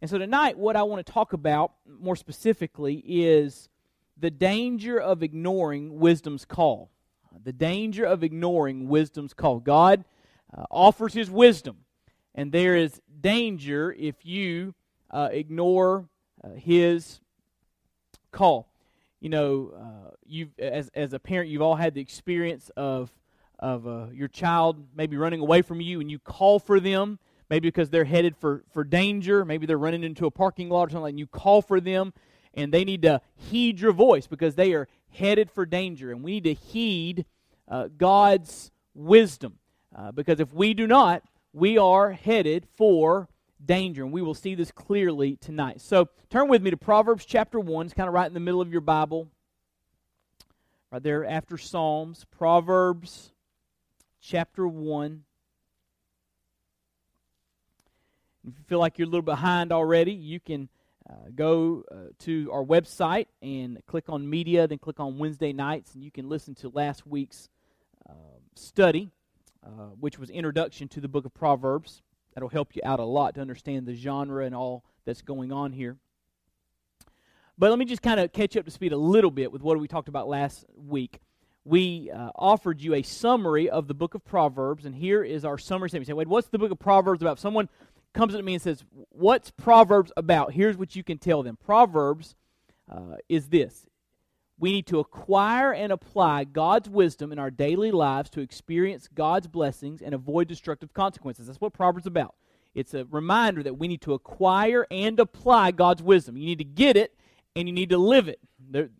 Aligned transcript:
And 0.00 0.10
so 0.10 0.18
tonight, 0.18 0.58
what 0.58 0.76
I 0.76 0.82
want 0.82 1.04
to 1.04 1.12
talk 1.12 1.32
about 1.32 1.72
more 1.88 2.16
specifically 2.16 3.02
is 3.06 3.68
the 4.16 4.30
danger 4.30 4.98
of 4.98 5.22
ignoring 5.22 5.98
wisdom's 5.98 6.44
call. 6.44 6.90
The 7.44 7.52
danger 7.52 8.04
of 8.04 8.22
ignoring 8.22 8.88
wisdom's 8.88 9.34
call. 9.34 9.60
God 9.60 10.04
uh, 10.56 10.64
offers 10.70 11.14
his 11.14 11.30
wisdom, 11.30 11.78
and 12.34 12.52
there 12.52 12.76
is 12.76 13.00
danger 13.20 13.94
if 13.98 14.24
you 14.24 14.74
uh, 15.10 15.28
ignore 15.32 16.08
uh, 16.42 16.50
his 16.50 17.20
call. 18.32 18.68
You 19.20 19.30
know, 19.30 19.72
uh, 19.76 20.10
you 20.24 20.48
as 20.58 20.90
as 20.94 21.12
a 21.12 21.18
parent, 21.18 21.50
you've 21.50 21.62
all 21.62 21.76
had 21.76 21.94
the 21.94 22.00
experience 22.00 22.70
of 22.76 23.10
of 23.58 23.86
uh, 23.86 24.06
your 24.12 24.28
child 24.28 24.86
maybe 24.94 25.16
running 25.16 25.40
away 25.40 25.62
from 25.62 25.80
you, 25.80 26.00
and 26.00 26.10
you 26.10 26.18
call 26.18 26.58
for 26.58 26.80
them, 26.80 27.18
maybe 27.48 27.68
because 27.68 27.90
they're 27.90 28.04
headed 28.04 28.36
for 28.36 28.64
for 28.72 28.84
danger, 28.84 29.44
maybe 29.44 29.66
they're 29.66 29.78
running 29.78 30.04
into 30.04 30.26
a 30.26 30.30
parking 30.30 30.68
lot 30.68 30.88
or 30.88 30.90
something, 30.90 31.10
and 31.10 31.18
you 31.18 31.26
call 31.26 31.62
for 31.62 31.80
them, 31.80 32.12
and 32.54 32.72
they 32.72 32.84
need 32.84 33.02
to 33.02 33.20
heed 33.34 33.80
your 33.80 33.92
voice 33.92 34.26
because 34.26 34.54
they 34.54 34.72
are 34.72 34.88
headed 35.10 35.50
for 35.50 35.66
danger, 35.66 36.10
and 36.10 36.22
we 36.22 36.32
need 36.32 36.44
to 36.44 36.54
heed 36.54 37.24
uh, 37.68 37.88
God's 37.96 38.70
wisdom 38.94 39.58
uh, 39.94 40.12
because 40.12 40.40
if 40.40 40.52
we 40.52 40.74
do 40.74 40.86
not, 40.86 41.22
we 41.52 41.78
are 41.78 42.12
headed 42.12 42.66
for 42.76 43.28
danger. 43.64 44.02
And 44.02 44.12
we 44.12 44.22
will 44.22 44.34
see 44.34 44.54
this 44.54 44.70
clearly 44.70 45.36
tonight. 45.36 45.80
So 45.80 46.08
turn 46.30 46.48
with 46.48 46.62
me 46.62 46.70
to 46.70 46.76
Proverbs 46.76 47.24
chapter 47.24 47.58
1. 47.58 47.86
It's 47.86 47.94
kind 47.94 48.08
of 48.08 48.14
right 48.14 48.26
in 48.26 48.34
the 48.34 48.40
middle 48.40 48.60
of 48.60 48.70
your 48.70 48.80
Bible, 48.80 49.28
right 50.90 51.02
there 51.02 51.24
after 51.24 51.56
Psalms. 51.56 52.26
Proverbs 52.30 53.32
chapter 54.20 54.66
1. 54.66 55.22
If 58.46 58.58
you 58.58 58.64
feel 58.66 58.78
like 58.78 58.98
you're 58.98 59.08
a 59.08 59.10
little 59.10 59.22
behind 59.22 59.72
already, 59.72 60.12
you 60.12 60.38
can 60.40 60.68
uh, 61.08 61.14
go 61.34 61.84
uh, 61.90 62.12
to 62.20 62.50
our 62.52 62.64
website 62.64 63.26
and 63.42 63.80
click 63.86 64.04
on 64.08 64.28
media, 64.28 64.66
then 64.66 64.78
click 64.78 65.00
on 65.00 65.18
Wednesday 65.18 65.52
nights, 65.52 65.94
and 65.94 66.02
you 66.04 66.10
can 66.10 66.28
listen 66.28 66.54
to 66.56 66.68
last 66.68 67.06
week's 67.06 67.48
uh, 68.08 68.12
study, 68.54 69.10
which 69.98 70.18
was 70.18 70.30
introduction 70.30 70.86
to 70.86 71.00
the 71.00 71.08
book 71.08 71.24
of 71.24 71.34
Proverbs. 71.34 72.02
That'll 72.34 72.48
help 72.48 72.76
you 72.76 72.82
out 72.84 73.00
a 73.00 73.04
lot 73.04 73.34
to 73.34 73.40
understand 73.40 73.86
the 73.86 73.94
genre 73.94 74.44
and 74.44 74.54
all 74.54 74.84
that's 75.04 75.22
going 75.22 75.52
on 75.52 75.72
here. 75.72 75.96
But 77.58 77.70
let 77.70 77.78
me 77.78 77.84
just 77.84 78.02
kind 78.02 78.20
of 78.20 78.32
catch 78.32 78.56
up 78.56 78.64
to 78.66 78.70
speed 78.70 78.92
a 78.92 78.96
little 78.98 79.30
bit 79.30 79.50
with 79.50 79.62
what 79.62 79.80
we 79.80 79.88
talked 79.88 80.08
about 80.08 80.28
last 80.28 80.66
week. 80.76 81.20
We 81.64 82.10
uh, 82.10 82.30
offered 82.36 82.80
you 82.80 82.94
a 82.94 83.02
summary 83.02 83.68
of 83.70 83.88
the 83.88 83.94
book 83.94 84.14
of 84.14 84.24
Proverbs, 84.24 84.84
and 84.84 84.94
here 84.94 85.24
is 85.24 85.44
our 85.44 85.58
summary 85.58 85.88
statement. 85.88 86.06
You 86.06 86.12
say, 86.12 86.16
wait, 86.16 86.28
what's 86.28 86.48
the 86.48 86.58
book 86.58 86.70
of 86.70 86.78
Proverbs 86.78 87.22
about? 87.22 87.40
Someone 87.40 87.68
comes 88.16 88.34
to 88.34 88.42
me 88.42 88.54
and 88.54 88.62
says, 88.62 88.84
What's 89.10 89.50
Proverbs 89.50 90.10
about? 90.16 90.52
Here's 90.52 90.76
what 90.76 90.96
you 90.96 91.04
can 91.04 91.18
tell 91.18 91.42
them 91.42 91.56
Proverbs 91.56 92.34
uh, 92.90 93.16
is 93.28 93.48
this 93.48 93.86
we 94.58 94.72
need 94.72 94.86
to 94.86 94.98
acquire 94.98 95.72
and 95.72 95.92
apply 95.92 96.44
God's 96.44 96.88
wisdom 96.88 97.30
in 97.30 97.38
our 97.38 97.50
daily 97.50 97.90
lives 97.90 98.30
to 98.30 98.40
experience 98.40 99.08
God's 99.14 99.46
blessings 99.46 100.00
and 100.00 100.14
avoid 100.14 100.48
destructive 100.48 100.94
consequences. 100.94 101.46
That's 101.46 101.60
what 101.60 101.74
Proverbs 101.74 102.04
is 102.04 102.06
about. 102.06 102.34
It's 102.74 102.94
a 102.94 103.04
reminder 103.06 103.62
that 103.62 103.78
we 103.78 103.88
need 103.88 104.00
to 104.02 104.14
acquire 104.14 104.86
and 104.90 105.20
apply 105.20 105.72
God's 105.72 106.02
wisdom. 106.02 106.36
You 106.36 106.46
need 106.46 106.58
to 106.58 106.64
get 106.64 106.96
it 106.96 107.14
and 107.54 107.68
you 107.68 107.74
need 107.74 107.90
to 107.90 107.98
live 107.98 108.28
it. 108.28 108.40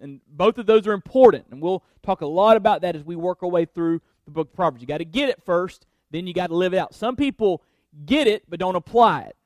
And 0.01 0.21
both 0.29 0.59
of 0.59 0.67
those 0.67 0.87
are 0.87 0.93
important. 0.93 1.47
And 1.51 1.61
we'll 1.61 1.83
talk 2.03 2.21
a 2.21 2.27
lot 2.27 2.57
about 2.57 2.83
that 2.83 2.97
as 2.97 3.05
we 3.05 3.17
work 3.17 3.43
our 3.43 3.49
way 3.49 3.65
through 3.65 4.01
the 4.25 4.31
book 4.31 4.49
of 4.49 4.55
Proverbs. 4.55 4.81
You 4.81 4.87
got 4.87 4.99
to 4.99 5.05
get 5.05 5.29
it 5.29 5.43
first, 5.45 5.87
then 6.11 6.27
you 6.27 6.35
got 6.35 6.49
to 6.49 6.57
live 6.57 6.75
it 6.75 6.79
out. 6.79 6.95
Some 6.95 7.17
people 7.17 7.63
get 8.05 8.27
it 8.27 8.45
but 8.49 8.59
don't 8.59 8.77
apply 8.77 9.23
it. 9.23 9.37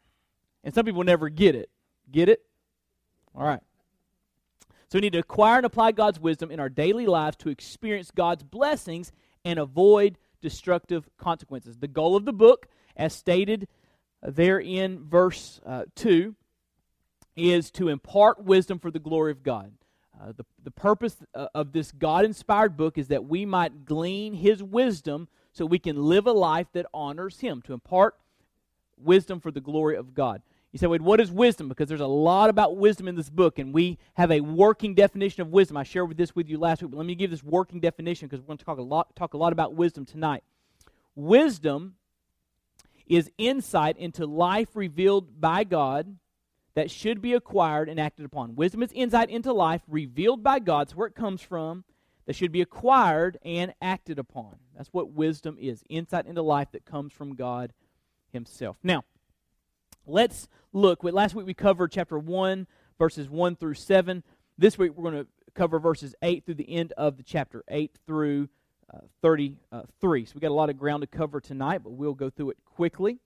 And 0.65 0.75
some 0.75 0.85
people 0.85 1.05
never 1.05 1.29
get 1.29 1.55
it. 1.55 1.71
Get 2.11 2.29
it? 2.29 2.43
All 3.35 3.47
right. 3.47 3.61
So 4.89 4.99
we 4.99 5.03
need 5.03 5.13
to 5.13 5.21
acquire 5.21 5.59
and 5.59 5.67
apply 5.67 5.93
God's 5.93 6.19
wisdom 6.19 6.51
in 6.51 6.59
our 6.59 6.69
daily 6.69 7.07
lives 7.07 7.37
to 7.39 7.49
experience 7.49 8.11
God's 8.11 8.43
blessings 8.43 9.13
and 9.45 9.59
avoid 9.59 10.19
destructive 10.41 11.09
consequences. 11.17 11.79
The 11.79 11.89
goal 11.89 12.17
of 12.17 12.25
the 12.25 12.33
book, 12.33 12.67
as 12.97 13.15
stated 13.15 13.69
there 14.23 14.59
in 14.59 15.05
verse 15.09 15.61
uh, 15.65 15.85
2, 15.95 16.35
is 17.37 17.71
to 17.73 17.89
impart 17.89 18.45
wisdom 18.45 18.79
for 18.79 18.91
the 18.91 18.99
glory 18.99 19.31
of 19.31 19.43
God. 19.43 19.73
Uh, 20.21 20.33
the, 20.37 20.45
the 20.63 20.71
purpose 20.71 21.17
uh, 21.35 21.47
of 21.55 21.73
this 21.73 21.93
God 21.93 22.25
inspired 22.25 22.77
book 22.77 22.99
is 22.99 23.09
that 23.09 23.27
we 23.27 23.47
might 23.47 23.85
glean 23.87 24.35
His 24.35 24.63
wisdom 24.63 25.29
so 25.53 25.65
we 25.65 25.79
can 25.79 25.97
live 25.97 26.27
a 26.27 26.33
life 26.33 26.67
that 26.73 26.87
honors 26.93 27.41
Him, 27.41 27.63
to 27.63 27.73
impart 27.73 28.17
wisdom 29.03 29.41
for 29.41 29.51
the 29.51 29.61
glory 29.61 29.97
of 29.97 30.15
God. 30.15 30.43
You 30.73 30.79
say, 30.79 30.87
wait, 30.87 31.03
what 31.03 31.21
is 31.21 31.33
wisdom? 31.33 31.69
Because 31.69 31.89
there's 31.89 32.01
a 32.01 32.07
lot 32.07 32.49
about 32.49 32.77
wisdom 32.77 33.09
in 33.09 33.17
this 33.17 33.29
book, 33.29 33.59
and 33.59 33.75
we 33.75 33.99
have 34.15 34.31
a 34.31 34.41
working 34.41 34.95
definition 34.95 35.43
of 35.43 35.49
wisdom. 35.49 35.77
I 35.77 35.83
shared 35.83 36.17
this 36.17 36.37
with 36.37 36.49
you 36.49 36.59
last 36.59 36.81
week, 36.81 36.93
but 36.93 36.99
let 36.99 37.07
me 37.07 37.17
give 37.17 37.31
this 37.31 37.43
working 37.43 37.81
definition 37.81 38.29
because 38.29 38.41
we're 38.41 38.47
going 38.47 38.59
to 38.59 38.65
talk 38.65 38.79
a 38.79 38.83
lot, 38.83 39.17
talk 39.17 39.35
a 39.35 39.37
lot 39.37 39.53
about 39.53 39.75
wisdom 39.75 40.05
tonight. 40.05 40.45
Wisdom 41.17 41.97
is 43.07 43.31
insight 43.37 43.97
into 43.97 44.27
life 44.27 44.69
revealed 44.75 45.41
by 45.41 45.65
God 45.65 46.17
that 46.75 46.89
should 46.89 47.21
be 47.21 47.33
acquired 47.33 47.89
and 47.89 47.99
acted 47.99 48.25
upon. 48.25 48.55
Wisdom 48.55 48.85
is 48.85 48.93
insight 48.93 49.29
into 49.29 49.53
life 49.53 49.83
revealed 49.89 50.45
by 50.45 50.61
God, 50.61 50.83
that's 50.83 50.95
where 50.95 51.09
it 51.09 51.17
comes 51.17 51.43
from, 51.43 51.85
that 52.27 52.37
should 52.37 52.53
be 52.53 52.61
acquired 52.61 53.39
and 53.45 53.75
acted 53.83 54.21
upon. 54.21 54.55
That's 54.77 54.93
what 54.93 55.11
wisdom 55.11 55.57
is 55.59 55.83
insight 55.89 56.27
into 56.27 56.43
life 56.43 56.69
that 56.71 56.85
comes 56.85 57.13
from 57.13 57.35
God 57.35 57.73
Himself. 58.33 58.77
Now, 58.83 59.05
Let's 60.07 60.49
look. 60.73 61.05
Last 61.05 61.35
week 61.35 61.47
we 61.47 61.55
covered 61.55 61.93
chapter 61.93 62.19
1, 62.19 62.67
verses 62.99 63.29
1 63.29 63.57
through 63.57 63.75
7. 63.75 64.23
This 64.59 64.77
week 64.77 64.93
we're 64.97 65.11
going 65.11 65.25
to 65.25 65.31
cover 65.55 65.79
verses 65.79 66.15
8 66.23 66.45
through 66.45 66.55
the 66.55 66.69
end 66.69 66.93
of 66.97 67.17
the 67.17 67.23
chapter, 67.23 67.63
8 67.69 67.97
through 68.07 68.49
uh, 68.93 69.01
33. 69.23 70.25
So 70.25 70.33
we 70.35 70.41
got 70.41 70.51
a 70.51 70.55
lot 70.55 70.71
of 70.71 70.79
ground 70.79 71.03
to 71.03 71.07
cover 71.07 71.41
tonight, 71.41 71.83
but 71.85 71.93
we'll 71.93 72.15
go 72.15 72.29
through 72.29 72.51
it 72.51 72.57
quickly. 72.65 73.19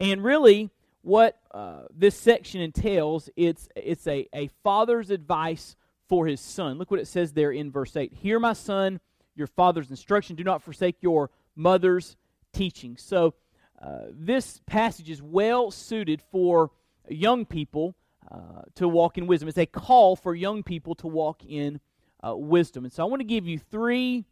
And 0.00 0.24
really, 0.24 0.70
what 1.02 1.38
uh, 1.52 1.82
this 1.94 2.16
section 2.16 2.60
entails, 2.60 3.30
it's, 3.36 3.68
it's 3.76 4.06
a, 4.06 4.26
a 4.34 4.48
father's 4.64 5.10
advice 5.10 5.76
for 6.08 6.26
his 6.26 6.40
son. 6.40 6.78
Look 6.78 6.90
what 6.90 7.00
it 7.00 7.08
says 7.08 7.32
there 7.32 7.52
in 7.52 7.70
verse 7.70 7.96
8. 7.96 8.12
Hear, 8.12 8.40
my 8.40 8.52
son, 8.52 9.00
your 9.36 9.46
father's 9.46 9.90
instruction. 9.90 10.34
Do 10.34 10.44
not 10.44 10.62
forsake 10.62 10.96
your 11.02 11.30
mother's 11.54 12.16
teaching. 12.52 12.96
So, 12.96 13.34
uh, 13.80 14.06
this 14.10 14.60
passage 14.66 15.10
is 15.10 15.22
well 15.22 15.70
suited 15.70 16.22
for 16.30 16.70
young 17.08 17.44
people 17.44 17.94
uh, 18.30 18.62
to 18.74 18.88
walk 18.88 19.18
in 19.18 19.26
wisdom. 19.26 19.48
It's 19.48 19.58
a 19.58 19.66
call 19.66 20.16
for 20.16 20.34
young 20.34 20.62
people 20.62 20.94
to 20.96 21.06
walk 21.06 21.44
in 21.44 21.80
uh, 22.26 22.34
wisdom. 22.34 22.84
And 22.84 22.92
so 22.92 23.02
I 23.02 23.06
want 23.06 23.20
to 23.20 23.24
give 23.26 23.46
you 23.46 23.58
three, 23.58 24.24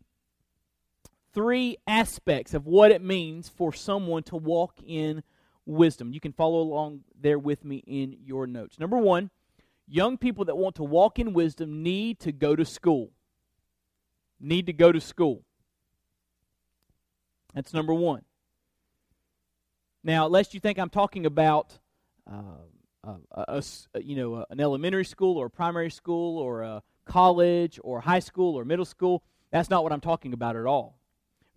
three 1.32 1.76
aspects 1.86 2.54
of 2.54 2.66
what 2.66 2.90
it 2.90 3.02
means 3.02 3.48
for 3.48 3.72
someone 3.72 4.22
to 4.24 4.36
walk 4.36 4.74
in 4.84 5.22
wisdom. 5.66 6.12
You 6.12 6.20
can 6.20 6.32
follow 6.32 6.60
along 6.60 7.00
there 7.20 7.38
with 7.38 7.64
me 7.64 7.82
in 7.86 8.16
your 8.24 8.46
notes. 8.46 8.78
Number 8.78 8.98
one, 8.98 9.30
young 9.86 10.16
people 10.16 10.46
that 10.46 10.56
want 10.56 10.76
to 10.76 10.84
walk 10.84 11.18
in 11.18 11.32
wisdom 11.32 11.82
need 11.82 12.18
to 12.20 12.32
go 12.32 12.56
to 12.56 12.64
school. 12.64 13.10
Need 14.40 14.66
to 14.66 14.72
go 14.72 14.90
to 14.90 15.00
school. 15.00 15.42
That's 17.54 17.72
number 17.72 17.94
one. 17.94 18.22
Now, 20.04 20.26
lest 20.26 20.52
you 20.52 20.60
think 20.60 20.78
I'm 20.78 20.90
talking 20.90 21.24
about 21.24 21.78
uh, 22.30 22.60
a, 23.02 23.16
a, 23.32 23.62
a, 23.94 24.02
you 24.02 24.16
know 24.16 24.44
an 24.50 24.60
elementary 24.60 25.04
school 25.04 25.38
or 25.38 25.46
a 25.46 25.50
primary 25.50 25.90
school 25.90 26.38
or 26.38 26.62
a 26.62 26.82
college 27.06 27.80
or 27.82 28.00
high 28.00 28.18
school 28.20 28.54
or 28.54 28.66
middle 28.66 28.84
school, 28.84 29.22
that's 29.50 29.70
not 29.70 29.82
what 29.82 29.92
I'm 29.92 30.02
talking 30.02 30.34
about 30.34 30.56
at 30.56 30.66
all. 30.66 30.98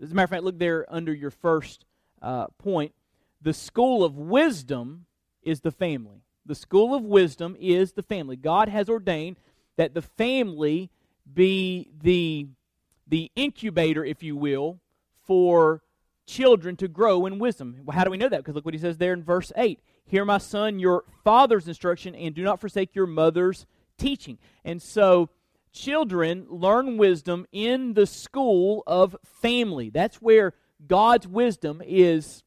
As 0.01 0.11
a 0.11 0.15
matter 0.15 0.25
of 0.25 0.29
fact, 0.29 0.43
look 0.43 0.59
there 0.59 0.85
under 0.87 1.13
your 1.13 1.31
first 1.31 1.85
uh, 2.21 2.47
point. 2.57 2.93
The 3.41 3.53
school 3.53 4.03
of 4.03 4.17
wisdom 4.17 5.05
is 5.41 5.59
the 5.61 5.71
family. 5.71 6.23
The 6.45 6.55
school 6.55 6.95
of 6.95 7.03
wisdom 7.03 7.57
is 7.59 7.93
the 7.93 8.03
family. 8.03 8.37
God 8.37 8.69
has 8.69 8.89
ordained 8.89 9.39
that 9.75 9.93
the 9.93 10.01
family 10.01 10.89
be 11.31 11.89
the 12.01 12.47
the 13.09 13.31
incubator, 13.35 14.05
if 14.05 14.23
you 14.23 14.35
will, 14.35 14.79
for 15.23 15.81
children 16.27 16.75
to 16.75 16.87
grow 16.87 17.25
in 17.25 17.39
wisdom. 17.39 17.77
Well, 17.83 17.97
how 17.97 18.03
do 18.03 18.11
we 18.11 18.17
know 18.17 18.29
that? 18.29 18.37
Because 18.37 18.53
look 18.53 18.65
what 18.65 18.73
he 18.73 18.79
says 18.79 18.97
there 18.97 19.13
in 19.13 19.23
verse 19.23 19.51
8 19.55 19.79
Hear, 20.05 20.23
my 20.23 20.37
son, 20.37 20.79
your 20.79 21.03
father's 21.23 21.67
instruction, 21.67 22.13
and 22.13 22.35
do 22.35 22.43
not 22.43 22.59
forsake 22.59 22.95
your 22.95 23.07
mother's 23.07 23.65
teaching. 23.97 24.37
And 24.63 24.81
so, 24.81 25.29
children 25.73 26.45
learn 26.49 26.97
wisdom 26.97 27.45
in 27.51 27.93
the 27.93 28.05
school 28.05 28.83
of 28.87 29.15
family. 29.41 29.89
That's 29.89 30.21
where 30.21 30.53
God's 30.85 31.27
wisdom 31.27 31.81
is, 31.85 32.43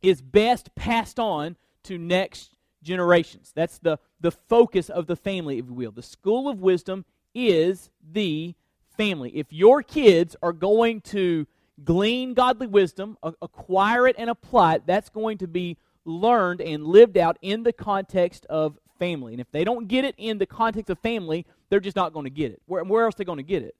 is 0.00 0.20
best 0.20 0.74
passed 0.74 1.18
on 1.18 1.56
to 1.84 1.98
next 1.98 2.56
generations. 2.82 3.52
That's 3.54 3.78
the, 3.78 3.98
the 4.20 4.32
focus 4.32 4.88
of 4.90 5.06
the 5.06 5.16
family, 5.16 5.58
if 5.58 5.66
you 5.66 5.74
will. 5.74 5.92
The 5.92 6.02
school 6.02 6.48
of 6.48 6.60
wisdom 6.60 7.04
is 7.34 7.90
the 8.02 8.54
family. 8.96 9.30
If 9.36 9.52
your 9.52 9.82
kids 9.82 10.36
are 10.42 10.52
going 10.52 11.00
to 11.02 11.46
glean 11.84 12.34
godly 12.34 12.66
wisdom, 12.66 13.16
acquire 13.22 14.06
it, 14.06 14.16
and 14.18 14.30
apply 14.30 14.76
it, 14.76 14.82
that's 14.86 15.08
going 15.08 15.38
to 15.38 15.46
be 15.46 15.76
learned 16.04 16.60
and 16.60 16.84
lived 16.84 17.16
out 17.16 17.38
in 17.42 17.62
the 17.62 17.72
context 17.72 18.46
of 18.46 18.78
family. 18.98 19.32
And 19.32 19.40
if 19.40 19.50
they 19.50 19.64
don't 19.64 19.88
get 19.88 20.04
it 20.04 20.14
in 20.18 20.38
the 20.38 20.46
context 20.46 20.90
of 20.90 20.98
family, 20.98 21.46
they're 21.70 21.80
just 21.80 21.96
not 21.96 22.12
going 22.12 22.24
to 22.24 22.30
get 22.30 22.52
it. 22.52 22.62
Where, 22.66 22.84
where 22.84 23.04
else 23.04 23.14
are 23.14 23.18
they 23.18 23.24
going 23.24 23.38
to 23.38 23.42
get 23.42 23.62
it? 23.62 23.74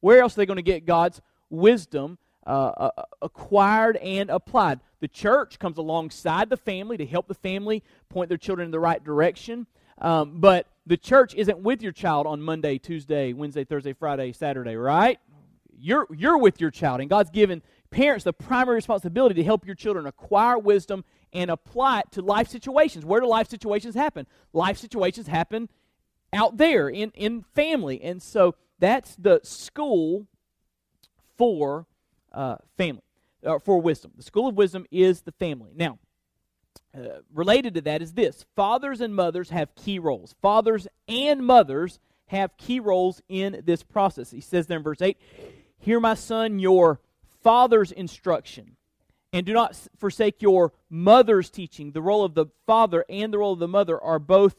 Where 0.00 0.22
else 0.22 0.34
are 0.34 0.40
they 0.40 0.46
going 0.46 0.56
to 0.56 0.62
get 0.62 0.86
God's 0.86 1.20
wisdom 1.50 2.18
uh, 2.46 2.50
uh, 2.50 2.90
uh, 2.96 3.02
acquired 3.22 3.96
and 3.96 4.30
applied? 4.30 4.80
The 5.00 5.08
church 5.08 5.58
comes 5.58 5.78
alongside 5.78 6.50
the 6.50 6.56
family 6.56 6.96
to 6.96 7.06
help 7.06 7.28
the 7.28 7.34
family 7.34 7.82
point 8.08 8.28
their 8.28 8.38
children 8.38 8.66
in 8.66 8.72
the 8.72 8.80
right 8.80 9.02
direction. 9.02 9.66
Um, 10.00 10.34
but 10.40 10.66
the 10.86 10.96
church 10.96 11.34
isn't 11.34 11.58
with 11.58 11.82
your 11.82 11.92
child 11.92 12.26
on 12.26 12.40
Monday, 12.40 12.78
Tuesday, 12.78 13.32
Wednesday, 13.32 13.64
Thursday, 13.64 13.92
Friday, 13.92 14.32
Saturday, 14.32 14.76
right? 14.76 15.18
You're, 15.80 16.06
you're 16.14 16.38
with 16.38 16.60
your 16.60 16.70
child, 16.70 17.00
and 17.00 17.08
God's 17.08 17.30
given 17.30 17.62
parents 17.90 18.24
the 18.24 18.32
primary 18.32 18.76
responsibility 18.76 19.34
to 19.36 19.44
help 19.44 19.66
your 19.66 19.74
children 19.74 20.06
acquire 20.06 20.58
wisdom 20.58 21.04
and 21.32 21.50
apply 21.50 22.00
it 22.00 22.12
to 22.12 22.22
life 22.22 22.48
situations. 22.48 23.04
Where 23.04 23.20
do 23.20 23.26
life 23.26 23.48
situations 23.48 23.94
happen? 23.94 24.26
Life 24.52 24.78
situations 24.78 25.26
happen 25.26 25.68
out 26.32 26.56
there 26.56 26.88
in, 26.88 27.10
in 27.14 27.44
family. 27.54 28.02
And 28.02 28.22
so 28.22 28.54
that's 28.78 29.16
the 29.16 29.40
school 29.42 30.26
for 31.36 31.86
uh, 32.32 32.56
family, 32.76 33.02
uh, 33.44 33.58
for 33.58 33.80
wisdom. 33.80 34.12
The 34.16 34.22
school 34.22 34.48
of 34.48 34.56
wisdom 34.56 34.86
is 34.90 35.22
the 35.22 35.32
family. 35.32 35.72
Now, 35.74 35.98
uh, 36.96 37.20
related 37.32 37.74
to 37.74 37.80
that 37.82 38.02
is 38.02 38.12
this 38.12 38.44
fathers 38.56 39.00
and 39.00 39.14
mothers 39.14 39.50
have 39.50 39.74
key 39.74 39.98
roles. 39.98 40.34
Fathers 40.40 40.88
and 41.06 41.44
mothers 41.44 41.98
have 42.26 42.56
key 42.56 42.80
roles 42.80 43.22
in 43.28 43.62
this 43.64 43.82
process. 43.82 44.30
He 44.30 44.40
says 44.40 44.66
there 44.66 44.78
in 44.78 44.82
verse 44.82 45.00
8 45.00 45.16
Hear, 45.78 46.00
my 46.00 46.14
son, 46.14 46.58
your 46.58 47.00
father's 47.42 47.92
instruction, 47.92 48.76
and 49.32 49.46
do 49.46 49.52
not 49.52 49.76
forsake 49.98 50.42
your 50.42 50.72
mother's 50.90 51.50
teaching. 51.50 51.92
The 51.92 52.02
role 52.02 52.24
of 52.24 52.34
the 52.34 52.46
father 52.66 53.04
and 53.08 53.32
the 53.32 53.38
role 53.38 53.52
of 53.52 53.58
the 53.58 53.68
mother 53.68 53.98
are 54.02 54.18
both 54.18 54.56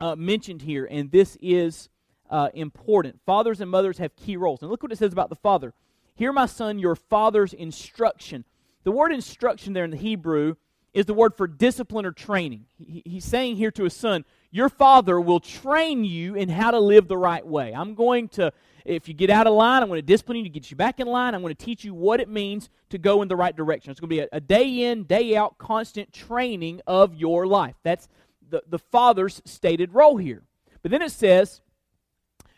uh, 0.00 0.16
mentioned 0.16 0.62
here, 0.62 0.86
and 0.90 1.10
this 1.10 1.36
is 1.40 1.88
uh, 2.30 2.48
important. 2.54 3.20
Fathers 3.26 3.60
and 3.60 3.70
mothers 3.70 3.98
have 3.98 4.16
key 4.16 4.36
roles. 4.36 4.62
And 4.62 4.70
look 4.70 4.82
what 4.82 4.92
it 4.92 4.98
says 4.98 5.12
about 5.12 5.28
the 5.28 5.36
father. 5.36 5.74
Hear, 6.14 6.32
my 6.32 6.46
son, 6.46 6.78
your 6.78 6.96
father's 6.96 7.52
instruction. 7.52 8.44
The 8.84 8.92
word 8.92 9.12
instruction 9.12 9.72
there 9.72 9.84
in 9.84 9.90
the 9.90 9.96
Hebrew 9.96 10.56
is 10.92 11.06
the 11.06 11.14
word 11.14 11.34
for 11.36 11.46
discipline 11.46 12.06
or 12.06 12.12
training. 12.12 12.66
He, 12.78 13.02
he's 13.04 13.24
saying 13.24 13.56
here 13.56 13.70
to 13.72 13.84
his 13.84 13.94
son, 13.94 14.24
Your 14.50 14.68
father 14.68 15.20
will 15.20 15.40
train 15.40 16.04
you 16.04 16.34
in 16.34 16.48
how 16.48 16.72
to 16.72 16.80
live 16.80 17.06
the 17.06 17.16
right 17.16 17.46
way. 17.46 17.72
I'm 17.72 17.94
going 17.94 18.28
to, 18.30 18.52
if 18.84 19.06
you 19.06 19.14
get 19.14 19.30
out 19.30 19.46
of 19.46 19.54
line, 19.54 19.82
I'm 19.82 19.88
going 19.88 19.98
to 19.98 20.06
discipline 20.06 20.38
you 20.38 20.44
to 20.44 20.50
get 20.50 20.70
you 20.70 20.76
back 20.76 20.98
in 20.98 21.06
line. 21.06 21.34
I'm 21.34 21.40
going 21.40 21.54
to 21.54 21.64
teach 21.64 21.84
you 21.84 21.94
what 21.94 22.18
it 22.20 22.28
means 22.28 22.68
to 22.90 22.98
go 22.98 23.22
in 23.22 23.28
the 23.28 23.36
right 23.36 23.54
direction. 23.54 23.92
It's 23.92 24.00
going 24.00 24.10
to 24.10 24.16
be 24.16 24.20
a, 24.20 24.28
a 24.32 24.40
day 24.40 24.90
in, 24.90 25.04
day 25.04 25.36
out, 25.36 25.58
constant 25.58 26.12
training 26.12 26.80
of 26.86 27.14
your 27.14 27.46
life. 27.46 27.76
That's 27.84 28.08
the, 28.48 28.62
the 28.68 28.78
father's 28.78 29.40
stated 29.44 29.94
role 29.94 30.16
here. 30.16 30.42
But 30.82 30.90
then 30.90 31.02
it 31.02 31.12
says, 31.12 31.60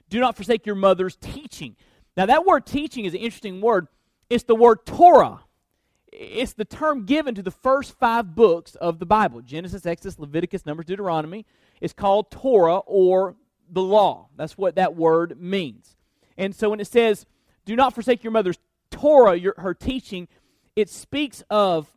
Do 0.08 0.18
not 0.18 0.36
forsake 0.36 0.64
your 0.64 0.76
mother's 0.76 1.16
teaching. 1.16 1.76
Now, 2.16 2.26
that 2.26 2.46
word 2.46 2.64
teaching 2.64 3.04
is 3.04 3.12
an 3.12 3.20
interesting 3.20 3.60
word. 3.60 3.88
It's 4.30 4.44
the 4.44 4.54
word 4.54 4.86
Torah 4.86 5.40
it's 6.12 6.52
the 6.52 6.64
term 6.64 7.06
given 7.06 7.34
to 7.34 7.42
the 7.42 7.50
first 7.50 7.98
five 7.98 8.34
books 8.34 8.74
of 8.76 8.98
the 8.98 9.06
Bible 9.06 9.40
Genesis, 9.40 9.86
Exodus, 9.86 10.18
Leviticus, 10.18 10.66
Numbers, 10.66 10.86
Deuteronomy. 10.86 11.46
It's 11.82 11.92
called 11.92 12.30
Torah 12.30 12.78
or 12.78 13.34
the 13.68 13.82
law. 13.82 14.28
That's 14.36 14.56
what 14.56 14.76
that 14.76 14.94
word 14.94 15.40
means. 15.40 15.96
And 16.38 16.54
so 16.54 16.70
when 16.70 16.78
it 16.78 16.86
says, 16.86 17.26
do 17.64 17.74
not 17.74 17.92
forsake 17.92 18.22
your 18.22 18.30
mother's 18.30 18.58
Torah, 18.92 19.34
your, 19.34 19.54
her 19.58 19.74
teaching, 19.74 20.28
it 20.76 20.88
speaks 20.88 21.42
of, 21.50 21.90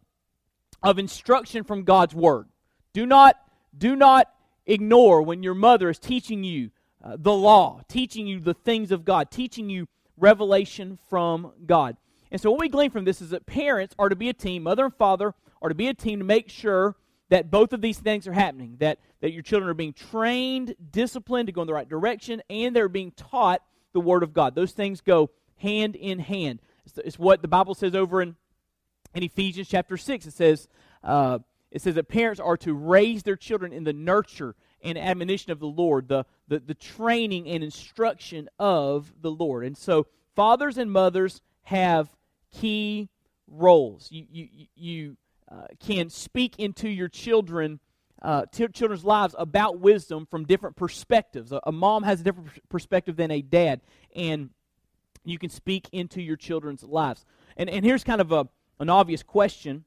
of 0.82 0.98
instruction 0.98 1.64
from 1.64 1.84
God's 1.84 2.16
word. 2.16 2.48
Do 2.94 3.06
not, 3.06 3.38
do 3.78 3.96
not 3.96 4.34
ignore 4.66 5.22
when 5.22 5.44
your 5.44 5.54
mother 5.54 5.92
is 5.92 6.00
teaching 6.00 6.44
you 6.44 6.72
uh, 7.04 7.18
the 7.20 7.34
law, 7.34 7.82
teaching 7.88 8.26
you 8.26 8.40
the 8.40 8.56
things 8.56 8.92
of 8.92 9.06
God, 9.06 9.30
teaching 9.30 9.70
you 9.70 9.88
revelation 10.18 10.98
from 11.10 11.52
God. 11.68 11.96
And 12.32 12.42
so, 12.42 12.50
what 12.50 12.60
we 12.60 12.70
glean 12.70 12.90
from 12.90 13.06
this 13.06 13.22
is 13.22 13.30
that 13.30 13.46
parents 13.46 13.94
are 14.00 14.10
to 14.10 14.16
be 14.16 14.30
a 14.30 14.34
team, 14.34 14.64
mother 14.64 14.86
and 14.86 14.96
father 14.96 15.36
are 15.62 15.70
to 15.70 15.76
be 15.76 15.88
a 15.88 15.94
team 15.94 16.18
to 16.20 16.26
make 16.26 16.50
sure 16.50 16.96
that 17.30 17.50
both 17.50 17.74
of 17.74 17.82
these 17.82 17.98
things 17.98 18.28
are 18.28 18.34
happening, 18.34 18.78
that, 18.80 19.00
that 19.22 19.32
your 19.34 19.42
children 19.42 19.70
are 19.70 19.76
being 19.76 19.94
trained, 19.94 20.76
disciplined 20.92 21.48
to 21.48 21.52
go 21.52 21.62
in 21.62 21.68
the 21.68 21.74
right 21.74 21.90
direction, 21.90 22.42
and 22.50 22.76
they're 22.76 22.90
being 22.90 23.12
taught 23.12 23.62
the 23.94 24.00
Word 24.00 24.24
of 24.24 24.34
God. 24.34 24.56
Those 24.56 24.74
things 24.74 25.02
go 25.02 25.32
hand 25.58 25.96
in 25.96 26.20
hand. 26.20 26.60
It's, 26.86 26.98
it's 26.98 27.20
what 27.20 27.42
the 27.42 27.48
Bible 27.48 27.74
says 27.74 27.96
over 27.96 28.22
in, 28.22 28.36
in 29.14 29.24
Ephesians 29.24 29.68
chapter 29.68 29.98
6. 29.98 30.28
It 30.28 30.34
says, 30.34 30.68
uh, 31.04 31.40
it 31.72 31.82
says 31.82 31.96
that 31.96 32.08
parents 32.08 32.40
are 32.40 32.58
to 32.58 32.74
raise 32.74 33.24
their 33.24 33.36
children 33.36 33.74
in 33.74 33.84
the 33.84 33.94
nurture 33.94 34.56
and 34.84 34.98
admonition 34.98 35.52
of 35.52 35.60
the 35.60 35.68
Lord, 35.68 36.08
the, 36.08 36.26
the, 36.48 36.60
the 36.60 36.76
training 36.76 37.48
and 37.48 37.64
instruction 37.64 38.50
of 38.60 39.12
the 39.22 39.32
Lord. 39.32 39.66
And 39.66 39.76
so, 39.76 40.08
fathers 40.36 40.78
and 40.78 40.92
mothers 40.92 41.42
have 41.64 42.10
key 42.52 43.10
roles. 43.48 44.10
You, 44.12 44.26
you, 44.30 44.68
you 44.76 45.18
can 45.80 46.10
speak 46.10 46.60
into 46.60 46.90
your 46.90 47.08
children, 47.08 47.80
uh, 48.22 48.46
t- 48.52 48.68
children's 48.68 49.06
lives 49.06 49.36
about 49.38 49.80
wisdom 49.80 50.26
from 50.26 50.46
different 50.46 50.76
perspectives. 50.76 51.52
A, 51.52 51.60
a 51.66 51.72
mom 51.72 52.04
has 52.04 52.22
a 52.22 52.24
different 52.24 52.50
perspective 52.70 53.16
than 53.16 53.32
a 53.32 53.42
dad, 53.42 53.82
and 54.16 54.50
you 55.24 55.38
can 55.38 55.50
speak 55.50 55.90
into 55.92 56.22
your 56.22 56.36
children's 56.36 56.84
lives. 56.84 57.26
And, 57.58 57.70
and 57.70 57.84
here's 57.86 58.04
kind 58.04 58.22
of 58.22 58.32
a, 58.32 58.48
an 58.80 58.90
obvious 58.90 59.24
question. 59.24 59.86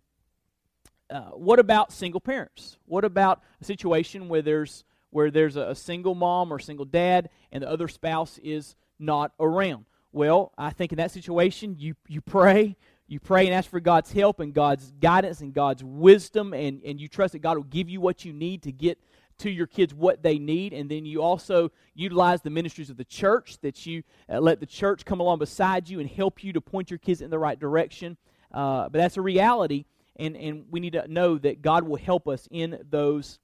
Uh, 1.11 1.31
what 1.31 1.59
about 1.59 1.93
single 1.93 2.21
parents? 2.21 2.79
What 2.85 3.05
about 3.05 3.43
a 3.61 3.65
situation 3.65 4.29
where 4.29 4.43
there's 4.43 4.85
where 5.11 5.31
there's 5.31 5.57
a, 5.57 5.71
a 5.71 5.75
single 5.75 6.15
mom 6.15 6.53
or 6.53 6.59
single 6.59 6.85
dad 6.85 7.31
and 7.51 7.63
the 7.63 7.71
other 7.71 7.89
spouse 7.89 8.39
is 8.43 8.77
not 8.99 9.33
around? 9.41 9.87
Well, 10.13 10.53
I 10.57 10.71
think 10.71 10.93
in 10.93 10.99
that 10.99 11.11
situation, 11.11 11.77
you, 11.79 11.95
you 12.09 12.21
pray. 12.21 12.77
You 13.11 13.21
pray 13.21 13.47
and 13.47 13.55
ask 13.55 13.71
for 13.71 13.81
God's 13.81 14.13
help 14.13 14.39
and 14.39 14.53
God's 14.53 14.93
guidance 15.01 15.41
and 15.41 15.55
God's 15.55 15.83
wisdom, 15.83 16.53
and, 16.53 16.83
and 16.85 17.01
you 17.01 17.09
trust 17.09 17.33
that 17.33 17.39
God 17.39 17.57
will 17.57 17.65
give 17.65 17.89
you 17.89 18.03
what 18.03 18.27
you 18.27 18.35
need 18.35 18.63
to 18.65 18.73
get 18.73 18.99
to 19.39 19.51
your 19.51 19.67
kids 19.67 19.95
what 19.95 20.23
they 20.23 20.39
need. 20.39 20.75
And 20.75 20.91
then 20.91 21.07
you 21.07 21.23
also 21.23 21.71
utilize 21.95 22.43
the 22.43 22.51
ministries 22.51 22.91
of 22.91 22.99
the 22.99 23.05
church, 23.05 23.59
that 23.63 23.87
you 23.87 24.03
uh, 24.31 24.41
let 24.41 24.61
the 24.61 24.67
church 24.67 25.07
come 25.07 25.21
along 25.21 25.39
beside 25.39 25.89
you 25.89 26.01
and 26.01 26.11
help 26.11 26.45
you 26.45 26.53
to 26.53 26.61
point 26.61 26.91
your 26.91 26.99
kids 26.99 27.23
in 27.23 27.31
the 27.31 27.39
right 27.39 27.59
direction. 27.59 28.19
Uh, 28.53 28.91
but 28.91 28.99
that's 28.99 29.17
a 29.17 29.23
reality, 29.23 29.87
and, 30.17 30.37
and 30.37 30.67
we 30.71 30.79
need 30.79 30.93
to 30.93 31.09
know 31.09 31.39
that 31.39 31.63
God 31.63 31.85
will 31.85 31.97
help 31.97 32.29
us 32.29 32.47
in 32.51 32.79
those 32.91 33.39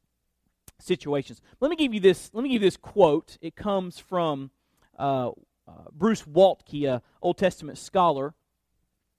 situations. 0.79 1.41
Let 1.61 1.71
me 1.71 1.77
give 1.77 1.95
you 1.95 2.01
this. 2.01 2.31
Let 2.35 2.43
me 2.43 2.51
give 2.51 2.61
you 2.61 2.67
this 2.67 2.77
quote. 2.77 3.39
It 3.41 3.57
comes 3.57 3.99
from 3.99 4.51
uh, 4.99 5.31
uh, 5.67 5.73
Bruce 5.93 6.23
Waltke, 6.23 6.87
a 6.87 7.03
Old 7.23 7.39
Testament 7.39 7.79
scholar, 7.79 8.35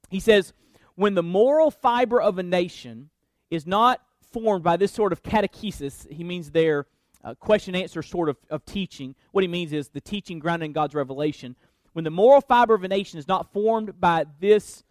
he 0.09 0.19
says, 0.19 0.53
when 0.95 1.13
the 1.13 1.23
moral 1.23 1.71
fiber 1.71 2.21
of 2.21 2.37
a 2.37 2.43
nation 2.43 3.09
is 3.49 3.67
not 3.67 4.01
formed 4.31 4.63
by 4.63 4.77
this 4.77 4.91
sort 4.91 5.11
of 5.11 5.23
catechesis, 5.23 6.11
he 6.11 6.23
means 6.23 6.51
their 6.51 6.87
uh, 7.23 7.33
question 7.35 7.75
answer 7.75 8.01
sort 8.01 8.29
of, 8.29 8.37
of 8.49 8.65
teaching. 8.65 9.15
What 9.31 9.43
he 9.43 9.47
means 9.47 9.73
is 9.73 9.89
the 9.89 10.01
teaching 10.01 10.39
grounded 10.39 10.67
in 10.67 10.73
God's 10.73 10.93
revelation. 10.93 11.55
When 11.93 12.03
the 12.03 12.11
moral 12.11 12.41
fiber 12.41 12.73
of 12.73 12.83
a 12.83 12.87
nation 12.87 13.19
is 13.19 13.27
not 13.27 13.51
formed 13.51 13.99
by 13.99 14.25
this 14.39 14.83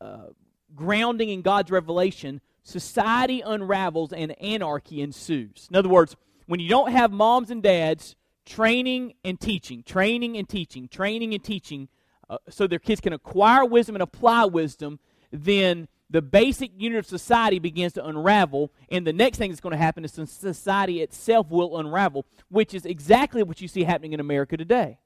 uh, 0.00 0.28
grounding 0.74 1.28
in 1.28 1.42
God's 1.42 1.70
revelation, 1.70 2.40
society 2.62 3.40
unravels 3.40 4.12
and 4.12 4.32
anarchy 4.40 5.02
ensues. 5.02 5.68
In 5.70 5.76
other 5.76 5.88
words, 5.88 6.16
when 6.46 6.60
you 6.60 6.68
don't 6.68 6.90
have 6.90 7.12
moms 7.12 7.50
and 7.50 7.62
dads 7.62 8.16
training 8.44 9.14
and 9.24 9.40
teaching, 9.40 9.82
training 9.82 10.36
and 10.36 10.48
teaching, 10.48 10.88
training 10.88 11.34
and 11.34 11.42
teaching, 11.42 11.88
uh, 12.28 12.38
so 12.48 12.66
their 12.66 12.78
kids 12.78 13.00
can 13.00 13.12
acquire 13.12 13.64
wisdom 13.64 13.96
and 13.96 14.02
apply 14.02 14.44
wisdom, 14.46 14.98
then 15.30 15.88
the 16.10 16.22
basic 16.22 16.70
unit 16.76 16.98
of 16.98 17.06
society 17.06 17.58
begins 17.58 17.92
to 17.94 18.06
unravel, 18.06 18.70
and 18.90 19.06
the 19.06 19.12
next 19.12 19.38
thing 19.38 19.50
that's 19.50 19.60
going 19.60 19.72
to 19.72 19.76
happen 19.76 20.04
is 20.04 20.12
society 20.12 21.00
itself 21.00 21.50
will 21.50 21.76
unravel, 21.78 22.26
which 22.48 22.74
is 22.74 22.86
exactly 22.86 23.42
what 23.42 23.60
you 23.60 23.68
see 23.68 23.84
happening 23.84 24.12
in 24.12 24.20
America 24.20 24.56
today. 24.56 24.98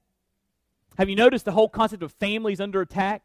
Have 0.98 1.08
you 1.08 1.16
noticed 1.16 1.44
the 1.44 1.52
whole 1.52 1.68
concept 1.68 2.02
of 2.02 2.12
families 2.12 2.60
under 2.60 2.80
attack? 2.80 3.22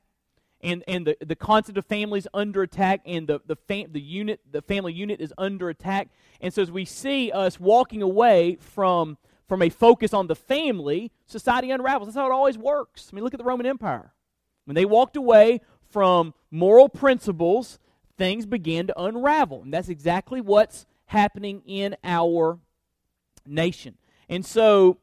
And, 0.62 0.84
and 0.88 1.06
the, 1.08 1.18
the 1.20 1.36
concept 1.36 1.78
of 1.78 1.86
families 1.86 2.26
under 2.34 2.62
attack 2.62 3.02
and 3.06 3.28
the, 3.28 3.42
the, 3.46 3.58
fam- 3.58 3.92
the 3.92 4.00
unit 4.00 4.40
the 4.50 4.62
family 4.62 4.94
unit 4.94 5.20
is 5.20 5.34
under 5.38 5.68
attack 5.68 6.08
and 6.40 6.54
so 6.54 6.62
as 6.62 6.72
we 6.72 6.86
see 6.86 7.34
us 7.34 7.60
walking 7.60 8.02
away 8.02 8.56
from 8.62 9.18
from 9.54 9.62
a 9.62 9.70
focus 9.70 10.16
on 10.16 10.26
the 10.26 10.36
family, 10.36 11.12
society 11.28 11.70
unravels. 11.70 12.08
That's 12.08 12.18
how 12.18 12.26
it 12.26 12.32
always 12.32 12.58
works. 12.58 13.12
I 13.12 13.16
mean, 13.16 13.24
look 13.24 13.36
at 13.36 13.38
the 13.38 13.44
Roman 13.44 13.68
Empire. 13.68 14.12
When 14.66 14.74
they 14.74 14.84
walked 14.84 15.16
away 15.16 15.62
from 15.92 16.34
moral 16.50 16.90
principles, 16.90 17.78
things 18.18 18.48
began 18.48 18.88
to 18.88 19.00
unravel. 19.00 19.62
And 19.62 19.72
that's 19.72 19.90
exactly 19.90 20.42
what's 20.42 20.88
happening 21.06 21.62
in 21.68 21.96
our 22.04 22.58
nation. 23.46 24.00
And 24.28 24.44
so 24.44 24.98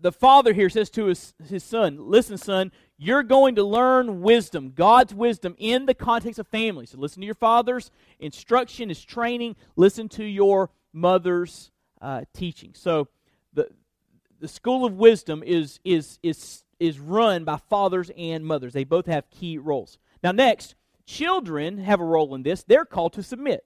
the 0.00 0.10
father 0.10 0.52
here 0.52 0.70
says 0.70 0.90
to 0.90 1.04
his, 1.04 1.34
his 1.48 1.62
son, 1.62 1.98
Listen, 2.00 2.36
son, 2.36 2.72
you're 2.96 3.22
going 3.22 3.54
to 3.54 3.62
learn 3.62 4.22
wisdom, 4.22 4.72
God's 4.74 5.14
wisdom, 5.14 5.54
in 5.56 5.86
the 5.86 5.94
context 5.94 6.40
of 6.40 6.48
family. 6.48 6.84
So 6.84 6.98
listen 6.98 7.20
to 7.20 7.26
your 7.26 7.36
father's 7.36 7.92
instruction, 8.18 8.88
his 8.88 9.04
training. 9.04 9.54
Listen 9.76 10.08
to 10.08 10.24
your 10.24 10.70
mother's 10.92 11.70
uh, 12.02 12.22
teaching. 12.34 12.72
So 12.74 13.06
the 14.40 14.48
school 14.48 14.84
of 14.84 14.94
wisdom 14.94 15.42
is, 15.44 15.80
is, 15.84 16.18
is, 16.22 16.64
is 16.78 16.98
run 16.98 17.44
by 17.44 17.58
fathers 17.68 18.10
and 18.16 18.44
mothers. 18.44 18.72
They 18.72 18.84
both 18.84 19.06
have 19.06 19.30
key 19.30 19.58
roles. 19.58 19.98
Now, 20.22 20.32
next, 20.32 20.74
children 21.06 21.78
have 21.78 22.00
a 22.00 22.04
role 22.04 22.34
in 22.34 22.42
this. 22.42 22.62
They're 22.62 22.84
called 22.84 23.14
to 23.14 23.22
submit. 23.22 23.64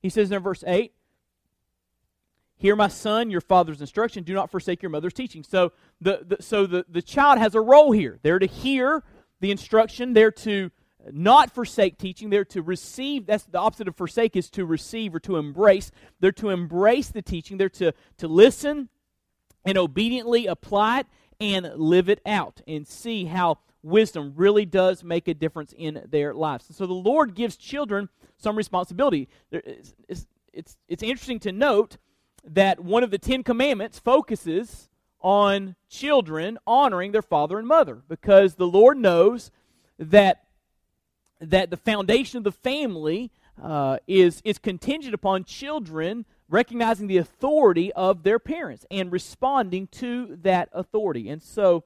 He 0.00 0.08
says 0.08 0.30
in 0.30 0.42
verse 0.42 0.64
8, 0.66 0.92
Hear 2.56 2.74
my 2.74 2.88
son, 2.88 3.30
your 3.30 3.40
father's 3.40 3.80
instruction. 3.80 4.24
Do 4.24 4.34
not 4.34 4.50
forsake 4.50 4.82
your 4.82 4.90
mother's 4.90 5.12
teaching. 5.12 5.44
So 5.44 5.72
the, 6.00 6.24
the, 6.26 6.42
so 6.42 6.66
the, 6.66 6.84
the 6.88 7.02
child 7.02 7.38
has 7.38 7.54
a 7.54 7.60
role 7.60 7.92
here. 7.92 8.18
They're 8.22 8.40
to 8.40 8.46
hear 8.46 9.04
the 9.38 9.52
instruction. 9.52 10.12
They're 10.12 10.32
to 10.32 10.72
not 11.12 11.52
forsake 11.54 11.98
teaching. 11.98 12.30
They're 12.30 12.44
to 12.46 12.62
receive. 12.62 13.26
That's 13.26 13.44
the 13.44 13.58
opposite 13.58 13.86
of 13.86 13.94
forsake 13.94 14.34
is 14.34 14.50
to 14.50 14.66
receive 14.66 15.14
or 15.14 15.20
to 15.20 15.36
embrace. 15.36 15.92
They're 16.18 16.32
to 16.32 16.50
embrace 16.50 17.08
the 17.08 17.22
teaching. 17.22 17.58
They're 17.58 17.68
to, 17.70 17.94
to 18.18 18.28
listen 18.28 18.88
and 19.68 19.76
obediently 19.76 20.46
apply 20.46 21.00
it 21.00 21.06
and 21.38 21.70
live 21.76 22.08
it 22.08 22.22
out 22.24 22.62
and 22.66 22.86
see 22.86 23.26
how 23.26 23.58
wisdom 23.82 24.32
really 24.34 24.64
does 24.64 25.04
make 25.04 25.28
a 25.28 25.34
difference 25.34 25.74
in 25.76 26.02
their 26.08 26.32
lives. 26.32 26.64
so 26.74 26.86
the 26.86 26.94
Lord 26.94 27.34
gives 27.34 27.54
children 27.54 28.08
some 28.38 28.56
responsibility. 28.56 29.28
It's, 29.52 29.94
it's, 30.08 30.26
it's, 30.54 30.76
it's 30.88 31.02
interesting 31.02 31.38
to 31.40 31.52
note 31.52 31.98
that 32.44 32.80
one 32.80 33.04
of 33.04 33.10
the 33.10 33.18
Ten 33.18 33.42
Commandments 33.42 33.98
focuses 33.98 34.88
on 35.20 35.76
children 35.90 36.56
honoring 36.66 37.12
their 37.12 37.20
father 37.20 37.58
and 37.58 37.68
mother 37.68 38.00
because 38.08 38.54
the 38.54 38.66
Lord 38.66 38.96
knows 38.96 39.50
that 39.98 40.44
that 41.40 41.70
the 41.70 41.76
foundation 41.76 42.38
of 42.38 42.44
the 42.44 42.52
family 42.52 43.30
uh, 43.62 43.98
is 44.06 44.40
is 44.44 44.58
contingent 44.58 45.14
upon 45.14 45.44
children 45.44 46.24
recognizing 46.48 47.06
the 47.06 47.18
authority 47.18 47.92
of 47.92 48.22
their 48.22 48.38
parents 48.38 48.86
and 48.90 49.12
responding 49.12 49.86
to 49.88 50.38
that 50.42 50.68
authority. 50.72 51.28
And 51.28 51.42
so 51.42 51.84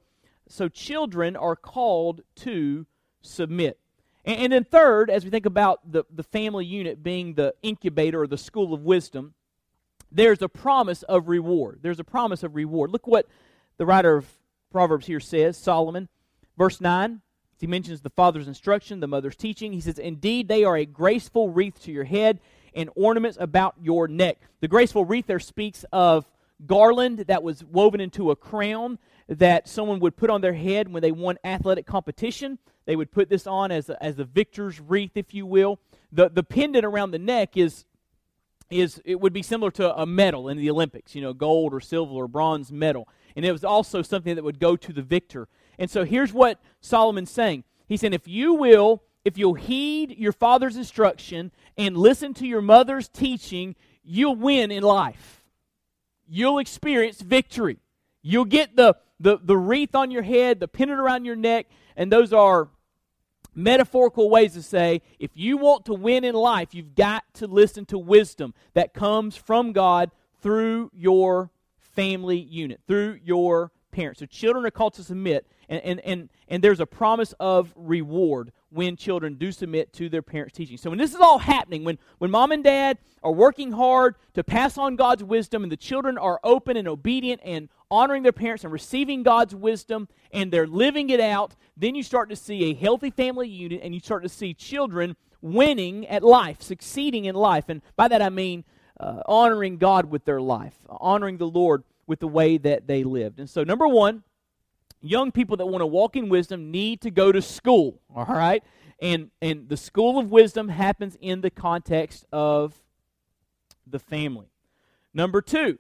so 0.49 0.69
children 0.69 1.35
are 1.37 1.57
called 1.57 2.23
to 2.37 2.87
submit. 3.23 3.79
And, 4.25 4.39
and 4.39 4.53
then 4.53 4.65
third, 4.65 5.11
as 5.11 5.25
we 5.25 5.31
think 5.31 5.47
about 5.47 5.81
the, 5.91 6.05
the 6.15 6.23
family 6.23 6.67
unit 6.67 7.03
being 7.03 7.35
the 7.35 7.55
incubator 7.63 8.23
or 8.23 8.27
the 8.27 8.37
school 8.37 8.75
of 8.75 8.83
wisdom, 8.83 9.35
there's 10.11 10.43
a 10.43 10.49
promise 10.49 11.03
of 11.05 11.29
reward. 11.29 11.81
There's 11.83 12.01
a 12.01 12.05
promise 12.05 12.43
of 12.43 12.55
reward. 12.55 12.91
Look 12.91 13.07
what 13.07 13.27
the 13.79 13.87
writer 13.87 14.17
of 14.17 14.27
Proverbs 14.71 15.07
here 15.07 15.21
says, 15.21 15.57
Solomon, 15.57 16.09
verse 16.59 16.81
9. 16.81 17.21
He 17.59 17.67
mentions 17.69 18.01
the 18.01 18.11
father's 18.11 18.49
instruction, 18.49 19.01
the 19.01 19.07
mother's 19.07 19.37
teaching. 19.37 19.73
He 19.73 19.81
says, 19.81 19.99
Indeed, 19.99 20.49
they 20.49 20.65
are 20.65 20.77
a 20.77 20.85
graceful 20.85 21.49
wreath 21.49 21.81
to 21.85 21.93
your 21.93 22.05
head 22.05 22.41
and 22.75 22.91
ornaments 22.95 23.39
about 23.41 23.75
your 23.81 24.09
neck. 24.09 24.39
The 24.61 24.69
graceful 24.69 25.05
wreath 25.05 25.27
there 25.27 25.41
speaks 25.41 25.85
of 25.93 26.27
garland 26.67 27.21
that 27.29 27.43
was 27.43 27.65
woven 27.65 28.01
into 28.01 28.31
a 28.31 28.37
crown 28.37 28.99
that 29.29 29.69
someone 29.69 30.01
would 30.01 30.17
put 30.17 30.31
on 30.31 30.41
their 30.41 30.53
head 30.53 30.93
when 30.93 31.03
they 31.03 31.13
won 31.13 31.39
athletic 31.45 31.87
competition. 31.87 32.59
They 32.85 32.97
would 32.97 33.11
put 33.11 33.29
this 33.29 33.47
on 33.47 33.71
as 33.71 33.89
a, 33.89 34.03
as 34.03 34.19
a 34.19 34.25
victor's 34.25 34.81
wreath, 34.81 35.13
if 35.17 35.35
you 35.35 35.47
will. 35.47 35.79
The, 36.13 36.29
the 36.29 36.43
pendant 36.43 36.85
around 36.85 37.13
the 37.13 37.19
neck 37.19 37.57
is 37.57 37.85
is 38.71 39.03
it 39.05 39.21
would 39.21 39.35
be 39.35 39.43
similar 39.43 39.71
to 39.71 39.95
a 39.95 40.07
medal 40.07 40.49
in 40.49 40.57
the 40.57 40.71
Olympics, 40.71 41.15
you 41.15 41.21
know, 41.21 41.35
gold 41.35 41.75
or 41.75 41.81
silver 41.81 42.15
or 42.15 42.27
bronze 42.27 42.73
medal. 42.73 43.07
And 43.37 43.45
it 43.45 43.53
was 43.53 43.65
also 43.65 44.01
something 44.01 44.35
that 44.35 44.45
would 44.45 44.59
go 44.59 44.77
to 44.77 44.93
the 44.93 45.03
victor. 45.03 45.47
And 45.79 45.91
so 45.91 46.05
here's 46.05 46.33
what 46.33 46.59
Solomon's 46.81 47.31
saying. 47.31 47.65
He's 47.87 48.01
saying, 48.01 48.15
if 48.15 48.27
you 48.27 48.55
will, 48.55 49.03
if 49.25 49.39
you'll 49.39 49.55
heed 49.55 50.17
your 50.19 50.33
father's 50.33 50.77
instruction 50.77 51.53
and 51.77 51.97
listen 51.97 52.35
to 52.35 52.47
your 52.47 52.63
mother's 52.63 53.09
teaching, 53.09 53.77
you'll 54.03 54.37
win 54.37 54.71
in 54.71 54.83
life. 54.83 55.45
You'll 56.29 56.59
experience 56.59 57.21
victory. 57.21 57.79
You'll 58.23 58.45
get 58.45 58.77
the, 58.77 58.97
the, 59.21 59.39
the 59.43 59.57
wreath 59.57 59.95
on 59.95 60.11
your 60.11 60.23
head, 60.23 60.61
the 60.61 60.69
pennant 60.69 61.01
around 61.01 61.25
your 61.25 61.37
neck, 61.37 61.67
and 61.97 62.11
those 62.11 62.33
are 62.33 62.69
metaphorical 63.55 64.31
ways 64.31 64.55
to 64.55 64.63
say 64.63 65.03
if 65.19 65.31
you 65.35 65.57
want 65.57 65.85
to 65.85 65.95
win 65.95 66.25
in 66.25 66.35
life, 66.35 66.75
you've 66.75 66.95
got 66.95 67.23
to 67.35 67.47
listen 67.47 67.85
to 67.87 67.99
wisdom 67.99 68.55
that 68.75 68.95
comes 68.95 69.37
from 69.37 69.73
God 69.73 70.11
through 70.41 70.91
your 70.95 71.51
family 71.79 72.39
unit, 72.39 72.81
through 72.87 73.21
your 73.23 73.71
parents. 73.91 74.21
So 74.21 74.27
children 74.27 74.65
are 74.65 74.71
called 74.71 74.95
to 74.95 75.05
submit, 75.05 75.47
and, 75.69 75.83
and, 75.83 76.01
and, 76.01 76.29
and 76.49 76.65
there's 76.65 76.81
a 76.81 76.87
promise 76.87 77.35
of 77.39 77.73
reward 77.77 78.53
when 78.73 78.97
children 78.97 79.35
do 79.35 79.53
submit 79.53 79.93
to 79.95 80.09
their 80.09 80.23
parents' 80.23 80.57
teaching. 80.57 80.77
So 80.77 80.91
when 80.91 80.99
this 80.99 81.15
is 81.15 81.21
all 81.21 81.39
happening, 81.39 81.85
when, 81.85 81.99
when 82.19 82.31
mom 82.31 82.53
and 82.53 82.65
dad 82.65 82.99
are 83.23 83.33
working 83.33 83.73
hard 83.73 84.17
to 84.35 84.43
pass 84.43 84.79
on 84.79 84.97
God's 84.97 85.23
wisdom 85.23 85.63
and 85.63 85.71
the 85.71 85.77
children 85.77 86.17
are 86.17 86.41
open 86.43 86.77
and 86.77 86.89
obedient 86.89 87.41
and 87.45 87.69
honoring 87.91 88.23
their 88.23 88.33
parents 88.33 88.65
and 88.65 88.73
receiving 88.73 89.23
God's 89.23 89.55
wisdom 89.55 90.09
and 90.33 90.51
they're 90.51 90.67
living 90.67 91.11
it 91.11 91.21
out, 91.21 91.55
then 91.77 91.95
you 91.95 92.03
start 92.03 92.31
to 92.31 92.37
see 92.37 92.71
a 92.71 92.75
healthy 92.75 93.11
family 93.11 93.49
unit 93.49 93.81
and 93.83 93.95
you 93.95 94.01
start 94.01 94.23
to 94.23 94.29
see 94.29 94.55
children 94.55 95.17
winning 95.43 96.07
at 96.07 96.23
life, 96.23 96.63
succeeding 96.63 97.27
in 97.27 97.35
life. 97.35 97.69
And 97.69 97.83
by 97.97 98.09
that 98.09 98.23
I 98.23 98.31
mean 98.31 98.65
uh, 98.99 99.23
honoring 99.27 99.77
God 99.77 100.07
with 100.11 100.25
their 100.25 100.41
life, 100.41 100.75
honoring 100.89 101.37
the 101.37 101.47
Lord 101.47 101.85
with 102.07 102.21
the 102.21 102.29
way 102.29 102.57
that 102.59 102.87
they 102.87 103.05
lived. 103.05 103.39
And 103.39 103.51
so, 103.51 103.65
number 103.65 103.89
one, 103.89 104.23
young 105.03 105.33
people 105.33 105.57
that 105.59 105.67
want 105.67 105.83
to 105.83 105.87
walk 105.87 106.17
in 106.17 106.29
wisdom 106.29 106.71
need 106.71 107.01
to 107.03 107.11
go 107.11 107.33
to 107.33 107.43
school, 107.43 108.01
all 108.15 108.25
right? 108.25 108.63
And, 109.01 109.31
and 109.43 109.69
the 109.69 109.77
school 109.77 110.19
of 110.19 110.31
wisdom 110.31 110.69
happens 110.69 111.17
in 111.21 111.41
the 111.41 111.51
context 111.51 112.25
of 112.33 112.75
the 113.87 113.99
family. 113.99 114.47
Number 115.13 115.43
two, 115.43 115.79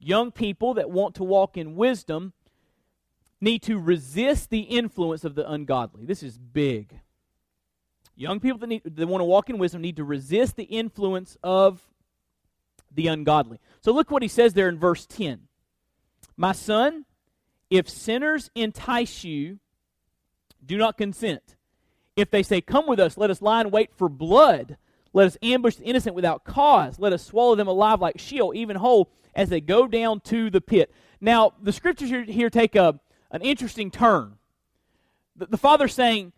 young 0.00 0.32
people 0.32 0.74
that 0.74 0.90
want 0.90 1.14
to 1.16 1.24
walk 1.24 1.56
in 1.56 1.76
wisdom 1.76 2.32
need 3.40 3.62
to 3.62 3.78
resist 3.78 4.50
the 4.50 4.60
influence 4.60 5.24
of 5.24 5.34
the 5.34 5.48
ungodly. 5.48 6.06
This 6.06 6.22
is 6.22 6.38
big. 6.38 6.98
Young 8.16 8.40
people 8.40 8.58
that, 8.58 8.66
need, 8.68 8.82
that 8.84 9.06
want 9.06 9.20
to 9.20 9.26
walk 9.26 9.50
in 9.50 9.58
wisdom 9.58 9.82
need 9.82 9.96
to 9.96 10.04
resist 10.04 10.56
the 10.56 10.64
influence 10.64 11.36
of 11.42 11.82
the 12.90 13.06
ungodly. 13.06 13.58
So 13.80 13.92
look 13.92 14.10
what 14.10 14.22
he 14.22 14.28
says 14.28 14.54
there 14.54 14.68
in 14.68 14.78
verse 14.78 15.06
10. 15.06 15.40
My 16.36 16.52
son, 16.52 17.04
if 17.72 17.88
sinners 17.88 18.50
entice 18.54 19.24
you, 19.24 19.58
do 20.64 20.76
not 20.76 20.98
consent. 20.98 21.56
If 22.16 22.30
they 22.30 22.42
say, 22.42 22.60
Come 22.60 22.86
with 22.86 23.00
us, 23.00 23.16
let 23.16 23.30
us 23.30 23.40
lie 23.40 23.62
in 23.62 23.70
wait 23.70 23.94
for 23.96 24.10
blood. 24.10 24.76
Let 25.14 25.26
us 25.26 25.38
ambush 25.42 25.76
the 25.76 25.84
innocent 25.84 26.14
without 26.14 26.44
cause. 26.44 26.98
Let 26.98 27.14
us 27.14 27.24
swallow 27.24 27.54
them 27.54 27.68
alive 27.68 28.00
like 28.00 28.20
Sheol, 28.20 28.52
even 28.54 28.76
whole 28.76 29.10
as 29.34 29.48
they 29.48 29.60
go 29.60 29.86
down 29.86 30.20
to 30.20 30.50
the 30.50 30.60
pit. 30.60 30.92
Now, 31.18 31.54
the 31.62 31.72
scriptures 31.72 32.10
here, 32.10 32.50
take 32.50 32.76
a, 32.76 33.00
an 33.30 33.40
interesting 33.40 33.90
turn. 33.90 34.34
The, 35.36 35.46
the 35.46 35.58
father's 35.58 35.94
saying, 35.94 36.32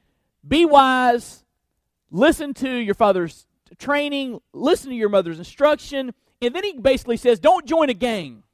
Be 0.47 0.65
wise, 0.65 1.45
listen 2.13 2.55
to 2.55 2.71
your 2.71 2.95
father's 2.95 3.47
training, 3.77 4.41
listen 4.53 4.91
to 4.91 4.97
your 4.97 5.09
mother's 5.09 5.39
instruction, 5.39 6.15
and 6.41 6.55
then 6.55 6.63
he 6.63 6.79
basically 6.79 7.17
says, 7.17 7.41
Don't 7.41 7.67
join 7.67 7.91
a 7.91 7.95
gang. 7.95 8.45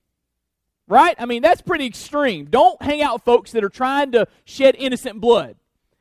Right? 0.90 1.14
I 1.20 1.24
mean, 1.24 1.40
that's 1.40 1.62
pretty 1.62 1.86
extreme. 1.86 2.46
Don't 2.46 2.82
hang 2.82 3.00
out 3.00 3.14
with 3.14 3.22
folks 3.22 3.52
that 3.52 3.62
are 3.62 3.68
trying 3.68 4.10
to 4.10 4.26
shed 4.44 4.74
innocent 4.76 5.20
blood. 5.20 5.54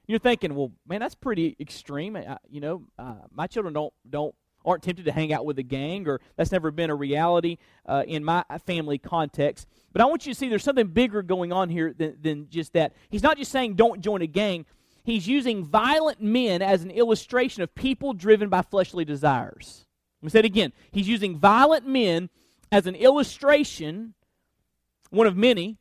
You're 0.08 0.17
thinking, 0.17 0.55
well, 0.55 0.72
man, 0.88 1.00
that's 1.00 1.13
pretty 1.13 1.55
extreme. 1.60 2.17
I, 2.17 2.38
you 2.50 2.60
know, 2.60 2.81
uh, 2.98 3.13
my 3.31 3.46
children 3.46 3.75
don't 3.75 3.93
don't 4.10 4.34
aren't 4.65 4.81
tempted 4.81 5.05
to 5.05 5.12
hang 5.12 5.31
out 5.31 5.46
with 5.46 5.60
a 5.60 5.63
gang, 5.63 6.08
or 6.08 6.19
that's 6.38 6.51
never 6.51 6.72
been 6.72 6.89
a 6.89 6.96
reality 6.96 7.58
uh, 7.86 8.03
in 8.08 8.24
my 8.24 8.43
family 8.65 8.98
context. 8.98 9.67
But 9.93 10.01
I 10.01 10.05
want 10.05 10.25
you 10.25 10.34
to 10.34 10.38
see 10.38 10.50
there's 10.50 10.63
something 10.63 10.88
bigger 10.88 11.22
going 11.22 11.53
on 11.53 11.69
here 11.69 11.93
than, 11.96 12.17
than 12.19 12.50
just 12.50 12.74
that. 12.74 12.93
He's 13.12 13.22
not 13.22 13.38
just 13.38 13.51
saying 13.51 13.75
don't 13.75 14.01
join 14.01 14.24
a 14.24 14.27
gang, 14.27 14.65
he's 15.03 15.27
using 15.27 15.63
violent 15.63 16.19
men 16.19 16.63
as 16.63 16.81
an 16.81 16.89
illustration 16.89 17.62
of 17.62 17.75
people 17.75 18.13
driven 18.13 18.50
by 18.50 18.63
fleshly 18.63 19.05
desires. 19.05 19.86
Let 20.24 20.25
me 20.25 20.29
say 20.31 20.39
it 20.39 20.46
again. 20.46 20.74
He's 20.89 21.08
using 21.08 21.38
violent 21.38 21.88
men 21.88 22.31
as 22.72 22.88
an 22.88 22.96
illustration, 22.96 24.15
one 25.10 25.28
of 25.28 25.36
many, 25.36 25.78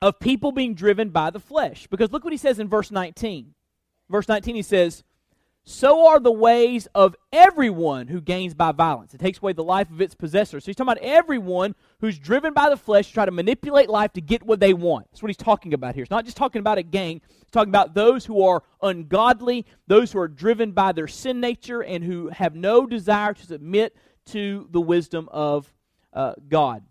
of 0.00 0.18
people 0.20 0.52
being 0.52 0.74
driven 0.74 1.10
by 1.10 1.30
the 1.30 1.40
flesh. 1.40 1.86
Because 1.88 2.12
look 2.12 2.24
what 2.24 2.32
he 2.32 2.36
says 2.36 2.58
in 2.58 2.68
verse 2.68 2.90
19. 2.90 3.54
Verse 4.10 4.28
19, 4.28 4.54
he 4.54 4.62
says, 4.62 5.02
so 5.66 6.08
are 6.08 6.20
the 6.20 6.30
ways 6.30 6.86
of 6.94 7.16
everyone 7.32 8.08
who 8.08 8.20
gains 8.20 8.52
by 8.52 8.72
violence. 8.72 9.14
It 9.14 9.20
takes 9.20 9.38
away 9.38 9.54
the 9.54 9.64
life 9.64 9.90
of 9.90 10.02
its 10.02 10.14
possessor. 10.14 10.60
So 10.60 10.66
he's 10.66 10.76
talking 10.76 10.92
about 10.92 11.02
everyone 11.02 11.74
who's 12.00 12.18
driven 12.18 12.52
by 12.52 12.68
the 12.68 12.76
flesh 12.76 13.08
to 13.08 13.14
try 13.14 13.24
to 13.24 13.30
manipulate 13.30 13.88
life 13.88 14.12
to 14.12 14.20
get 14.20 14.42
what 14.42 14.60
they 14.60 14.74
want. 14.74 15.06
That's 15.10 15.22
what 15.22 15.30
he's 15.30 15.38
talking 15.38 15.72
about 15.72 15.94
here. 15.94 16.02
It's 16.02 16.10
not 16.10 16.26
just 16.26 16.36
talking 16.36 16.60
about 16.60 16.76
a 16.76 16.82
gang, 16.82 17.22
it's 17.40 17.50
talking 17.50 17.70
about 17.70 17.94
those 17.94 18.26
who 18.26 18.42
are 18.42 18.62
ungodly, 18.82 19.64
those 19.86 20.12
who 20.12 20.18
are 20.18 20.28
driven 20.28 20.72
by 20.72 20.92
their 20.92 21.08
sin 21.08 21.40
nature, 21.40 21.82
and 21.82 22.04
who 22.04 22.28
have 22.28 22.54
no 22.54 22.84
desire 22.86 23.32
to 23.32 23.46
submit 23.46 23.96
to 24.26 24.68
the 24.70 24.82
wisdom 24.82 25.30
of 25.32 25.72
uh, 26.12 26.34
God. 26.46 26.82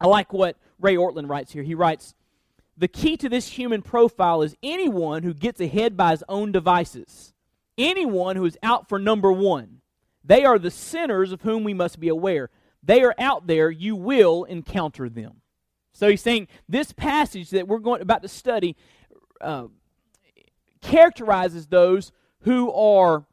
I 0.00 0.06
like 0.06 0.32
what 0.32 0.56
Ray 0.80 0.96
Ortlund 0.96 1.28
writes 1.28 1.52
here. 1.52 1.62
He 1.62 1.74
writes, 1.74 2.14
The 2.76 2.88
key 2.88 3.16
to 3.18 3.28
this 3.28 3.48
human 3.48 3.82
profile 3.82 4.42
is 4.42 4.56
anyone 4.62 5.22
who 5.22 5.34
gets 5.34 5.60
ahead 5.60 5.96
by 5.96 6.10
his 6.12 6.24
own 6.28 6.52
devices, 6.52 7.32
anyone 7.78 8.36
who 8.36 8.44
is 8.44 8.58
out 8.62 8.88
for 8.88 8.98
number 8.98 9.32
one. 9.32 9.80
They 10.24 10.44
are 10.44 10.58
the 10.58 10.70
sinners 10.70 11.32
of 11.32 11.42
whom 11.42 11.64
we 11.64 11.74
must 11.74 12.00
be 12.00 12.08
aware. 12.08 12.50
They 12.82 13.02
are 13.02 13.14
out 13.18 13.46
there. 13.46 13.70
You 13.70 13.96
will 13.96 14.44
encounter 14.44 15.08
them. 15.08 15.40
So 15.92 16.08
he's 16.08 16.22
saying 16.22 16.48
this 16.68 16.92
passage 16.92 17.50
that 17.50 17.68
we're 17.68 17.78
going 17.78 18.02
about 18.02 18.22
to 18.22 18.28
study 18.28 18.76
uh, 19.40 19.66
characterizes 20.80 21.68
those 21.68 22.12
who 22.40 22.72
are 22.72 23.24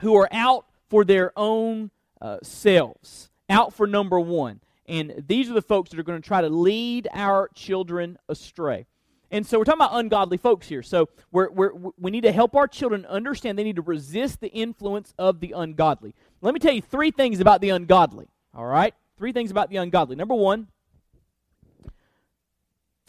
who 0.00 0.14
are 0.16 0.28
out 0.32 0.66
for 0.88 1.04
their 1.04 1.32
own 1.36 1.90
uh, 2.20 2.38
selves, 2.42 3.30
out 3.48 3.72
for 3.72 3.86
number 3.86 4.20
one. 4.20 4.60
And 4.88 5.24
these 5.26 5.50
are 5.50 5.54
the 5.54 5.62
folks 5.62 5.90
that 5.90 5.98
are 5.98 6.04
going 6.04 6.20
to 6.20 6.26
try 6.26 6.40
to 6.40 6.48
lead 6.48 7.08
our 7.12 7.50
children 7.54 8.18
astray. 8.28 8.86
And 9.30 9.44
so 9.44 9.58
we're 9.58 9.64
talking 9.64 9.80
about 9.80 9.98
ungodly 9.98 10.36
folks 10.36 10.68
here. 10.68 10.82
So 10.82 11.08
we're, 11.32 11.50
we're, 11.50 11.72
we 11.98 12.10
need 12.10 12.22
to 12.22 12.32
help 12.32 12.54
our 12.54 12.68
children 12.68 13.04
understand 13.06 13.58
they 13.58 13.64
need 13.64 13.76
to 13.76 13.82
resist 13.82 14.40
the 14.40 14.48
influence 14.48 15.12
of 15.18 15.40
the 15.40 15.52
ungodly. 15.52 16.14
Let 16.40 16.54
me 16.54 16.60
tell 16.60 16.72
you 16.72 16.82
three 16.82 17.10
things 17.10 17.40
about 17.40 17.60
the 17.60 17.70
ungodly. 17.70 18.28
All 18.54 18.66
right? 18.66 18.94
Three 19.18 19.32
things 19.32 19.50
about 19.50 19.68
the 19.68 19.76
ungodly. 19.76 20.14
Number 20.14 20.34
one, 20.34 20.68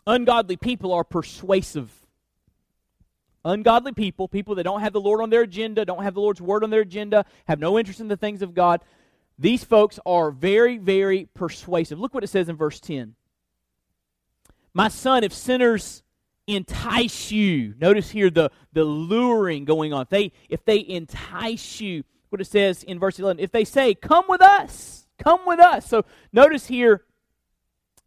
ungodly 0.08 0.58
people 0.58 0.92
are 0.94 1.04
persuasive. 1.04 1.92
Ungodly 3.46 3.92
people, 3.94 4.28
people 4.28 4.56
that 4.56 4.64
don't 4.64 4.82
have 4.82 4.94
the 4.94 5.00
Lord 5.00 5.22
on 5.22 5.30
their 5.30 5.44
agenda, 5.44 5.86
don't 5.86 6.04
have 6.04 6.16
the 6.16 6.22
Lord's 6.22 6.42
word 6.42 6.64
on 6.64 6.70
their 6.70 6.82
agenda, 6.82 7.26
have 7.48 7.60
no 7.60 7.78
interest 7.78 8.00
in 8.00 8.08
the 8.08 8.18
things 8.18 8.42
of 8.42 8.54
God, 8.54 8.82
these 9.40 9.64
folks 9.64 10.00
are 10.06 10.32
very, 10.32 10.78
very 10.78 11.28
persuasive. 11.34 12.00
Look 12.00 12.14
what 12.14 12.24
it 12.24 12.28
says 12.28 12.50
in 12.50 12.56
verse 12.56 12.80
10. 12.80 13.16
My 14.74 14.88
son, 14.88 15.24
if 15.24 15.34
sinners 15.34 16.04
entice 16.48 17.32
you, 17.32 17.76
notice 17.80 18.10
here 18.10 18.30
the, 18.30 18.52
the 18.74 18.84
luring 18.84 19.66
going 19.66 19.94
on. 19.94 20.04
If 20.04 20.10
they, 20.10 20.32
if 20.50 20.66
they 20.66 20.84
entice 20.88 21.80
you, 21.82 22.04
what 22.30 22.42
it 22.42 22.46
says 22.46 22.84
in 22.84 23.00
verse 23.00 23.20
11, 23.20 23.42
if 23.42 23.52
they 23.52 23.64
say, 23.64 23.94
Come 23.94 24.26
with 24.28 24.42
us, 24.42 25.08
come 25.18 25.40
with 25.46 25.60
us. 25.60 25.88
So 25.88 26.04
notice 26.34 26.66
here 26.66 27.04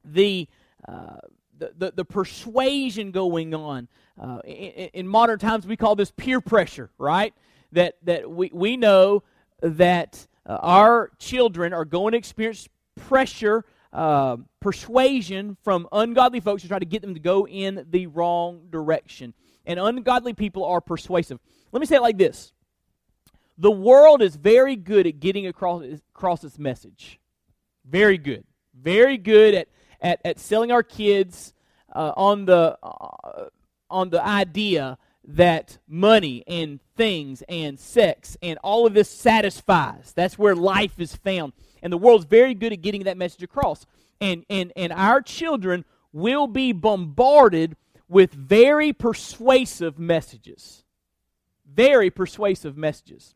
the, 0.05 0.49
uh, 0.87 1.17
the, 1.59 1.73
the, 1.77 1.93
the, 1.97 2.05
persuasion 2.05 3.13
going 3.13 3.55
on. 3.55 3.89
Uh, 4.21 4.41
in, 4.45 4.91
in 4.93 5.09
modern 5.09 5.39
times, 5.39 5.67
we 5.67 5.77
call 5.77 5.97
this 5.97 6.11
peer 6.11 6.41
pressure, 6.41 6.91
right? 6.99 7.35
That, 7.73 7.97
that 8.03 8.31
we, 8.31 8.51
we 8.53 8.77
know 8.77 9.23
that 9.63 10.27
uh, 10.47 10.59
our 10.61 11.11
children 11.18 11.73
are 11.73 11.85
going 11.85 12.12
to 12.12 12.18
experience 12.18 12.68
pressure, 12.97 13.64
uh, 13.92 14.37
persuasion 14.61 15.56
from 15.62 15.88
ungodly 15.92 16.40
folks 16.40 16.62
to 16.62 16.68
try 16.68 16.78
to 16.78 16.85
get 16.85 17.02
them 17.02 17.14
to 17.14 17.20
go 17.20 17.47
in 17.47 17.87
the 17.90 18.06
wrong 18.06 18.62
direction. 18.70 19.35
And 19.66 19.78
ungodly 19.78 20.35
people 20.35 20.64
are 20.64 20.80
persuasive. 20.80 21.38
Let 21.73 21.80
me 21.80 21.87
say 21.87 21.97
it 21.97 22.02
like 22.02 22.18
this 22.18 22.52
The 23.59 23.70
world 23.70 24.23
is 24.23 24.37
very 24.37 24.76
good 24.76 25.06
at 25.06 25.20
getting 25.20 25.47
across, 25.47 25.85
across 26.14 26.44
its 26.44 26.59
message. 26.59 27.20
Very 27.85 28.18
good. 28.18 28.44
Very 28.75 29.18
good 29.18 29.54
at, 29.54 29.68
at, 30.00 30.20
at 30.25 30.38
selling 30.38 30.73
our 30.73 30.82
kids 30.82 31.52
uh, 31.94 32.12
on, 32.16 32.44
the, 32.47 32.78
uh, 32.82 33.47
on 33.90 34.11
the 34.11 34.25
idea 34.25 34.97
that 35.37 35.79
money 35.89 36.45
and 36.47 36.81
things 36.97 37.43
and 37.49 37.79
sex 37.79 38.37
and 38.43 38.59
all 38.63 38.87
of 38.87 38.95
this 38.95 39.09
satisfies. 39.09 40.13
That's 40.15 40.39
where 40.39 40.55
life 40.55 40.99
is 40.99 41.17
found. 41.17 41.53
And 41.83 41.93
the 41.93 41.99
world's 41.99 42.25
very 42.25 42.55
good 42.55 42.73
at 42.73 42.83
getting 42.83 43.05
that 43.05 43.17
message 43.17 43.43
across. 43.43 43.87
And, 44.21 44.45
and, 44.51 44.73
and 44.77 44.93
our 44.93 45.23
children 45.23 45.85
will 46.13 46.47
be 46.47 46.73
bombarded 46.73 47.77
with 48.09 48.33
very 48.33 48.93
persuasive 48.93 49.99
messages. 49.99 50.85
Very 51.65 52.11
persuasive 52.11 52.77
messages. 52.77 53.35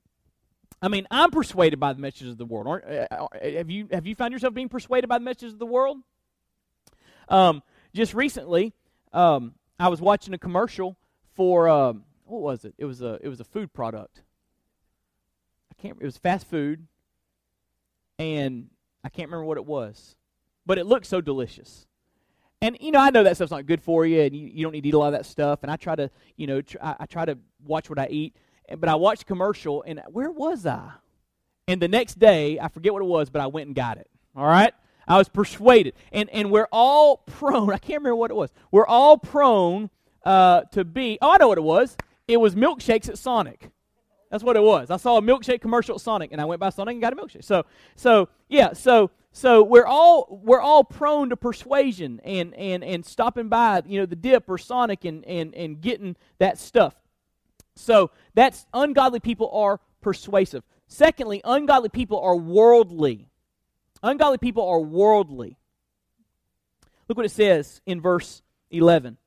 I 0.83 0.89
mean, 0.89 1.07
I'm 1.11 1.31
persuaded 1.31 1.81
by 1.81 1.93
the 1.93 2.01
messages 2.01 2.31
of 2.31 2.39
the 2.39 2.45
world. 2.45 2.83
Uh, 2.87 3.07
uh, 3.11 3.29
have 3.41 3.71
you, 3.71 3.89
have 3.93 4.07
you 4.07 4.15
found 4.15 4.33
yourself 4.33 4.53
being 4.53 4.69
persuaded 4.69 5.07
by 5.09 5.19
the 5.19 5.25
messages 5.25 5.55
of 5.55 5.59
the 5.59 5.67
world? 5.67 5.99
Um, 7.29 7.63
just 7.95 8.13
recently, 8.13 8.75
um, 9.13 9.55
I 9.79 9.89
was 9.89 10.01
watching 10.01 10.35
a 10.35 10.39
commercial 10.39 10.97
for 11.35 11.69
um, 11.69 12.05
what 12.25 12.41
was 12.41 12.65
it? 12.65 12.75
It 12.79 12.85
was 12.85 13.03
a 13.03 13.19
it 13.23 13.29
was 13.29 13.41
a 13.41 13.45
food 13.45 13.73
product. 13.73 14.23
I 15.71 15.83
can't. 15.83 15.97
It 16.01 16.05
was 16.05 16.17
fast 16.17 16.47
food, 16.47 16.87
and 18.19 18.69
I 19.03 19.09
can't 19.09 19.29
remember 19.29 19.45
what 19.45 19.59
it 19.59 19.67
was, 19.67 20.17
but 20.67 20.79
it 20.79 20.87
looked 20.87 21.07
so 21.07 21.21
delicious. 21.21 21.87
And 22.63 22.79
you 22.81 22.93
know, 22.93 23.01
I 23.01 23.11
know 23.11 23.23
that 23.25 23.37
stuff's 23.37 23.51
not 23.51 23.67
good 23.67 23.83
for 23.83 24.07
you, 24.07 24.23
and 24.23 24.35
you, 24.35 24.47
you 24.47 24.63
don't 24.65 24.73
need 24.73 24.83
to 24.83 24.89
eat 24.89 24.95
a 24.95 24.99
lot 24.99 25.09
of 25.09 25.13
that 25.15 25.27
stuff. 25.27 25.61
And 25.63 25.71
I 25.71 25.77
try 25.77 25.97
to, 25.97 26.11
you 26.37 26.47
know, 26.47 26.63
tr- 26.63 26.79
I, 26.81 26.97
I 27.01 27.07
try 27.07 27.25
to 27.25 27.37
watch 27.65 27.91
what 27.91 27.99
I 27.99 28.07
eat. 28.09 28.37
But 28.79 28.89
I 28.89 28.95
watched 28.95 29.27
commercial, 29.27 29.83
and 29.87 30.01
where 30.11 30.31
was 30.31 30.65
I? 30.65 30.93
And 31.69 31.81
the 31.81 31.89
next 31.89 32.19
day, 32.19 32.59
I 32.59 32.69
forget 32.69 32.93
what 32.93 33.03
it 33.03 33.07
was, 33.07 33.29
but 33.31 33.43
I 33.43 33.47
went 33.47 33.67
and 33.67 33.77
got 33.77 33.99
it. 33.99 34.09
All 34.35 34.47
right. 34.47 34.73
I 35.07 35.19
was 35.19 35.29
persuaded. 35.29 35.95
And, 36.13 36.31
and 36.31 36.51
we're 36.51 36.69
all 36.73 37.17
prone, 37.27 37.71
I 37.71 37.79
can't 37.79 38.01
remember 38.01 38.17
what 38.17 38.31
it 38.31 38.35
was. 38.35 38.51
We're 38.71 38.87
all 38.87 39.19
prone 39.19 39.91
uh, 40.25 40.63
to 40.73 40.85
be. 40.85 41.19
Oh, 41.21 41.33
I 41.33 41.37
know 41.39 41.49
what 41.49 41.59
it 41.59 41.63
was. 41.63 41.97
It 42.27 42.39
was 42.39 42.55
milkshakes 42.55 43.09
at 43.09 43.19
Sonic. 43.19 43.71
That's 44.31 44.43
what 44.43 44.57
it 44.57 44.63
was. 44.63 44.91
I 44.91 44.97
saw 44.97 45.19
a 45.19 45.23
milkshake 45.23 45.61
commercial 45.61 45.95
at 45.95 46.01
Sonic, 46.01 46.33
and 46.33 46.41
I 46.41 46.45
went 46.45 46.61
by 46.61 46.71
Sonic 46.71 46.95
and 46.95 47.03
got 47.03 47.13
a 47.13 47.17
milkshake. 47.17 47.45
So, 47.45 47.67
so 47.95 48.29
yeah, 48.49 48.73
so 48.73 49.11
so 49.33 49.63
we're 49.63 49.87
all 49.87 50.41
we're 50.45 50.61
all 50.61 50.85
prone 50.85 51.31
to 51.31 51.37
persuasion 51.37 52.21
and 52.25 52.55
and 52.55 52.83
and 52.83 53.05
stopping 53.05 53.49
by, 53.49 53.83
you 53.87 54.01
know, 54.01 54.07
the 54.07 54.17
dip 54.17 54.49
or 54.49 54.59
Sonic 54.59 55.05
and 55.05 55.25
and 55.25 55.55
and 55.55 55.81
getting 55.81 56.17
that 56.39 56.59
stuff. 56.59 56.95
So 57.77 58.11
that's 58.35 58.67
ungodly 58.73 59.21
people 59.21 59.51
are 59.53 59.81
persuasive. 60.01 60.63
Secondly, 60.87 61.41
ungodly 61.45 61.89
people 61.89 62.21
are 62.21 62.37
worldly. 62.37 63.29
Ungodly 64.03 64.39
people 64.39 64.69
are 64.69 64.81
worldly. 64.81 65.59
Look 67.09 67.17
what 67.17 67.27
it 67.27 67.31
says 67.31 67.81
in 67.87 68.01
verse 68.01 68.43
11 68.71 69.19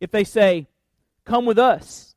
if 0.00 0.10
they 0.10 0.24
say, 0.24 0.66
Come 1.24 1.44
with 1.44 1.58
us, 1.58 2.14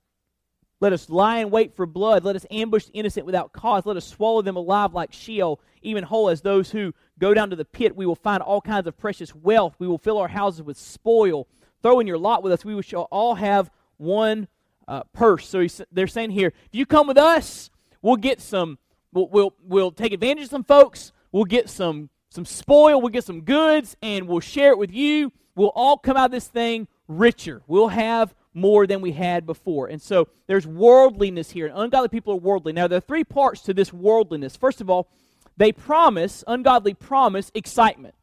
let 0.81 0.93
us 0.93 1.09
lie 1.09 1.39
in 1.39 1.49
wait 1.49 1.75
for 1.75 1.85
blood, 1.85 2.23
let 2.23 2.35
us 2.35 2.45
ambush 2.51 2.85
the 2.85 2.93
innocent 2.93 3.25
without 3.25 3.51
cause, 3.51 3.85
let 3.85 3.97
us 3.97 4.07
swallow 4.07 4.41
them 4.41 4.55
alive 4.55 4.93
like 4.93 5.11
Sheol, 5.11 5.59
even 5.81 6.03
whole 6.03 6.29
as 6.29 6.41
those 6.41 6.71
who 6.71 6.93
go 7.17 7.33
down 7.33 7.49
to 7.49 7.55
the 7.55 7.65
pit, 7.65 7.95
we 7.95 8.05
will 8.05 8.15
find 8.15 8.41
all 8.41 8.61
kinds 8.61 8.87
of 8.87 8.97
precious 8.97 9.33
wealth, 9.35 9.75
we 9.79 9.87
will 9.87 9.97
fill 9.97 10.17
our 10.17 10.27
houses 10.27 10.61
with 10.61 10.77
spoil. 10.77 11.47
Throw 11.81 11.99
in 11.99 12.07
your 12.07 12.17
lot 12.17 12.43
with 12.43 12.51
us, 12.51 12.63
we 12.63 12.81
shall 12.81 13.07
all 13.11 13.35
have 13.35 13.71
one 13.97 14.47
uh, 14.87 15.03
purse. 15.13 15.47
So 15.47 15.65
they're 15.91 16.07
saying 16.07 16.31
here, 16.31 16.47
if 16.47 16.73
you 16.73 16.85
come 16.85 17.07
with 17.07 17.17
us, 17.17 17.69
we'll 18.01 18.17
get 18.17 18.41
some, 18.41 18.77
we'll, 19.11 19.27
we'll, 19.29 19.53
we'll 19.63 19.91
take 19.91 20.13
advantage 20.13 20.45
of 20.45 20.49
some 20.49 20.63
folks, 20.63 21.13
we'll 21.31 21.45
get 21.45 21.69
some, 21.69 22.09
some 22.29 22.45
spoil, 22.45 23.01
we'll 23.01 23.09
get 23.09 23.23
some 23.23 23.41
goods, 23.41 23.97
and 24.01 24.27
we'll 24.27 24.39
share 24.39 24.71
it 24.71 24.77
with 24.77 24.91
you. 24.91 25.31
We'll 25.55 25.71
all 25.75 25.97
come 25.97 26.15
out 26.15 26.25
of 26.25 26.31
this 26.31 26.47
thing 26.47 26.87
richer. 27.09 27.61
We'll 27.67 27.89
have 27.89 28.33
more 28.53 28.87
than 28.87 29.01
we 29.01 29.11
had 29.11 29.45
before. 29.45 29.87
And 29.87 30.01
so 30.01 30.29
there's 30.47 30.65
worldliness 30.65 31.51
here. 31.51 31.65
And 31.65 31.77
ungodly 31.77 32.07
people 32.07 32.33
are 32.33 32.37
worldly. 32.37 32.71
Now, 32.71 32.87
there 32.87 32.97
are 32.97 33.01
three 33.01 33.25
parts 33.25 33.61
to 33.63 33.73
this 33.73 33.91
worldliness. 33.91 34.55
First 34.55 34.79
of 34.79 34.89
all, 34.89 35.09
they 35.57 35.73
promise, 35.73 36.43
ungodly 36.47 36.93
promise, 36.93 37.51
excitement. 37.53 38.15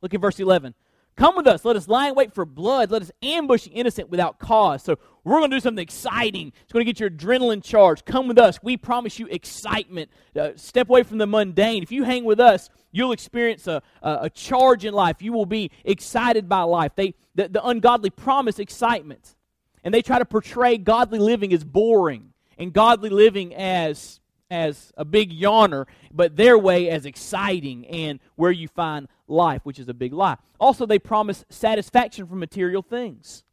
Look 0.00 0.14
at 0.14 0.20
verse 0.20 0.38
11. 0.38 0.74
Come 1.16 1.36
with 1.36 1.46
us. 1.46 1.64
Let 1.64 1.76
us 1.76 1.86
lie 1.86 2.08
in 2.08 2.14
wait 2.14 2.34
for 2.34 2.44
blood. 2.44 2.90
Let 2.90 3.02
us 3.02 3.12
ambush 3.22 3.64
the 3.64 3.70
innocent 3.70 4.10
without 4.10 4.38
cause. 4.40 4.82
So 4.82 4.98
we're 5.22 5.38
going 5.38 5.50
to 5.50 5.56
do 5.56 5.60
something 5.60 5.82
exciting. 5.82 6.52
It's 6.62 6.72
going 6.72 6.84
to 6.84 6.92
get 6.92 6.98
your 6.98 7.10
adrenaline 7.10 7.62
charged. 7.62 8.04
Come 8.04 8.26
with 8.26 8.38
us. 8.38 8.58
We 8.62 8.76
promise 8.76 9.18
you 9.18 9.26
excitement. 9.28 10.10
Uh, 10.38 10.50
step 10.56 10.88
away 10.88 11.04
from 11.04 11.18
the 11.18 11.26
mundane. 11.26 11.82
If 11.84 11.92
you 11.92 12.02
hang 12.02 12.24
with 12.24 12.40
us, 12.40 12.68
you'll 12.90 13.12
experience 13.12 13.68
a, 13.68 13.80
a, 14.02 14.18
a 14.22 14.30
charge 14.30 14.84
in 14.84 14.92
life. 14.92 15.22
You 15.22 15.32
will 15.32 15.46
be 15.46 15.70
excited 15.84 16.48
by 16.48 16.62
life. 16.62 16.92
They, 16.96 17.14
the, 17.36 17.48
the 17.48 17.64
ungodly 17.64 18.10
promise 18.10 18.58
excitement. 18.58 19.36
And 19.84 19.94
they 19.94 20.02
try 20.02 20.18
to 20.18 20.24
portray 20.24 20.78
godly 20.78 21.20
living 21.20 21.52
as 21.52 21.62
boring 21.62 22.32
and 22.58 22.72
godly 22.72 23.10
living 23.10 23.54
as 23.54 24.20
as 24.50 24.92
a 24.96 25.04
big 25.04 25.32
yawner, 25.32 25.86
but 26.12 26.36
their 26.36 26.56
way 26.56 26.88
as 26.88 27.06
exciting 27.06 27.86
and 27.86 28.20
where 28.36 28.50
you 28.50 28.68
find 28.68 29.08
life, 29.26 29.60
which 29.64 29.78
is 29.78 29.88
a 29.88 29.94
big 29.94 30.12
lie. 30.12 30.36
Also, 30.58 30.86
they 30.86 30.98
promise 30.98 31.44
satisfaction 31.48 32.26
from 32.26 32.38
material 32.38 32.82
things. 32.82 33.44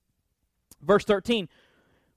Verse 0.81 1.05
13 1.05 1.47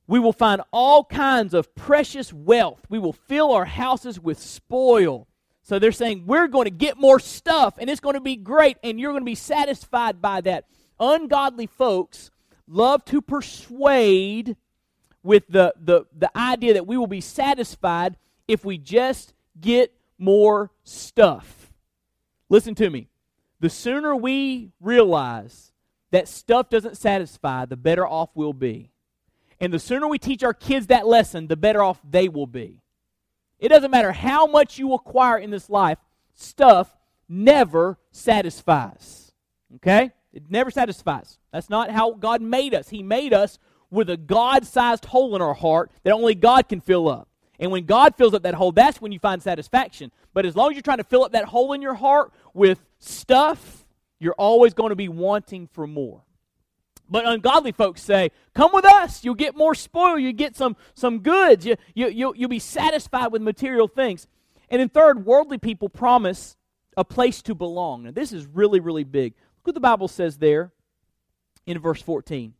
We 0.06 0.18
will 0.18 0.32
find 0.32 0.62
all 0.72 1.04
kinds 1.04 1.54
of 1.54 1.74
precious 1.74 2.32
wealth, 2.32 2.80
we 2.88 2.98
will 2.98 3.12
fill 3.12 3.52
our 3.52 3.64
houses 3.64 4.20
with 4.20 4.38
spoil. 4.38 5.28
So 5.62 5.78
they're 5.78 5.92
saying, 5.92 6.24
We're 6.26 6.48
going 6.48 6.66
to 6.66 6.70
get 6.70 6.98
more 6.98 7.18
stuff, 7.18 7.74
and 7.78 7.88
it's 7.88 8.00
going 8.00 8.14
to 8.14 8.20
be 8.20 8.36
great, 8.36 8.76
and 8.82 9.00
you're 9.00 9.12
going 9.12 9.22
to 9.22 9.26
be 9.26 9.34
satisfied 9.34 10.20
by 10.20 10.40
that. 10.42 10.66
Ungodly 11.00 11.66
folks 11.66 12.30
love 12.68 13.04
to 13.06 13.20
persuade 13.20 14.56
with 15.22 15.44
the, 15.48 15.74
the, 15.82 16.04
the 16.16 16.30
idea 16.36 16.74
that 16.74 16.86
we 16.86 16.96
will 16.96 17.06
be 17.06 17.20
satisfied 17.20 18.16
if 18.46 18.64
we 18.64 18.78
just 18.78 19.32
get 19.60 19.92
more 20.18 20.70
stuff. 20.84 21.72
Listen 22.48 22.74
to 22.76 22.90
me. 22.90 23.08
The 23.64 23.70
sooner 23.70 24.14
we 24.14 24.72
realize 24.78 25.72
that 26.10 26.28
stuff 26.28 26.68
doesn't 26.68 26.98
satisfy, 26.98 27.64
the 27.64 27.78
better 27.78 28.06
off 28.06 28.28
we'll 28.34 28.52
be. 28.52 28.90
And 29.58 29.72
the 29.72 29.78
sooner 29.78 30.06
we 30.06 30.18
teach 30.18 30.44
our 30.44 30.52
kids 30.52 30.88
that 30.88 31.06
lesson, 31.06 31.46
the 31.46 31.56
better 31.56 31.82
off 31.82 31.98
they 32.06 32.28
will 32.28 32.46
be. 32.46 32.82
It 33.58 33.70
doesn't 33.70 33.90
matter 33.90 34.12
how 34.12 34.44
much 34.46 34.78
you 34.78 34.92
acquire 34.92 35.38
in 35.38 35.48
this 35.48 35.70
life, 35.70 35.96
stuff 36.34 36.94
never 37.26 37.96
satisfies. 38.10 39.32
Okay? 39.76 40.10
It 40.34 40.50
never 40.50 40.70
satisfies. 40.70 41.38
That's 41.50 41.70
not 41.70 41.90
how 41.90 42.12
God 42.12 42.42
made 42.42 42.74
us. 42.74 42.90
He 42.90 43.02
made 43.02 43.32
us 43.32 43.58
with 43.90 44.10
a 44.10 44.18
God 44.18 44.66
sized 44.66 45.06
hole 45.06 45.34
in 45.36 45.40
our 45.40 45.54
heart 45.54 45.90
that 46.02 46.12
only 46.12 46.34
God 46.34 46.68
can 46.68 46.82
fill 46.82 47.08
up. 47.08 47.30
And 47.58 47.70
when 47.70 47.86
God 47.86 48.14
fills 48.16 48.34
up 48.34 48.42
that 48.42 48.54
hole, 48.54 48.72
that's 48.72 49.00
when 49.00 49.12
you 49.12 49.18
find 49.18 49.42
satisfaction. 49.42 50.12
But 50.34 50.44
as 50.44 50.56
long 50.56 50.70
as 50.70 50.74
you're 50.74 50.82
trying 50.82 50.98
to 50.98 51.04
fill 51.04 51.24
up 51.24 51.32
that 51.32 51.44
hole 51.44 51.72
in 51.72 51.80
your 51.80 51.94
heart 51.94 52.32
with 52.52 52.84
stuff, 53.04 53.84
you're 54.18 54.34
always 54.34 54.74
going 54.74 54.90
to 54.90 54.96
be 54.96 55.08
wanting 55.08 55.68
for 55.68 55.86
more. 55.86 56.22
But 57.08 57.26
ungodly 57.26 57.72
folks 57.72 58.02
say, 58.02 58.30
Come 58.54 58.70
with 58.72 58.84
us. 58.84 59.24
You'll 59.24 59.34
get 59.34 59.56
more 59.56 59.74
spoil. 59.74 60.18
You 60.18 60.32
get 60.32 60.56
some, 60.56 60.76
some 60.94 61.20
goods. 61.20 61.66
You, 61.66 61.76
you, 61.94 62.08
you'll, 62.08 62.36
you'll 62.36 62.48
be 62.48 62.58
satisfied 62.58 63.28
with 63.28 63.42
material 63.42 63.88
things. 63.88 64.26
And 64.70 64.80
then, 64.80 64.88
third, 64.88 65.26
worldly 65.26 65.58
people 65.58 65.88
promise 65.88 66.56
a 66.96 67.04
place 67.04 67.42
to 67.42 67.54
belong. 67.54 68.04
Now, 68.04 68.12
this 68.12 68.32
is 68.32 68.46
really, 68.46 68.80
really 68.80 69.04
big. 69.04 69.34
Look 69.58 69.68
what 69.68 69.74
the 69.74 69.80
Bible 69.80 70.08
says 70.08 70.38
there 70.38 70.72
in 71.66 71.78
verse 71.78 72.00
14. 72.00 72.54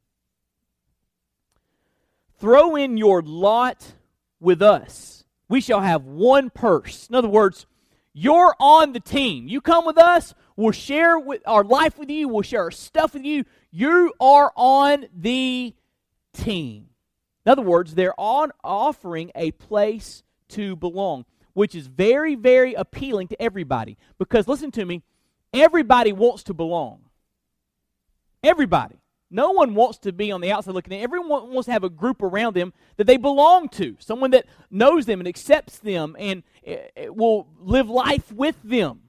Throw 2.38 2.76
in 2.76 2.96
your 2.96 3.22
lot 3.22 3.92
with 4.40 4.60
us. 4.60 5.24
We 5.48 5.60
shall 5.60 5.80
have 5.80 6.04
one 6.04 6.50
purse. 6.50 7.08
In 7.08 7.14
other 7.14 7.28
words, 7.28 7.66
you're 8.14 8.54
on 8.60 8.92
the 8.92 9.00
team. 9.00 9.48
You 9.48 9.60
come 9.60 9.84
with 9.84 9.98
us, 9.98 10.34
we'll 10.56 10.72
share 10.72 11.18
with 11.18 11.42
our 11.46 11.64
life 11.64 11.98
with 11.98 12.08
you, 12.08 12.28
we'll 12.28 12.42
share 12.42 12.62
our 12.62 12.70
stuff 12.70 13.14
with 13.14 13.24
you. 13.24 13.44
You 13.70 14.14
are 14.20 14.52
on 14.56 15.06
the 15.14 15.74
team. 16.32 16.86
In 17.44 17.52
other 17.52 17.62
words, 17.62 17.94
they're 17.94 18.18
on 18.18 18.52
offering 18.62 19.32
a 19.34 19.50
place 19.50 20.22
to 20.50 20.76
belong, 20.76 21.26
which 21.52 21.74
is 21.74 21.88
very, 21.88 22.36
very 22.36 22.74
appealing 22.74 23.28
to 23.28 23.42
everybody. 23.42 23.98
Because 24.18 24.48
listen 24.48 24.70
to 24.70 24.84
me, 24.84 25.02
everybody 25.52 26.12
wants 26.12 26.44
to 26.44 26.54
belong. 26.54 27.00
Everybody. 28.42 28.96
No 29.34 29.50
one 29.50 29.74
wants 29.74 29.98
to 29.98 30.12
be 30.12 30.30
on 30.30 30.40
the 30.40 30.52
outside 30.52 30.74
looking 30.74 30.92
in. 30.92 31.02
Everyone 31.02 31.50
wants 31.50 31.66
to 31.66 31.72
have 31.72 31.82
a 31.82 31.90
group 31.90 32.22
around 32.22 32.54
them 32.54 32.72
that 32.98 33.08
they 33.08 33.16
belong 33.16 33.68
to, 33.70 33.96
someone 33.98 34.30
that 34.30 34.46
knows 34.70 35.06
them 35.06 35.20
and 35.20 35.26
accepts 35.26 35.80
them 35.80 36.14
and 36.20 36.44
eh, 36.64 36.76
eh, 36.96 37.08
will 37.08 37.48
live 37.58 37.90
life 37.90 38.30
with 38.30 38.54
them. 38.62 39.00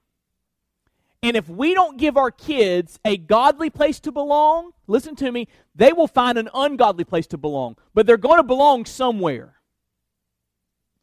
And 1.22 1.38
if 1.38 1.48
we 1.48 1.76
don't 1.76 2.00
give 2.00 2.18
our 2.18 2.32
kids 2.32 3.00
a 3.06 3.18
godly 3.18 3.70
place 3.70 4.00
to 4.00 4.12
belong, 4.12 4.72
listen 4.88 5.16
to 5.18 5.32
me, 5.32 5.48
they 5.76 5.94
will 5.94 6.08
find 6.08 6.40
an 6.40 6.50
ungodly 6.56 7.04
place 7.04 7.28
to 7.28 7.38
belong. 7.38 7.76
But 7.94 8.08
they're 8.08 8.18
going 8.18 8.38
to 8.38 8.44
belong 8.44 8.86
somewhere. 8.86 9.54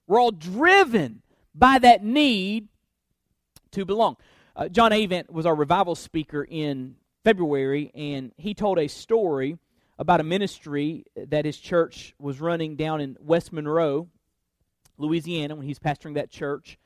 We're 0.09 0.21
all 0.21 0.33
driven 0.33 1.23
by 1.55 1.79
that 1.79 2.03
need 2.03 2.67
to 3.71 3.85
belong. 3.85 4.17
Uh, 4.57 4.69
John 4.69 4.93
Avant 4.93 5.33
was 5.33 5.47
our 5.47 5.55
revival 5.55 5.95
speaker 5.95 6.43
in 6.43 6.97
February, 7.25 7.91
and 7.95 8.33
he 8.37 8.55
told 8.55 8.79
a 8.79 8.89
story 8.89 9.59
about 9.99 10.21
a 10.21 10.25
ministry 10.25 11.05
that 11.15 11.45
his 11.45 11.57
church 11.59 12.15
was 12.19 12.41
running 12.41 12.77
down 12.77 13.01
in 13.01 13.17
West 13.21 13.53
Monroe, 13.53 14.09
Louisiana, 14.99 15.55
when 15.55 15.67
he's 15.67 15.79
pastoring 15.79 16.15
that 16.15 16.31
church. 16.31 16.79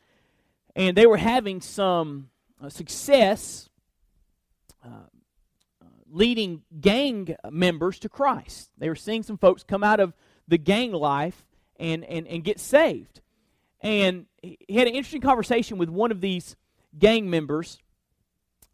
And 0.75 0.97
they 0.97 1.07
were 1.07 1.17
having 1.17 1.61
some 1.61 2.29
uh, 2.63 2.69
success 2.69 3.71
uh, 4.85 4.89
uh, 4.89 5.87
leading 6.11 6.63
gang 6.79 7.35
members 7.51 7.99
to 8.01 8.09
Christ. 8.09 8.71
They 8.77 8.89
were 8.89 8.95
seeing 8.95 9.23
some 9.23 9.39
folks 9.39 9.63
come 9.63 9.83
out 9.83 10.01
of 10.01 10.13
the 10.47 10.59
gang 10.59 10.93
life 10.93 11.47
and, 11.79 12.05
and, 12.05 12.27
and 12.27 12.45
get 12.45 12.61
saved. 12.61 13.21
And 13.81 14.27
he 14.43 14.59
had 14.75 14.89
an 14.89 14.95
interesting 14.95 15.21
conversation 15.21 15.79
with 15.79 15.89
one 15.89 16.11
of 16.11 16.21
these 16.21 16.57
gang 16.99 17.31
members. 17.31 17.79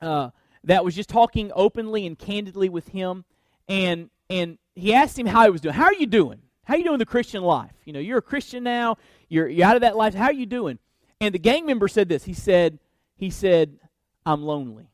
Uh, 0.01 0.31
that 0.65 0.85
was 0.85 0.95
just 0.95 1.09
talking 1.09 1.51
openly 1.55 2.07
and 2.07 2.19
candidly 2.19 2.69
with 2.69 2.89
him. 2.89 3.25
And, 3.69 4.11
and 4.31 4.59
he 4.75 4.95
asked 4.95 5.19
him 5.19 5.27
how 5.27 5.45
he 5.45 5.51
was 5.51 5.61
doing. 5.61 5.75
How 5.75 5.85
are 5.85 5.95
you 5.95 6.07
doing? 6.07 6.41
How 6.65 6.75
are 6.75 6.77
you 6.77 6.85
doing 6.85 6.99
the 6.99 7.07
Christian 7.07 7.43
life? 7.43 7.73
You 7.85 7.93
know, 7.93 8.01
you're 8.01 8.19
a 8.19 8.23
Christian 8.23 8.63
now. 8.63 8.97
You're, 9.29 9.49
you're 9.49 9.67
out 9.67 9.77
of 9.77 9.83
that 9.83 9.97
life. 9.97 10.15
How 10.15 10.27
are 10.27 10.33
you 10.33 10.47
doing? 10.47 10.79
And 11.21 11.35
the 11.35 11.39
gang 11.39 11.67
member 11.67 11.89
said 11.89 12.09
this. 12.09 12.25
He 12.25 12.35
said, 12.35 12.79
he 13.17 13.31
said, 13.31 13.79
I'm 14.25 14.43
lonely. 14.43 14.89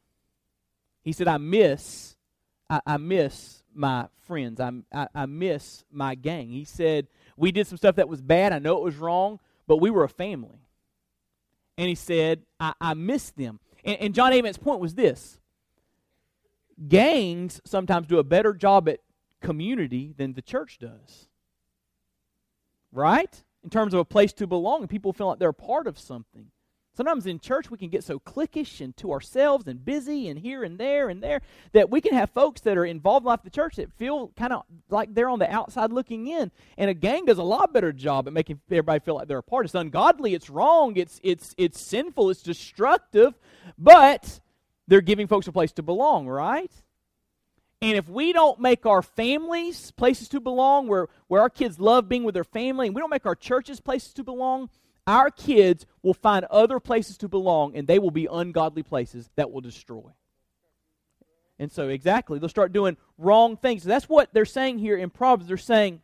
He 1.03 1.13
said, 1.13 1.29
I 1.29 1.39
miss, 1.39 2.17
I, 2.69 2.81
I 2.87 2.97
miss 2.97 3.63
my 3.75 4.09
friends. 4.27 4.61
I, 4.61 4.73
I, 4.93 5.09
I 5.15 5.27
miss 5.27 5.85
my 5.91 6.15
gang. 6.15 6.49
He 6.51 6.65
said, 6.65 7.07
we 7.37 7.53
did 7.53 7.67
some 7.67 7.79
stuff 7.79 7.97
that 7.97 8.09
was 8.09 8.21
bad. 8.21 8.53
I 8.53 8.59
know 8.59 8.77
it 8.79 8.85
was 8.85 8.97
wrong, 8.97 9.39
but 9.67 9.77
we 9.77 9.91
were 9.91 10.05
a 10.05 10.09
family. 10.09 10.67
And 11.77 11.89
he 11.89 11.95
said, 11.95 12.43
I, 12.59 12.75
I 12.81 12.95
miss 12.95 13.31
them. 13.31 13.61
And, 13.85 13.97
and 14.01 14.15
John 14.15 14.33
Avant's 14.33 14.59
point 14.59 14.81
was 14.81 14.95
this 14.95 15.38
gangs 16.87 17.61
sometimes 17.64 18.07
do 18.07 18.19
a 18.19 18.25
better 18.25 18.53
job 18.53 18.88
at 18.88 19.01
community 19.41 20.14
than 20.17 20.35
the 20.35 20.43
church 20.43 20.79
does. 20.79 21.29
Right? 22.93 23.43
In 23.64 23.71
terms 23.71 23.93
of 23.93 24.01
a 24.01 24.05
place 24.05 24.33
to 24.35 24.47
belong, 24.47 24.87
people 24.87 25.12
feel 25.12 25.29
like 25.29 25.38
they're 25.38 25.53
part 25.53 25.87
of 25.87 25.99
something. 25.99 26.51
Sometimes 26.99 27.27
in 27.27 27.38
church 27.38 27.71
we 27.71 27.79
can 27.79 27.91
get 27.91 28.03
so 28.03 28.19
cliquish 28.19 28.81
and 28.81 28.97
to 28.97 29.12
ourselves 29.12 29.69
and 29.69 29.85
busy 29.85 30.27
and 30.29 30.37
here 30.37 30.64
and 30.64 30.79
there 30.79 31.09
and 31.09 31.23
there 31.23 31.43
that 31.71 31.91
we 31.91 32.01
can 32.01 32.12
have 32.12 32.29
folks 32.31 32.61
that 32.62 32.77
are 32.77 32.85
involved 32.85 33.23
in 33.23 33.29
life 33.29 33.38
of 33.38 33.45
the 33.45 33.51
church 33.51 33.77
that 33.77 33.93
feel 33.93 34.33
kind 34.37 34.53
of 34.53 34.64
like 34.91 35.14
they're 35.14 35.29
on 35.29 35.38
the 35.38 35.49
outside 35.49 35.93
looking 35.93 36.27
in. 36.27 36.51
And 36.77 36.91
a 36.91 36.95
gang 36.95 37.25
does 37.25 37.38
a 37.38 37.45
lot 37.45 37.73
better 37.73 37.93
job 37.93 38.27
at 38.27 38.33
making 38.33 38.61
everybody 38.69 38.99
feel 38.99 39.14
like 39.14 39.29
they're 39.29 39.38
a 39.38 39.43
part. 39.45 39.64
It's 39.67 39.77
ungodly, 39.77 40.35
it's 40.35 40.51
wrong, 40.51 40.97
it's 40.97 41.21
it's 41.23 41.55
it's 41.57 41.81
sinful, 41.81 42.31
it's 42.31 42.43
destructive, 42.43 43.38
but 43.79 44.41
they're 44.88 45.01
giving 45.01 45.29
folks 45.29 45.46
a 45.46 45.53
place 45.53 45.72
to 45.72 45.83
belong, 45.83 46.27
right? 46.27 46.72
And 47.81 47.96
if 47.96 48.09
we 48.09 48.33
don't 48.33 48.59
make 48.59 48.87
our 48.87 49.03
families 49.03 49.92
places 49.92 50.29
to 50.31 50.40
belong, 50.40 50.88
where, 50.88 51.07
where 51.29 51.42
our 51.42 51.51
kids 51.51 51.79
love 51.79 52.09
being 52.09 52.24
with 52.24 52.35
their 52.35 52.42
family, 52.42 52.88
and 52.88 52.94
we 52.94 53.01
don't 53.01 53.11
make 53.11 53.27
our 53.27 53.37
churches 53.37 53.79
places 53.79 54.12
to 54.14 54.24
belong, 54.24 54.68
our 55.07 55.31
kids 55.31 55.87
will 56.03 56.14
find 56.14 56.44
other 56.46 56.81
places 56.81 57.16
to 57.18 57.29
belong, 57.29 57.77
and 57.77 57.87
they 57.87 58.01
will 58.01 58.11
be 58.11 58.27
ungodly 58.31 58.83
places 58.83 59.31
that 59.37 59.53
will 59.53 59.61
destroy. 59.61 60.11
And 61.61 61.70
so, 61.70 61.88
exactly, 61.88 62.38
they'll 62.38 62.48
start 62.48 62.72
doing 62.72 62.96
wrong 63.16 63.57
things. 63.57 63.85
That's 63.85 64.09
what 64.09 64.33
they're 64.33 64.44
saying 64.44 64.79
here 64.79 64.96
in 64.96 65.11
Proverbs. 65.11 65.48
They're 65.48 65.57
saying, 65.57 66.01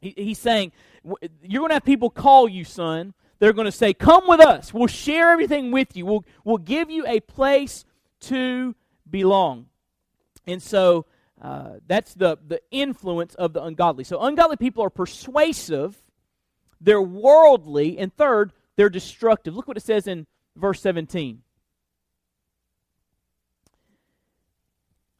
he, 0.00 0.14
he's 0.16 0.38
saying, 0.38 0.72
you're 1.42 1.60
going 1.60 1.70
to 1.70 1.74
have 1.74 1.84
people 1.84 2.10
call 2.10 2.48
you, 2.48 2.64
son. 2.64 3.14
They're 3.38 3.52
going 3.52 3.66
to 3.66 3.72
say, 3.72 3.92
Come 3.92 4.26
with 4.26 4.40
us. 4.40 4.72
We'll 4.72 4.86
share 4.86 5.30
everything 5.30 5.70
with 5.70 5.96
you. 5.96 6.06
We'll, 6.06 6.24
we'll 6.44 6.58
give 6.58 6.90
you 6.90 7.06
a 7.06 7.20
place 7.20 7.84
to 8.28 8.74
belong. 9.08 9.66
And 10.46 10.62
so 10.62 11.06
uh, 11.40 11.74
that's 11.86 12.14
the, 12.14 12.38
the 12.46 12.60
influence 12.70 13.34
of 13.34 13.52
the 13.52 13.62
ungodly. 13.62 14.04
So 14.04 14.20
ungodly 14.20 14.56
people 14.56 14.84
are 14.84 14.90
persuasive, 14.90 15.96
they're 16.80 17.02
worldly, 17.02 17.98
and 17.98 18.14
third, 18.14 18.52
they're 18.76 18.90
destructive. 18.90 19.54
Look 19.54 19.68
what 19.68 19.76
it 19.76 19.82
says 19.82 20.06
in 20.06 20.26
verse 20.56 20.80
17. 20.80 21.42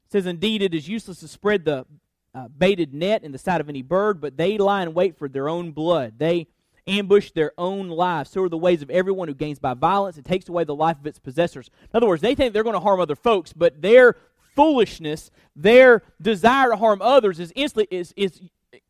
It 0.07 0.13
says, 0.13 0.27
Indeed, 0.27 0.63
it 0.63 0.75
is 0.75 0.89
useless 0.89 1.21
to 1.21 1.29
spread 1.29 1.65
the 1.65 1.87
uh, 2.35 2.49
baited 2.49 2.93
net 2.93 3.23
in 3.23 3.33
the 3.33 3.39
sight 3.39 3.61
of 3.61 3.69
any 3.69 3.83
bird, 3.83 4.21
but 4.21 4.37
they 4.37 4.59
lie 4.59 4.83
in 4.83 4.95
wait 4.95 5.17
for 5.17 5.29
their 5.29 5.49
own 5.49 5.73
blood. 5.73 6.15
They 6.19 6.49
ambush 6.87 7.31
their 7.33 7.53
own 7.57 7.89
lives. 7.89 8.31
So 8.31 8.43
are 8.43 8.49
the 8.49 8.59
ways 8.59 8.83
of 8.83 8.91
everyone 8.91 9.29
who 9.29 9.35
gains 9.35 9.59
by 9.59 9.75
violence 9.75 10.17
and 10.17 10.25
takes 10.25 10.49
away 10.49 10.65
the 10.65 10.75
life 10.75 10.99
of 10.99 11.07
its 11.07 11.19
possessors. 11.19 11.71
In 11.83 11.97
other 11.97 12.07
words, 12.07 12.23
they 12.23 12.35
think 12.35 12.53
they're 12.53 12.63
going 12.63 12.75
to 12.75 12.81
harm 12.81 13.01
other 13.01 13.17
folks, 13.17 13.53
but 13.53 13.81
their 13.81 14.17
foolishness, 14.55 15.31
their 15.57 16.03
desire 16.21 16.71
to 16.71 16.77
harm 16.77 17.01
others 17.03 17.41
is 17.41 17.53
instantly 17.57 17.89
is 17.97 18.13
is 18.17 18.41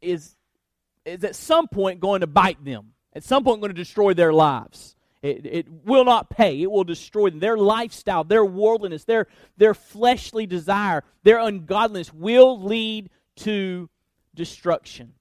is 0.00 0.36
is 1.04 1.24
at 1.24 1.36
some 1.36 1.68
point 1.68 2.00
going 2.00 2.20
to 2.20 2.26
bite 2.26 2.64
them. 2.64 2.92
At 3.14 3.24
some 3.24 3.44
point 3.44 3.60
going 3.60 3.70
to 3.70 3.74
destroy 3.74 4.14
their 4.14 4.32
lives. 4.32 4.96
It, 5.22 5.46
it 5.46 5.66
will 5.86 6.04
not 6.04 6.28
pay. 6.28 6.60
It 6.60 6.70
will 6.70 6.84
destroy 6.84 7.30
them. 7.30 7.38
Their 7.38 7.56
lifestyle, 7.56 8.24
their 8.24 8.44
worldliness, 8.44 9.04
their, 9.04 9.26
their 9.56 9.72
fleshly 9.72 10.44
desire, 10.44 11.02
their 11.22 11.38
ungodliness 11.38 12.12
will 12.12 12.62
lead 12.62 13.08
to 13.36 13.88
destruction. 14.34 15.14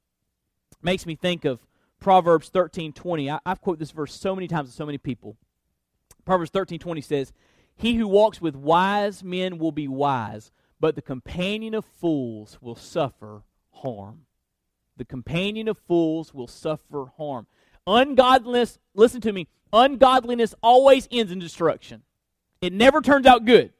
Makes 0.81 1.05
me 1.05 1.15
think 1.15 1.45
of 1.45 1.59
Proverbs 2.03 2.49
13 2.49 2.91
20. 2.91 3.31
I, 3.31 3.39
have 3.45 3.61
quoted 3.61 3.79
this 3.79 3.91
verse 3.91 4.13
so 4.13 4.35
many 4.35 4.47
times 4.47 4.69
to 4.69 4.75
so 4.75 4.85
many 4.85 4.97
people. 4.97 5.37
Proverbs 6.25 6.51
13 6.51 6.77
20 6.77 7.01
says, 7.01 7.33
He 7.75 7.95
who 7.95 8.07
walks 8.07 8.41
with 8.41 8.55
wise 8.55 9.23
men 9.23 9.57
will 9.57 9.71
be 9.71 9.87
wise, 9.87 10.51
but 10.81 10.95
the 10.95 11.01
companion 11.01 11.73
of 11.73 11.85
fools 11.85 12.57
will 12.61 12.75
suffer 12.75 13.43
harm. 13.71 14.25
The 14.97 15.05
companion 15.05 15.69
of 15.69 15.77
fools 15.77 16.33
will 16.33 16.47
suffer 16.47 17.11
harm. 17.17 17.47
Ungodliness, 17.87 18.79
listen 18.93 19.21
to 19.21 19.31
me, 19.31 19.47
ungodliness 19.71 20.53
always 20.61 21.07
ends 21.09 21.31
in 21.31 21.39
destruction. 21.39 22.03
It 22.61 22.73
never 22.73 23.01
turns 23.01 23.25
out 23.25 23.45
good. 23.45 23.71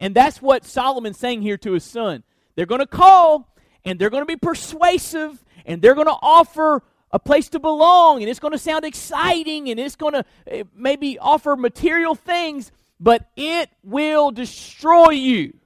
And 0.00 0.14
that's 0.14 0.40
what 0.40 0.64
Solomon's 0.64 1.18
saying 1.18 1.42
here 1.42 1.58
to 1.58 1.72
his 1.72 1.84
son. 1.84 2.24
They're 2.54 2.66
going 2.66 2.80
to 2.80 2.86
call, 2.86 3.54
and 3.84 3.98
they're 3.98 4.10
going 4.10 4.22
to 4.22 4.26
be 4.26 4.36
persuasive, 4.36 5.44
and 5.64 5.80
they're 5.80 5.94
going 5.94 6.06
to 6.06 6.18
offer 6.20 6.82
a 7.12 7.18
place 7.18 7.48
to 7.50 7.58
belong, 7.58 8.20
and 8.20 8.28
it's 8.28 8.40
going 8.40 8.52
to 8.52 8.58
sound 8.58 8.84
exciting, 8.84 9.70
and 9.70 9.78
it's 9.78 9.96
going 9.96 10.14
to 10.14 10.24
eh, 10.46 10.64
maybe 10.74 11.18
offer 11.18 11.56
material 11.56 12.14
things, 12.14 12.72
but 12.98 13.30
it 13.36 13.70
will 13.82 14.30
destroy 14.30 15.10
you. 15.10 15.56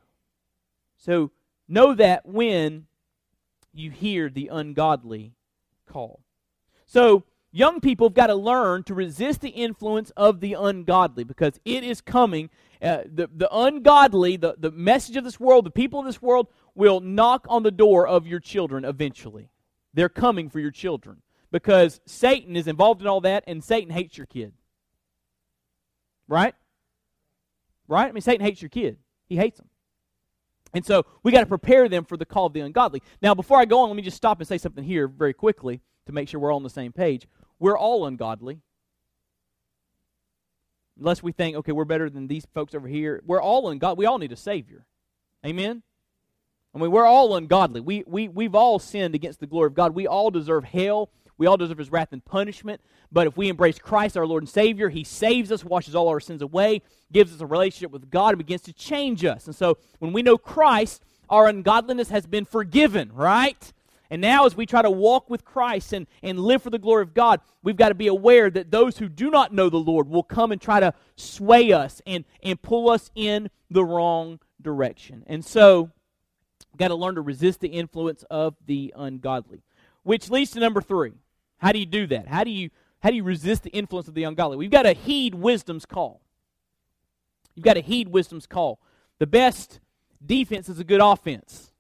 So 0.98 1.30
know 1.68 1.94
that 1.94 2.26
when 2.26 2.86
you 3.72 3.90
hear 3.90 4.28
the 4.28 4.48
ungodly 4.48 5.32
call. 5.86 6.20
So, 6.86 7.24
young 7.52 7.80
people 7.80 8.08
have 8.08 8.14
got 8.14 8.26
to 8.28 8.34
learn 8.34 8.82
to 8.84 8.94
resist 8.94 9.40
the 9.40 9.50
influence 9.50 10.10
of 10.16 10.40
the 10.40 10.54
ungodly 10.54 11.24
because 11.24 11.60
it 11.64 11.84
is 11.84 12.00
coming. 12.00 12.50
Uh, 12.82 13.02
the, 13.12 13.28
the 13.34 13.48
ungodly, 13.54 14.36
the, 14.36 14.56
the 14.58 14.70
message 14.70 15.16
of 15.16 15.24
this 15.24 15.38
world, 15.38 15.64
the 15.64 15.70
people 15.70 16.00
of 16.00 16.06
this 16.06 16.20
world 16.20 16.48
will 16.74 17.00
knock 17.00 17.46
on 17.48 17.62
the 17.62 17.70
door 17.70 18.06
of 18.06 18.26
your 18.26 18.40
children 18.40 18.84
eventually. 18.84 19.50
They're 19.94 20.08
coming 20.08 20.48
for 20.48 20.60
your 20.60 20.70
children 20.70 21.22
because 21.50 22.00
Satan 22.06 22.56
is 22.56 22.66
involved 22.66 23.00
in 23.00 23.06
all 23.06 23.20
that 23.22 23.44
and 23.46 23.62
Satan 23.62 23.90
hates 23.90 24.16
your 24.16 24.26
kid. 24.26 24.52
Right? 26.28 26.54
Right? 27.88 28.08
I 28.08 28.12
mean, 28.12 28.22
Satan 28.22 28.44
hates 28.44 28.62
your 28.62 28.68
kid, 28.68 28.98
he 29.28 29.36
hates 29.36 29.58
them. 29.58 29.68
And 30.72 30.86
so 30.86 31.04
we 31.22 31.32
got 31.32 31.40
to 31.40 31.46
prepare 31.46 31.88
them 31.88 32.04
for 32.04 32.16
the 32.16 32.24
call 32.24 32.46
of 32.46 32.52
the 32.52 32.60
ungodly. 32.60 33.02
Now, 33.20 33.34
before 33.34 33.58
I 33.58 33.64
go 33.64 33.80
on, 33.80 33.88
let 33.88 33.96
me 33.96 34.02
just 34.02 34.16
stop 34.16 34.38
and 34.38 34.46
say 34.46 34.58
something 34.58 34.84
here 34.84 35.08
very 35.08 35.32
quickly 35.32 35.80
to 36.06 36.12
make 36.12 36.28
sure 36.28 36.38
we're 36.38 36.52
all 36.52 36.58
on 36.58 36.62
the 36.62 36.70
same 36.70 36.92
page. 36.92 37.26
We're 37.58 37.76
all 37.76 38.06
ungodly. 38.06 38.60
Unless 40.98 41.22
we 41.22 41.32
think, 41.32 41.56
okay, 41.56 41.72
we're 41.72 41.84
better 41.84 42.08
than 42.08 42.28
these 42.28 42.46
folks 42.54 42.74
over 42.74 42.86
here. 42.86 43.20
We're 43.26 43.42
all 43.42 43.68
ungodly. 43.68 44.02
We 44.02 44.06
all 44.06 44.18
need 44.18 44.32
a 44.32 44.36
Savior. 44.36 44.86
Amen? 45.44 45.82
I 46.74 46.78
mean, 46.78 46.90
we're 46.90 47.06
all 47.06 47.34
ungodly. 47.34 47.80
We, 47.80 48.04
we, 48.06 48.28
we've 48.28 48.54
all 48.54 48.78
sinned 48.78 49.14
against 49.14 49.40
the 49.40 49.46
glory 49.46 49.66
of 49.66 49.74
God. 49.74 49.94
We 49.94 50.06
all 50.06 50.30
deserve 50.30 50.64
hell. 50.64 51.10
We 51.40 51.46
all 51.46 51.56
deserve 51.56 51.78
his 51.78 51.90
wrath 51.90 52.12
and 52.12 52.22
punishment. 52.22 52.82
But 53.10 53.26
if 53.26 53.34
we 53.34 53.48
embrace 53.48 53.78
Christ, 53.78 54.14
our 54.18 54.26
Lord 54.26 54.42
and 54.42 54.48
Savior, 54.48 54.90
he 54.90 55.04
saves 55.04 55.50
us, 55.50 55.64
washes 55.64 55.94
all 55.94 56.08
our 56.08 56.20
sins 56.20 56.42
away, 56.42 56.82
gives 57.10 57.34
us 57.34 57.40
a 57.40 57.46
relationship 57.46 57.90
with 57.90 58.10
God, 58.10 58.34
and 58.34 58.38
begins 58.38 58.60
to 58.64 58.74
change 58.74 59.24
us. 59.24 59.46
And 59.46 59.56
so 59.56 59.78
when 60.00 60.12
we 60.12 60.20
know 60.20 60.36
Christ, 60.36 61.02
our 61.30 61.46
ungodliness 61.46 62.10
has 62.10 62.26
been 62.26 62.44
forgiven, 62.44 63.10
right? 63.14 63.72
And 64.10 64.20
now, 64.20 64.44
as 64.44 64.54
we 64.54 64.66
try 64.66 64.82
to 64.82 64.90
walk 64.90 65.30
with 65.30 65.46
Christ 65.46 65.94
and, 65.94 66.06
and 66.22 66.38
live 66.38 66.62
for 66.62 66.68
the 66.68 66.78
glory 66.78 67.04
of 67.04 67.14
God, 67.14 67.40
we've 67.62 67.74
got 67.74 67.88
to 67.88 67.94
be 67.94 68.08
aware 68.08 68.50
that 68.50 68.70
those 68.70 68.98
who 68.98 69.08
do 69.08 69.30
not 69.30 69.50
know 69.50 69.70
the 69.70 69.78
Lord 69.78 70.10
will 70.10 70.22
come 70.22 70.52
and 70.52 70.60
try 70.60 70.78
to 70.78 70.92
sway 71.16 71.72
us 71.72 72.02
and, 72.06 72.26
and 72.42 72.60
pull 72.60 72.90
us 72.90 73.10
in 73.14 73.48
the 73.70 73.82
wrong 73.82 74.40
direction. 74.60 75.24
And 75.26 75.42
so, 75.42 75.90
we've 76.70 76.78
got 76.78 76.88
to 76.88 76.96
learn 76.96 77.14
to 77.14 77.22
resist 77.22 77.60
the 77.60 77.68
influence 77.68 78.24
of 78.24 78.56
the 78.66 78.92
ungodly. 78.94 79.62
Which 80.02 80.28
leads 80.28 80.50
to 80.50 80.60
number 80.60 80.82
three. 80.82 81.12
How 81.60 81.72
do 81.72 81.78
you 81.78 81.86
do 81.86 82.06
that? 82.08 82.26
How 82.26 82.44
do 82.44 82.50
you 82.50 82.70
how 83.02 83.10
do 83.10 83.16
you 83.16 83.22
resist 83.22 83.62
the 83.62 83.70
influence 83.70 84.08
of 84.08 84.14
the 84.14 84.24
ungodly? 84.24 84.56
We've 84.56 84.70
got 84.70 84.82
to 84.82 84.92
heed 84.92 85.34
wisdom's 85.34 85.86
call. 85.86 86.20
You've 87.54 87.64
got 87.64 87.74
to 87.74 87.80
heed 87.80 88.08
wisdom's 88.08 88.46
call. 88.46 88.78
The 89.18 89.26
best 89.26 89.80
defense 90.24 90.68
is 90.68 90.78
a 90.78 90.84
good 90.84 91.00
offense. 91.00 91.72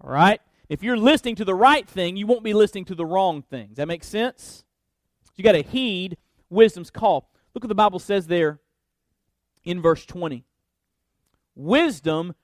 All 0.00 0.10
right? 0.10 0.40
If 0.68 0.82
you're 0.82 0.96
listening 0.96 1.36
to 1.36 1.44
the 1.44 1.54
right 1.54 1.86
thing, 1.86 2.16
you 2.16 2.26
won't 2.26 2.42
be 2.42 2.54
listening 2.54 2.86
to 2.86 2.94
the 2.94 3.04
wrong 3.04 3.42
things. 3.42 3.76
That 3.76 3.86
makes 3.86 4.06
sense? 4.06 4.64
You 5.36 5.44
got 5.44 5.52
to 5.52 5.62
heed 5.62 6.16
wisdom's 6.48 6.90
call. 6.90 7.28
Look 7.54 7.64
what 7.64 7.68
the 7.68 7.74
Bible 7.74 7.98
says 7.98 8.26
there 8.26 8.60
in 9.64 9.82
verse 9.82 10.06
20. 10.06 10.44
Wisdom 11.54 12.34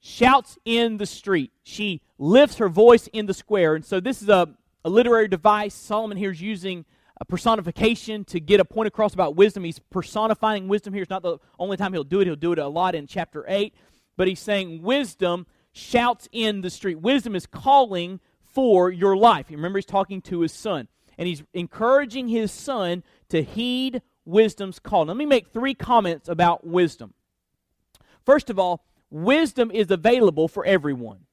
shouts 0.00 0.58
in 0.64 0.98
the 0.98 1.06
street. 1.06 1.52
She 1.62 2.00
lifts 2.18 2.58
her 2.58 2.68
voice 2.68 3.08
in 3.12 3.26
the 3.26 3.34
square. 3.34 3.74
And 3.74 3.84
so 3.84 4.00
this 4.00 4.22
is 4.22 4.28
a 4.28 4.48
a 4.84 4.90
literary 4.90 5.28
device. 5.28 5.74
Solomon 5.74 6.16
here 6.16 6.30
is 6.30 6.40
using 6.40 6.84
a 7.20 7.24
personification 7.24 8.24
to 8.24 8.40
get 8.40 8.60
a 8.60 8.64
point 8.64 8.88
across 8.88 9.14
about 9.14 9.36
wisdom. 9.36 9.64
He's 9.64 9.78
personifying 9.78 10.68
wisdom 10.68 10.92
here. 10.92 11.02
It's 11.02 11.10
not 11.10 11.22
the 11.22 11.38
only 11.58 11.76
time 11.76 11.92
he'll 11.92 12.04
do 12.04 12.20
it, 12.20 12.26
he'll 12.26 12.36
do 12.36 12.52
it 12.52 12.58
a 12.58 12.66
lot 12.66 12.94
in 12.94 13.06
chapter 13.06 13.44
8. 13.46 13.74
But 14.16 14.28
he's 14.28 14.40
saying 14.40 14.82
wisdom 14.82 15.46
shouts 15.72 16.28
in 16.32 16.60
the 16.60 16.70
street. 16.70 17.00
Wisdom 17.00 17.34
is 17.34 17.46
calling 17.46 18.20
for 18.42 18.90
your 18.90 19.16
life. 19.16 19.50
You 19.50 19.56
remember 19.56 19.78
he's 19.78 19.86
talking 19.86 20.20
to 20.22 20.40
his 20.40 20.52
son. 20.52 20.88
And 21.16 21.28
he's 21.28 21.42
encouraging 21.54 22.28
his 22.28 22.50
son 22.50 23.02
to 23.28 23.42
heed 23.42 24.02
wisdom's 24.24 24.78
call. 24.78 25.06
Let 25.06 25.16
me 25.16 25.26
make 25.26 25.52
three 25.52 25.74
comments 25.74 26.28
about 26.28 26.66
wisdom. 26.66 27.14
First 28.24 28.50
of 28.50 28.58
all, 28.58 28.84
wisdom 29.10 29.70
is 29.70 29.90
available 29.90 30.48
for 30.48 30.64
everyone. 30.64 31.26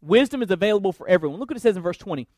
Wisdom 0.00 0.42
is 0.42 0.50
available 0.50 0.92
for 0.92 1.08
everyone. 1.08 1.40
Look 1.40 1.50
what 1.50 1.56
it 1.56 1.60
says 1.60 1.76
in 1.76 1.82
verse 1.82 1.98
20. 1.98 2.28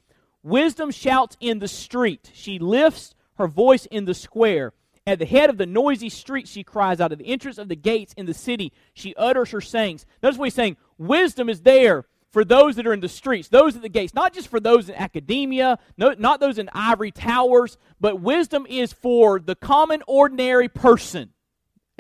Wisdom 0.42 0.90
shouts 0.90 1.36
in 1.40 1.58
the 1.58 1.68
street. 1.68 2.30
She 2.32 2.58
lifts 2.58 3.14
her 3.34 3.46
voice 3.46 3.86
in 3.86 4.06
the 4.06 4.14
square. 4.14 4.72
At 5.06 5.18
the 5.18 5.26
head 5.26 5.50
of 5.50 5.58
the 5.58 5.66
noisy 5.66 6.08
street, 6.08 6.46
she 6.48 6.62
cries 6.62 7.00
out. 7.00 7.12
At 7.12 7.18
the 7.18 7.26
entrance 7.26 7.58
of 7.58 7.68
the 7.68 7.76
gates 7.76 8.14
in 8.16 8.26
the 8.26 8.34
city, 8.34 8.72
she 8.94 9.14
utters 9.16 9.50
her 9.50 9.60
sayings. 9.60 10.06
Notice 10.22 10.38
what 10.38 10.46
he's 10.46 10.54
saying. 10.54 10.76
Wisdom 10.98 11.48
is 11.48 11.62
there 11.62 12.04
for 12.30 12.44
those 12.44 12.76
that 12.76 12.86
are 12.86 12.92
in 12.92 13.00
the 13.00 13.08
streets, 13.08 13.48
those 13.48 13.76
at 13.76 13.82
the 13.82 13.88
gates, 13.88 14.14
not 14.14 14.32
just 14.32 14.48
for 14.48 14.60
those 14.60 14.88
in 14.88 14.94
academia, 14.94 15.78
no, 15.96 16.14
not 16.16 16.38
those 16.40 16.58
in 16.58 16.70
ivory 16.72 17.10
towers, 17.10 17.76
but 18.00 18.20
wisdom 18.20 18.66
is 18.68 18.92
for 18.92 19.40
the 19.40 19.56
common, 19.56 20.02
ordinary 20.06 20.68
person. 20.68 21.30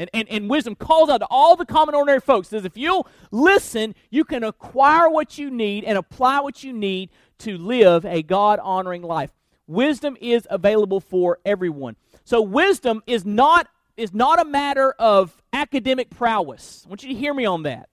And, 0.00 0.08
and, 0.14 0.26
and 0.30 0.48
wisdom 0.48 0.76
calls 0.76 1.10
out 1.10 1.18
to 1.18 1.26
all 1.28 1.56
the 1.56 1.66
common 1.66 1.94
ordinary 1.94 2.22
folks. 2.22 2.48
Says 2.48 2.64
if 2.64 2.74
you'll 2.74 3.06
listen, 3.30 3.94
you 4.08 4.24
can 4.24 4.42
acquire 4.42 5.10
what 5.10 5.36
you 5.36 5.50
need 5.50 5.84
and 5.84 5.98
apply 5.98 6.40
what 6.40 6.64
you 6.64 6.72
need 6.72 7.10
to 7.40 7.58
live 7.58 8.06
a 8.06 8.22
God 8.22 8.60
honoring 8.62 9.02
life. 9.02 9.30
Wisdom 9.66 10.16
is 10.18 10.46
available 10.48 11.00
for 11.00 11.38
everyone. 11.44 11.96
So 12.24 12.40
wisdom 12.40 13.02
is 13.06 13.26
not 13.26 13.68
is 13.94 14.14
not 14.14 14.40
a 14.40 14.44
matter 14.46 14.92
of 14.98 15.42
academic 15.52 16.08
prowess. 16.08 16.84
I 16.86 16.88
want 16.88 17.02
you 17.02 17.10
to 17.10 17.14
hear 17.14 17.34
me 17.34 17.44
on 17.44 17.64
that. 17.64 17.90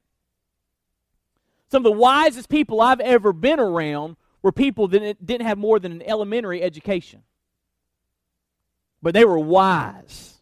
Some 1.70 1.86
of 1.86 1.92
the 1.92 2.00
wisest 2.00 2.48
people 2.48 2.80
I've 2.80 3.02
ever 3.02 3.34
been 3.34 3.60
around 3.60 4.16
were 4.42 4.54
people 4.54 4.88
that 4.88 5.26
didn't 5.26 5.46
have 5.46 5.58
more 5.58 5.78
than 5.78 5.92
an 5.92 6.04
elementary 6.04 6.64
education. 6.64 7.24
But 9.02 9.14
they 9.14 9.26
were 9.26 9.38
wise 9.38 10.37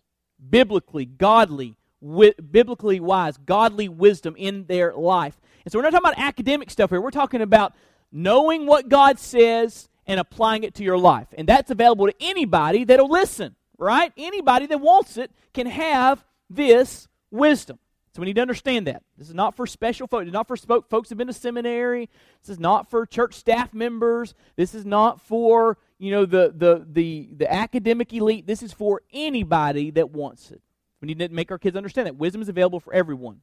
biblically, 0.49 1.05
godly, 1.05 1.75
wi- 2.01 2.35
biblically 2.51 2.99
wise, 2.99 3.37
godly 3.37 3.89
wisdom 3.89 4.35
in 4.37 4.65
their 4.65 4.93
life. 4.93 5.39
And 5.63 5.71
so 5.71 5.79
we're 5.79 5.83
not 5.83 5.91
talking 5.91 6.09
about 6.09 6.23
academic 6.23 6.69
stuff 6.69 6.89
here. 6.89 7.01
We're 7.01 7.11
talking 7.11 7.41
about 7.41 7.73
knowing 8.11 8.65
what 8.65 8.89
God 8.89 9.19
says 9.19 9.89
and 10.07 10.19
applying 10.19 10.63
it 10.63 10.75
to 10.75 10.83
your 10.83 10.97
life. 10.97 11.27
And 11.37 11.47
that's 11.47 11.71
available 11.71 12.07
to 12.07 12.13
anybody 12.19 12.83
that'll 12.83 13.09
listen, 13.09 13.55
right? 13.77 14.13
Anybody 14.17 14.67
that 14.67 14.79
wants 14.79 15.17
it 15.17 15.31
can 15.53 15.67
have 15.67 16.23
this 16.49 17.07
wisdom. 17.31 17.79
So 18.13 18.21
we 18.21 18.27
need 18.27 18.35
to 18.35 18.41
understand 18.41 18.87
that. 18.87 19.03
This 19.17 19.27
is 19.27 19.33
not 19.33 19.57
for 19.57 19.67
special 19.67 20.07
folks. 20.07 20.31
Not 20.31 20.47
for 20.47 20.55
folks 20.55 21.09
who 21.09 21.13
have 21.13 21.17
been 21.17 21.27
to 21.27 21.33
seminary. 21.33 22.09
This 22.41 22.51
is 22.51 22.59
not 22.59 22.89
for 22.89 23.05
church 23.05 23.33
staff 23.33 23.73
members. 23.73 24.33
This 24.55 24.73
is 24.73 24.85
not 24.85 25.19
for 25.19 25.77
you 25.97 26.11
know, 26.11 26.25
the, 26.25 26.53
the, 26.55 26.85
the, 26.89 27.29
the 27.35 27.51
academic 27.51 28.13
elite. 28.13 28.47
This 28.47 28.61
is 28.61 28.73
for 28.73 29.01
anybody 29.13 29.91
that 29.91 30.11
wants 30.11 30.51
it. 30.51 30.61
We 31.01 31.07
need 31.07 31.19
to 31.19 31.29
make 31.29 31.51
our 31.51 31.59
kids 31.59 31.75
understand 31.75 32.07
that 32.07 32.17
wisdom 32.17 32.41
is 32.41 32.49
available 32.49 32.79
for 32.79 32.93
everyone. 32.93 33.41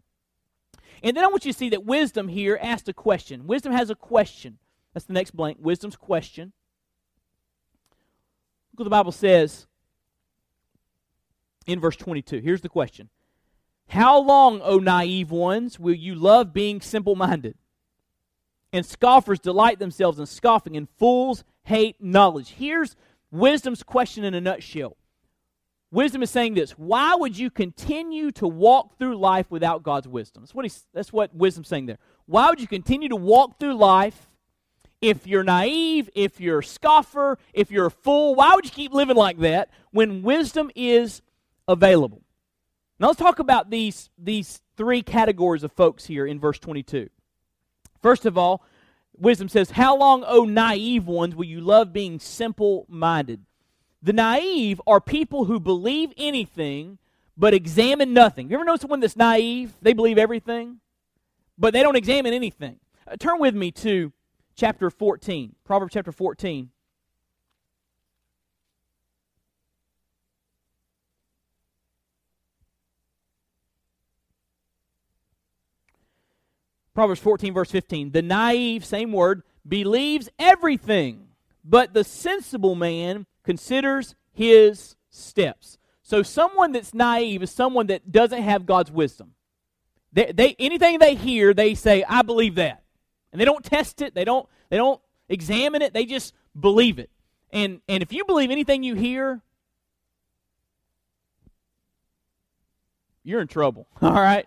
And 1.03 1.17
then 1.17 1.25
I 1.25 1.29
want 1.29 1.45
you 1.45 1.53
to 1.53 1.59
see 1.59 1.71
that 1.71 1.85
wisdom 1.85 2.29
here 2.29 2.59
asked 2.61 2.89
a 2.89 2.93
question. 2.93 3.47
Wisdom 3.47 3.73
has 3.73 3.91
a 3.91 3.95
question. 3.95 4.59
That's 4.93 5.07
the 5.07 5.13
next 5.13 5.33
blank. 5.33 5.59
Wisdom's 5.61 5.97
question. 5.97 6.53
Look 8.73 8.81
what 8.81 8.85
the 8.85 8.91
Bible 8.91 9.13
says 9.13 9.67
in 11.67 11.81
verse 11.81 11.97
22. 11.97 12.41
Here's 12.41 12.61
the 12.61 12.69
question 12.69 13.09
How 13.89 14.21
long, 14.21 14.61
O 14.63 14.79
naive 14.79 15.31
ones, 15.31 15.79
will 15.79 15.95
you 15.95 16.15
love 16.15 16.53
being 16.53 16.81
simple 16.81 17.17
minded? 17.17 17.57
And 18.73 18.87
scoffers 18.87 19.39
delight 19.39 19.79
themselves 19.79 20.19
in 20.19 20.27
scoffing, 20.27 20.77
and 20.77 20.89
fools 20.99 21.45
hate 21.65 21.97
knowledge. 22.01 22.51
Here's 22.51 22.97
wisdom's 23.31 23.83
question 23.83 24.25
in 24.25 24.35
a 24.35 24.41
nutshell. 24.41 24.97
Wisdom 25.93 26.23
is 26.23 26.31
saying 26.31 26.55
this 26.55 26.73
Why 26.73 27.15
would 27.15 27.39
you 27.39 27.51
continue 27.51 28.31
to 28.33 28.49
walk 28.49 28.99
through 28.99 29.17
life 29.19 29.51
without 29.51 29.83
God's 29.83 30.09
wisdom? 30.09 30.43
That's 30.43 30.55
what, 30.55 30.65
he's, 30.65 30.87
that's 30.95 31.13
what 31.13 31.35
wisdom's 31.35 31.69
saying 31.69 31.87
there. 31.87 31.99
Why 32.27 32.49
would 32.49 32.61
you 32.61 32.67
continue 32.67 33.11
to 33.11 33.17
walk 33.17 33.61
through 33.61 33.75
life 33.75 34.31
if 35.03 35.27
you're 35.27 35.45
naive, 35.45 36.09
if 36.15 36.41
you're 36.41 36.61
a 36.61 36.65
scoffer, 36.65 37.39
if 37.53 37.71
you're 37.71 37.87
a 37.87 37.91
fool? 37.91 38.35
Why 38.35 38.55
would 38.55 38.65
you 38.65 38.71
keep 38.71 38.95
living 38.95 39.17
like 39.17 39.39
that 39.41 39.69
when 39.91 40.23
wisdom 40.23 40.71
is 40.75 41.21
available? 41.69 42.23
Now 42.99 43.09
let's 43.09 43.19
talk 43.19 43.39
about 43.39 43.69
these, 43.69 44.09
these 44.17 44.63
three 44.77 45.03
categories 45.03 45.63
of 45.63 45.73
folks 45.73 46.07
here 46.07 46.25
in 46.27 46.41
verse 46.41 46.59
22. 46.59 47.11
First 48.03 48.27
of 48.27 48.37
all, 48.37 48.65
wisdom 49.17 49.49
says, 49.49 49.71
How 49.71 49.97
long, 49.97 50.25
O 50.27 50.45
naive 50.45 51.07
ones, 51.07 51.35
will 51.35 51.45
you 51.45 51.61
love 51.61 51.93
being 51.93 52.19
simple 52.19 52.85
minded? 52.89 53.45
The 54.03 54.13
naive 54.13 54.81
are 54.87 55.01
people 55.01 55.45
who 55.45 55.61
believe 55.61 56.13
anything 56.17 56.99
but 57.37 57.55
examine 57.55 58.13
nothing. 58.13 58.51
You 58.51 58.57
ever 58.57 58.65
know 58.65 58.77
someone 58.77 59.01
that's 59.01 59.17
naive? 59.17 59.75
They 59.81 59.93
believe 59.93 60.19
everything, 60.19 60.81
but 61.57 61.73
they 61.73 61.83
don't 61.83 61.97
examine 61.97 62.35
anything. 62.35 62.81
Uh, 63.07 63.17
turn 63.17 63.39
with 63.39 63.55
me 63.55 63.71
to 63.71 64.13
chapter 64.57 64.91
14, 64.91 65.55
Proverbs 65.65 65.95
chapter 65.95 66.13
14. 66.13 66.71
Proverbs 76.95 77.21
14, 77.21 77.55
verse 77.55 77.71
15. 77.71 78.11
The 78.11 78.23
naive, 78.23 78.85
same 78.85 79.13
word, 79.13 79.43
believes 79.67 80.29
everything, 80.39 81.29
but 81.65 81.95
the 81.95 82.05
sensible 82.05 82.75
man 82.75 83.27
considers 83.45 84.15
his 84.33 84.97
steps. 85.11 85.79
So 86.03 86.23
someone 86.23 86.73
that's 86.73 86.93
naive 86.93 87.43
is 87.43 87.51
someone 87.51 87.87
that 87.87 88.13
doesn't 88.13 88.43
have 88.43 88.67
God's 88.67 88.91
wisdom. 88.91 89.35
They, 90.13 90.33
they 90.33 90.57
anything 90.59 90.99
they 90.99 91.15
hear, 91.15 91.55
they 91.55 91.75
say, 91.75 92.05
"I 92.07 92.23
believe 92.23 92.57
that," 92.57 92.83
and 93.33 93.41
they 93.41 93.47
don't 93.47 93.65
test 93.65 94.03
it. 94.03 94.15
They 94.15 94.25
don't 94.25 94.47
they 94.69 94.77
don't 94.77 95.01
examine 95.29 95.81
it. 95.81 95.95
They 95.95 96.05
just 96.05 96.35
believe 96.59 96.99
it. 96.99 97.09
And 97.51 97.81
and 97.89 98.03
if 98.03 98.13
you 98.13 98.25
believe 98.27 98.51
anything 98.51 98.83
you 98.83 98.95
hear, 98.95 99.41
you're 103.25 103.41
in 103.41 103.49
trouble. 103.49 103.87
All 104.03 104.13
right, 104.13 104.47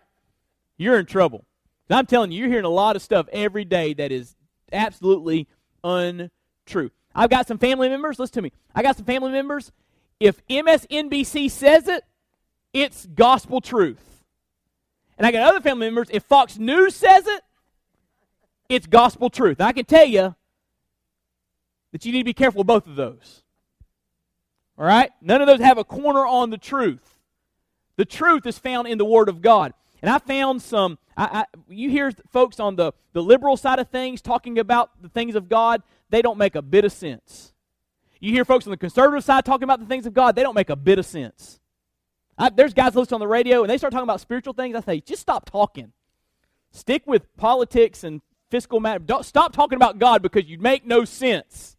you're 0.77 0.99
in 0.99 1.07
trouble. 1.07 1.45
I'm 1.89 2.05
telling 2.05 2.31
you, 2.31 2.39
you're 2.39 2.49
hearing 2.49 2.65
a 2.65 2.69
lot 2.69 2.95
of 2.95 3.01
stuff 3.01 3.27
every 3.31 3.65
day 3.65 3.93
that 3.93 4.11
is 4.11 4.35
absolutely 4.71 5.47
untrue. 5.83 6.91
I've 7.13 7.29
got 7.29 7.47
some 7.47 7.57
family 7.57 7.89
members, 7.89 8.19
listen 8.19 8.33
to 8.35 8.41
me. 8.41 8.51
I 8.73 8.81
got 8.81 8.97
some 8.97 9.05
family 9.05 9.31
members. 9.31 9.71
If 10.19 10.45
MSNBC 10.47 11.51
says 11.51 11.87
it, 11.87 12.03
it's 12.73 13.05
gospel 13.05 13.61
truth. 13.61 14.23
And 15.17 15.25
I 15.25 15.31
got 15.31 15.47
other 15.47 15.61
family 15.61 15.87
members, 15.87 16.09
if 16.11 16.23
Fox 16.23 16.57
News 16.57 16.95
says 16.95 17.25
it, 17.27 17.43
it's 18.67 18.87
gospel 18.87 19.29
truth. 19.29 19.59
And 19.59 19.67
I 19.67 19.71
can 19.71 19.85
tell 19.85 20.05
you 20.05 20.35
that 21.91 22.05
you 22.05 22.11
need 22.11 22.19
to 22.19 22.25
be 22.25 22.33
careful 22.33 22.61
of 22.61 22.67
both 22.67 22.87
of 22.87 22.95
those. 22.95 23.43
All 24.77 24.85
right? 24.85 25.11
None 25.21 25.41
of 25.41 25.47
those 25.47 25.59
have 25.59 25.77
a 25.77 25.83
corner 25.83 26.25
on 26.25 26.49
the 26.49 26.57
truth. 26.57 27.19
The 27.95 28.05
truth 28.05 28.45
is 28.45 28.57
found 28.57 28.87
in 28.87 28.97
the 28.97 29.05
Word 29.05 29.29
of 29.29 29.41
God. 29.41 29.73
And 30.05 30.13
I 30.13 30.19
found 30.19 30.61
some, 30.61 30.99
I, 31.17 31.23
I, 31.23 31.45
you 31.67 31.89
hear 31.89 32.11
folks 32.31 32.59
on 32.59 32.75
the, 32.75 32.93
the 33.13 33.23
liberal 33.23 33.57
side 33.57 33.79
of 33.79 33.89
things 33.89 34.21
talking 34.21 34.59
about 34.59 35.01
the 35.01 35.09
things 35.09 35.33
of 35.33 35.49
God, 35.49 35.81
they 36.11 36.21
don't 36.21 36.37
make 36.37 36.53
a 36.53 36.61
bit 36.61 36.85
of 36.85 36.91
sense. 36.91 37.55
You 38.19 38.31
hear 38.31 38.45
folks 38.45 38.67
on 38.67 38.71
the 38.71 38.77
conservative 38.77 39.23
side 39.23 39.45
talking 39.45 39.63
about 39.63 39.79
the 39.79 39.87
things 39.87 40.05
of 40.05 40.13
God, 40.13 40.35
they 40.35 40.43
don't 40.43 40.53
make 40.53 40.69
a 40.69 40.75
bit 40.75 40.99
of 40.99 41.07
sense. 41.07 41.59
I, 42.37 42.51
there's 42.51 42.71
guys 42.71 42.93
listening 42.93 43.15
on 43.15 43.19
the 43.21 43.27
radio 43.27 43.63
and 43.63 43.69
they 43.71 43.79
start 43.79 43.93
talking 43.93 44.03
about 44.03 44.21
spiritual 44.21 44.53
things. 44.53 44.75
I 44.75 44.81
say, 44.81 44.99
just 44.99 45.23
stop 45.23 45.49
talking. 45.49 45.91
Stick 46.69 47.01
with 47.07 47.35
politics 47.35 48.03
and 48.03 48.21
fiscal 48.51 48.79
matter. 48.79 48.99
Don't, 48.99 49.25
stop 49.25 49.53
talking 49.53 49.77
about 49.77 49.97
God 49.97 50.21
because 50.21 50.45
you 50.45 50.59
make 50.59 50.85
no 50.85 51.03
sense. 51.03 51.74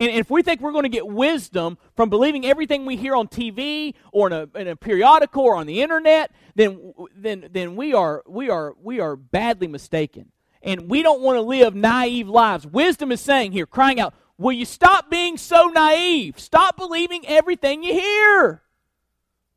And 0.00 0.10
if 0.10 0.28
we 0.28 0.42
think 0.42 0.60
we're 0.60 0.72
going 0.72 0.84
to 0.84 0.88
get 0.88 1.06
wisdom 1.06 1.78
from 1.94 2.10
believing 2.10 2.44
everything 2.44 2.84
we 2.84 2.96
hear 2.96 3.14
on 3.14 3.28
TV 3.28 3.94
or 4.12 4.26
in 4.26 4.32
a, 4.32 4.58
in 4.58 4.68
a 4.68 4.76
periodical 4.76 5.44
or 5.44 5.56
on 5.56 5.66
the 5.66 5.82
internet, 5.82 6.32
then, 6.56 6.92
then, 7.16 7.48
then 7.52 7.76
we, 7.76 7.94
are, 7.94 8.22
we, 8.26 8.50
are, 8.50 8.74
we 8.82 8.98
are 8.98 9.14
badly 9.14 9.68
mistaken. 9.68 10.32
And 10.62 10.88
we 10.88 11.02
don't 11.02 11.20
want 11.20 11.36
to 11.36 11.42
live 11.42 11.74
naive 11.74 12.28
lives. 12.28 12.66
Wisdom 12.66 13.12
is 13.12 13.20
saying 13.20 13.52
here, 13.52 13.66
crying 13.66 14.00
out, 14.00 14.14
Will 14.36 14.52
you 14.52 14.64
stop 14.64 15.10
being 15.10 15.36
so 15.36 15.66
naive? 15.66 16.40
Stop 16.40 16.76
believing 16.76 17.24
everything 17.26 17.84
you 17.84 17.92
hear. 17.92 18.62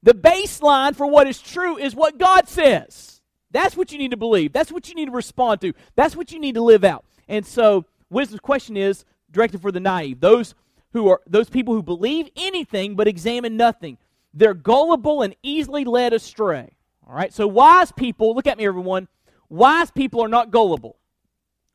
The 0.04 0.14
baseline 0.14 0.96
for 0.96 1.08
what 1.08 1.28
is 1.28 1.42
true 1.42 1.78
is 1.78 1.96
what 1.96 2.20
God 2.20 2.48
says. 2.48 3.22
That's 3.50 3.76
what 3.76 3.92
you 3.92 3.98
need 3.98 4.12
to 4.12 4.18
believe. 4.18 4.54
That's 4.54 4.72
what 4.72 4.88
you 4.88 4.94
need 4.94 5.06
to 5.06 5.12
respond 5.12 5.62
to. 5.62 5.74
That's 5.96 6.16
what 6.16 6.32
you 6.32 6.40
need 6.40 6.56
to 6.56 6.62
live 6.62 6.84
out. 6.84 7.06
And 7.28 7.46
so, 7.46 7.86
wisdom's 8.10 8.42
question 8.42 8.78
is 8.78 9.04
directed 9.32 9.62
for 9.62 9.72
the 9.72 9.80
naive. 9.80 10.20
Those 10.20 10.56
who 10.94 11.10
are 11.10 11.22
those 11.28 11.50
people 11.50 11.74
who 11.74 11.84
believe 11.84 12.30
anything 12.36 12.96
but 12.96 13.08
examine 13.08 13.58
nothing. 13.58 13.98
They're 14.34 14.54
gullible 14.54 15.22
and 15.22 15.36
easily 15.42 15.84
led 15.84 16.14
astray. 16.14 16.78
All 17.08 17.16
right? 17.16 17.34
So 17.34 17.48
wise 17.48 17.92
people, 17.92 18.36
look 18.36 18.48
at 18.48 18.58
me 18.58 18.66
everyone. 18.66 19.08
Wise 19.50 19.92
people 19.92 20.22
are 20.24 20.28
not 20.28 20.52
gullible. 20.52 20.98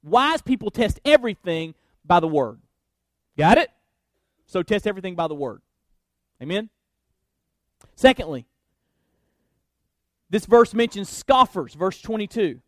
Wise 0.03 0.43
people 0.43 0.71
test 0.71 1.01
everything 1.05 1.75
by 2.05 2.21
the 2.21 2.29
word. 2.29 2.59
Got 3.37 3.59
it? 3.59 3.71
So 4.47 4.63
test 4.63 4.87
everything 4.87 5.15
by 5.15 5.29
the 5.29 5.35
word. 5.35 5.63
Amen. 6.43 6.69
Secondly, 7.95 8.47
this 10.29 10.47
verse 10.47 10.75
mentions 10.75 11.09
scoffers, 11.09 11.75
verse 11.75 12.01
22. 12.01 12.61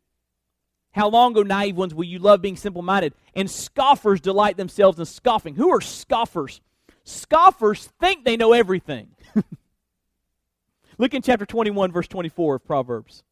How 0.95 1.09
long, 1.09 1.37
O 1.37 1.43
naive 1.43 1.77
ones, 1.77 1.93
will 1.93 2.05
you 2.05 2.21
love 2.21 2.41
being 2.41 2.57
simple 2.57 2.81
minded? 2.81 3.15
And 3.35 3.51
scoffers 3.51 4.21
delight 4.21 4.57
themselves 4.57 4.99
in 4.99 5.05
scoffing. 5.05 5.57
Who 5.57 5.71
are 5.71 5.81
scoffers? 5.81 6.61
Scoffers 7.03 7.89
think 8.01 8.25
they 8.25 8.37
know 8.37 8.53
everything. 8.53 9.09
Look 10.99 11.13
in 11.13 11.23
chapter 11.23 11.45
21, 11.45 11.91
verse 11.91 12.07
24 12.07 12.55
of 12.57 12.65
Proverbs. 12.65 13.25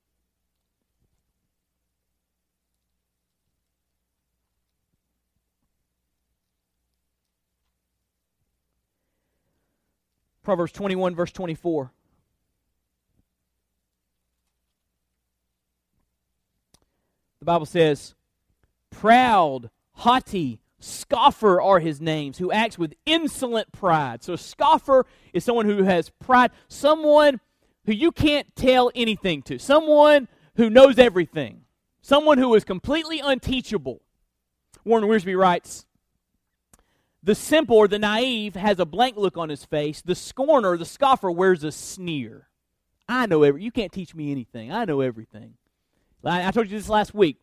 Proverbs 10.42 10.72
21, 10.72 11.14
verse 11.14 11.30
24. 11.30 11.92
The 17.42 17.46
Bible 17.46 17.66
says, 17.66 18.14
proud, 18.90 19.68
haughty, 19.94 20.60
scoffer 20.78 21.60
are 21.60 21.80
his 21.80 22.00
names, 22.00 22.38
who 22.38 22.52
acts 22.52 22.78
with 22.78 22.94
insolent 23.04 23.72
pride. 23.72 24.22
So, 24.22 24.34
a 24.34 24.38
scoffer 24.38 25.06
is 25.32 25.42
someone 25.42 25.66
who 25.66 25.82
has 25.82 26.10
pride, 26.20 26.52
someone 26.68 27.40
who 27.84 27.94
you 27.94 28.12
can't 28.12 28.54
tell 28.54 28.92
anything 28.94 29.42
to, 29.42 29.58
someone 29.58 30.28
who 30.54 30.70
knows 30.70 31.00
everything, 31.00 31.62
someone 32.00 32.38
who 32.38 32.54
is 32.54 32.62
completely 32.62 33.18
unteachable. 33.18 34.02
Warren 34.84 35.06
Wiersbe 35.06 35.36
writes, 35.36 35.84
the 37.24 37.34
simple 37.34 37.76
or 37.76 37.88
the 37.88 37.98
naive 37.98 38.54
has 38.54 38.78
a 38.78 38.86
blank 38.86 39.16
look 39.16 39.36
on 39.36 39.48
his 39.48 39.64
face. 39.64 40.00
The 40.00 40.14
scorner, 40.14 40.76
the 40.76 40.84
scoffer, 40.84 41.28
wears 41.28 41.64
a 41.64 41.72
sneer. 41.72 42.46
I 43.08 43.26
know 43.26 43.42
every. 43.42 43.64
You 43.64 43.72
can't 43.72 43.90
teach 43.90 44.14
me 44.14 44.30
anything. 44.30 44.70
I 44.70 44.84
know 44.84 45.00
everything. 45.00 45.54
I 46.24 46.50
told 46.50 46.70
you 46.70 46.78
this 46.78 46.88
last 46.88 47.14
week. 47.14 47.38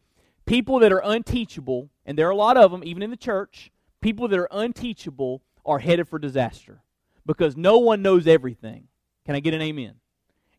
People 0.46 0.80
that 0.80 0.92
are 0.92 1.02
unteachable, 1.04 1.90
and 2.06 2.18
there 2.18 2.28
are 2.28 2.32
a 2.32 2.36
lot 2.36 2.58
of 2.58 2.72
them, 2.72 2.84
even 2.84 3.04
in 3.04 3.12
the 3.12 3.18
church, 3.18 3.72
people 4.02 4.28
that 4.28 4.40
are 4.40 4.48
unteachable 4.52 5.42
are 5.66 5.80
headed 5.80 6.08
for 6.08 6.18
disaster 6.18 6.82
because 7.26 7.56
no 7.56 7.78
one 7.78 8.02
knows 8.02 8.26
everything. 8.26 8.88
Can 9.26 9.36
I 9.36 9.40
get 9.40 9.54
an 9.54 9.62
amen? 9.62 9.96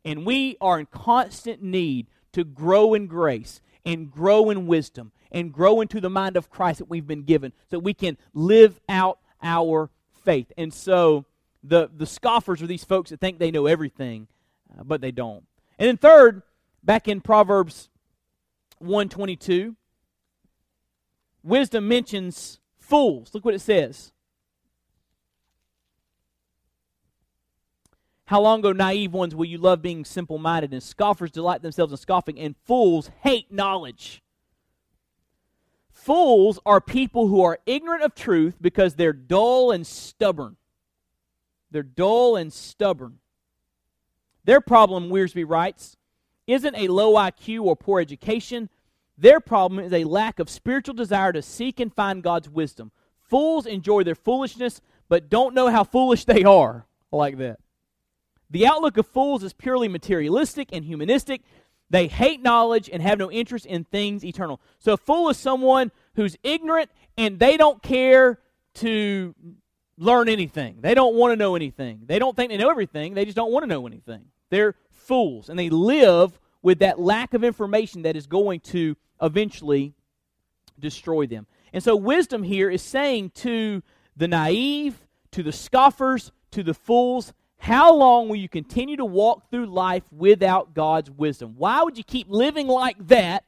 And 0.05 0.25
we 0.25 0.57
are 0.61 0.79
in 0.79 0.87
constant 0.87 1.63
need 1.63 2.07
to 2.33 2.45
grow 2.45 2.95
in 2.95 3.07
grace 3.07 3.61
and 3.85 4.11
grow 4.11 4.51
in 4.51 4.67
wisdom 4.67 5.13
and 5.33 5.53
grow 5.53 5.81
into 5.81 6.01
the 6.01 6.11
mind 6.11 6.37
of 6.37 6.51
Christ 6.51 6.79
that 6.79 6.89
we've 6.89 7.07
been 7.07 7.25
given 7.25 7.53
so 7.71 7.79
we 7.79 7.95
can 7.95 8.17
live 8.33 8.81
out 8.89 9.19
our 9.43 9.91
faith. 10.25 10.53
And 10.57 10.73
so 10.73 11.25
the, 11.63 11.91
the 11.95 12.07
scoffers 12.07 12.63
are 12.63 12.67
these 12.67 12.85
folks 12.85 13.11
that 13.11 13.21
think 13.21 13.39
they 13.39 13.51
know 13.51 13.67
everything, 13.67 14.29
uh, 14.79 14.85
but 14.85 15.01
they 15.01 15.11
don't. 15.11 15.45
And 15.79 15.89
then, 15.89 15.97
third, 15.97 16.43
back 16.83 17.09
in 17.09 17.21
Proverbs 17.21 17.89
122, 18.81 19.77
wisdom 21.43 21.87
mentions 21.87 22.59
fools. 22.79 23.31
Look 23.33 23.45
what 23.45 23.55
it 23.55 23.61
says. 23.61 24.13
How 28.25 28.41
long, 28.41 28.65
O 28.65 28.73
naive 28.73 29.13
ones, 29.13 29.35
will 29.35 29.45
you 29.45 29.59
love 29.59 29.83
being 29.83 30.05
simple 30.05 30.39
minded? 30.39 30.73
And 30.73 30.83
scoffers 30.83 31.31
delight 31.31 31.63
themselves 31.63 31.93
in 31.93 31.97
scoffing, 31.97 32.39
and 32.39 32.55
fools 32.65 33.11
hate 33.23 33.53
knowledge. 33.53 34.23
Fools 35.91 36.59
are 36.65 36.81
people 36.81 37.27
who 37.27 37.43
are 37.43 37.59
ignorant 37.67 38.03
of 38.03 38.15
truth 38.15 38.55
because 38.61 38.95
they're 38.95 39.13
dull 39.13 39.73
and 39.73 39.87
stubborn. 39.87 40.57
They're 41.71 41.83
dull 41.83 42.37
and 42.37 42.53
stubborn. 42.53 43.19
Their 44.45 44.61
problem, 44.61 45.11
Wiersbe 45.11 45.45
writes, 45.47 45.97
isn't 46.53 46.77
a 46.77 46.89
low 46.89 47.15
IQ 47.15 47.65
or 47.65 47.77
poor 47.77 48.01
education. 48.01 48.69
Their 49.17 49.41
problem 49.41 49.85
is 49.85 49.93
a 49.93 50.05
lack 50.05 50.39
of 50.39 50.49
spiritual 50.49 50.95
desire 50.95 51.33
to 51.33 51.43
seek 51.43 51.81
and 51.81 51.93
find 51.93 52.23
God's 52.23 52.49
wisdom. 52.49 52.91
Fools 53.19 53.67
enjoy 53.67 54.03
their 54.03 54.15
foolishness, 54.15 54.81
but 55.09 55.29
don't 55.29 55.55
know 55.55 55.69
how 55.69 55.85
foolish 55.85 56.25
they 56.25 56.45
are. 56.45 56.87
like 57.13 57.39
that. 57.39 57.59
The 58.51 58.67
outlook 58.67 58.97
of 58.97 59.07
fools 59.07 59.45
is 59.45 59.53
purely 59.53 59.89
materialistic 59.89 60.71
and 60.73 60.85
humanistic. 60.85 61.43
They 61.89 62.07
hate 62.07 62.41
knowledge 62.43 62.89
and 62.93 63.03
have 63.03 63.19
no 63.19 63.31
interest 63.31 63.67
in 63.67 63.85
things 63.85 64.25
eternal. 64.25 64.61
So, 64.79 64.95
a 64.95 64.97
fool 64.97 65.29
is 65.29 65.37
someone 65.37 65.91
who's 66.15 66.37
ignorant 66.43 66.91
and 67.17 67.39
they 67.39 67.57
don't 67.57 67.83
care 67.83 68.41
to 68.75 69.35
learn 69.99 70.29
anything. 70.29 70.79
They 70.81 70.95
don't 70.95 71.15
want 71.15 71.33
to 71.33 71.37
know 71.37 71.57
anything. 71.57 72.03
They 72.07 72.19
don't 72.19 72.35
think 72.35 72.51
they 72.51 72.57
know 72.57 72.71
everything. 72.71 73.15
They 73.15 73.25
just 73.25 73.37
don't 73.37 73.53
want 73.53 73.65
to 73.65 73.67
know 73.69 73.87
anything. 73.87 74.25
They're 74.51 74.75
fools, 74.91 75.49
and 75.49 75.59
they 75.59 75.71
live 75.71 76.39
with 76.63 76.81
that 76.81 77.01
lack 77.01 77.35
of 77.35 77.43
information 77.43 78.03
that 78.03 78.17
is 78.17 78.27
going 78.27 78.61
to 78.61 78.97
eventually 79.23 79.95
destroy 80.79 81.27
them. 81.27 81.47
And 81.73 81.83
so, 81.83 81.97
wisdom 81.97 82.43
here 82.43 82.69
is 82.69 82.83
saying 82.83 83.31
to 83.37 83.83
the 84.17 84.29
naive, 84.29 85.07
to 85.33 85.43
the 85.43 85.53
scoffers, 85.53 86.33
to 86.51 86.63
the 86.63 86.75
fools, 86.75 87.33
how 87.59 87.95
long 87.95 88.29
will 88.29 88.37
you 88.37 88.49
continue 88.49 88.97
to 88.97 89.05
walk 89.05 89.51
through 89.51 89.67
life 89.67 90.03
without 90.11 90.75
God's 90.75 91.11
wisdom? 91.11 91.55
Why 91.57 91.83
would 91.83 91.99
you 91.99 92.05
keep 92.05 92.27
living 92.29 92.67
like 92.67 92.97
that? 93.09 93.45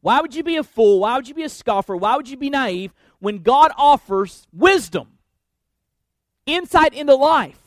Why 0.00 0.20
would 0.20 0.34
you 0.34 0.44
be 0.44 0.56
a 0.56 0.62
fool? 0.62 1.00
Why 1.00 1.16
would 1.16 1.28
you 1.28 1.34
be 1.34 1.42
a 1.42 1.48
scoffer? 1.48 1.96
Why 1.96 2.16
would 2.16 2.28
you 2.28 2.36
be 2.36 2.48
naive 2.48 2.94
when 3.18 3.42
God 3.42 3.72
offers 3.76 4.46
wisdom, 4.52 5.08
insight 6.46 6.94
into 6.94 7.14
life 7.14 7.65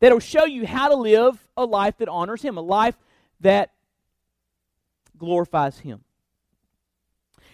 that'll 0.00 0.18
show 0.18 0.44
you 0.44 0.66
how 0.66 0.88
to 0.88 0.94
live 0.94 1.46
a 1.56 1.64
life 1.64 1.98
that 1.98 2.08
honors 2.08 2.42
Him, 2.42 2.56
a 2.56 2.62
life 2.62 2.96
that 3.40 3.72
glorifies 5.16 5.78
Him? 5.78 6.04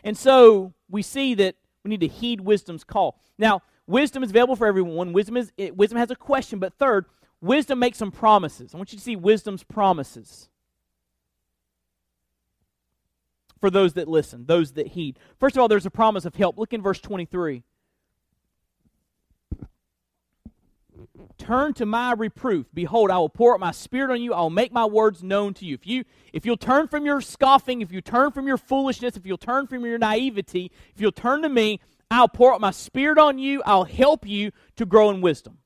And 0.05 0.16
so 0.16 0.72
we 0.88 1.03
see 1.03 1.34
that 1.34 1.57
we 1.84 1.90
need 1.90 2.01
to 2.01 2.09
heed 2.09 2.40
wisdom's 2.40 2.84
call. 2.84 3.18
Now, 3.38 3.62
wisdom 3.86 4.22
is 4.22 4.30
available 4.30 4.57
for 4.57 4.66
everyone. 4.66 5.12
Wisdom 5.12 5.36
is 5.36 5.53
wisdom 5.74 5.99
has 5.99 6.11
a 6.11 6.16
question, 6.16 6.59
but 6.59 6.74
third, 6.74 7.07
wisdom 7.40 7.78
makes 7.78 7.99
some 7.99 8.11
promises. 8.11 8.74
I 8.74 8.76
want 8.76 8.93
you 8.93 8.99
to 8.99 9.05
see 9.05 9.16
wisdom's 9.16 9.64
promises 9.64 10.49
for 13.61 13.70
those 13.70 13.95
that 13.95 14.09
listen, 14.09 14.47
those 14.47 14.72
that 14.72 14.88
heed. 14.88 15.18
First 15.38 15.57
of 15.57 15.62
all, 15.62 15.68
there's 15.68 15.86
a 15.86 15.90
promise 15.90 16.24
of 16.24 16.34
help. 16.34 16.59
Look 16.59 16.72
in 16.72 16.82
verse 16.82 17.01
23. 17.01 17.62
Turn 21.43 21.74
to 21.74 21.86
my 21.86 22.12
reproof. 22.12 22.66
Behold 22.72 23.11
i 23.11 23.18
will 23.18 23.28
pour 23.28 23.55
out 23.55 23.61
my 23.61 23.72
spirit 23.72 24.11
on 24.11 24.22
you. 24.22 24.32
I 24.32 24.40
will 24.40 24.51
make 24.51 24.72
my 24.72 24.84
words 24.84 25.22
known 25.22 25.55
to 25.55 25.64
you. 25.64 25.74
If 25.74 25.86
you 25.86 26.05
if 26.32 26.47
you'll 26.47 26.57
turn 26.57 26.88
from 26.88 27.05
your 27.05 27.20
scoffing 27.20 27.82
if 27.82 27.90
you 27.93 28.01
turn 28.01 28.30
from 28.30 28.47
your 28.47 28.57
foolishness 28.57 29.16
if 29.16 29.26
you'll 29.26 29.38
turn 29.38 29.66
from 29.66 29.84
your 29.84 29.99
naivety 29.99 30.70
if 30.95 31.01
you'll 31.01 31.12
turn 31.12 31.43
to 31.43 31.49
me 31.49 31.80
i'll 32.11 32.28
pour 32.28 32.55
out 32.55 32.61
my 32.61 32.70
spirit 32.70 33.18
on 33.18 33.38
you. 33.38 33.62
I'll 33.66 33.84
help 33.84 34.26
you 34.26 34.53
to 34.76 34.86
grow 34.86 35.11
in 35.11 35.20
wisdom. 35.20 35.59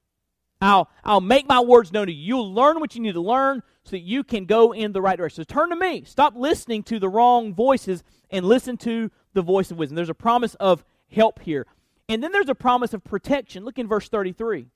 I'll 0.61 0.89
i'll 1.05 1.21
make 1.21 1.47
my 1.47 1.61
words 1.61 1.93
known 1.93 2.07
to 2.07 2.13
you. 2.13 2.27
You'll 2.27 2.55
learn 2.55 2.81
what 2.81 2.95
you 2.95 3.03
need 3.03 3.15
to 3.15 3.21
learn 3.21 3.63
so 3.85 3.91
that 3.91 4.01
you 4.01 4.25
can 4.25 4.47
go 4.47 4.73
in 4.73 4.93
the 4.93 5.03
right 5.03 5.17
direction. 5.17 5.45
So 5.45 5.55
turn 5.55 5.71
to 5.71 5.77
me. 5.77 6.05
Stop 6.05 6.35
listening 6.37 6.83
to 6.85 6.99
the 6.99 7.09
wrong 7.09 7.55
voices 7.55 8.03
and 8.31 8.47
listen 8.47 8.77
to 8.79 9.11
the 9.35 9.43
voice 9.43 9.71
of 9.71 9.77
wisdom. 9.77 9.97
There's 9.97 10.09
a 10.09 10.15
promise 10.15 10.55
of 10.55 10.85
help 11.11 11.41
here. 11.41 11.67
And 12.09 12.23
then 12.23 12.33
there's 12.33 12.49
a 12.49 12.55
promise 12.55 12.95
of 12.95 13.05
protection. 13.05 13.65
Look 13.65 13.79
in 13.79 13.87
verse 13.89 14.09
33 14.09 14.69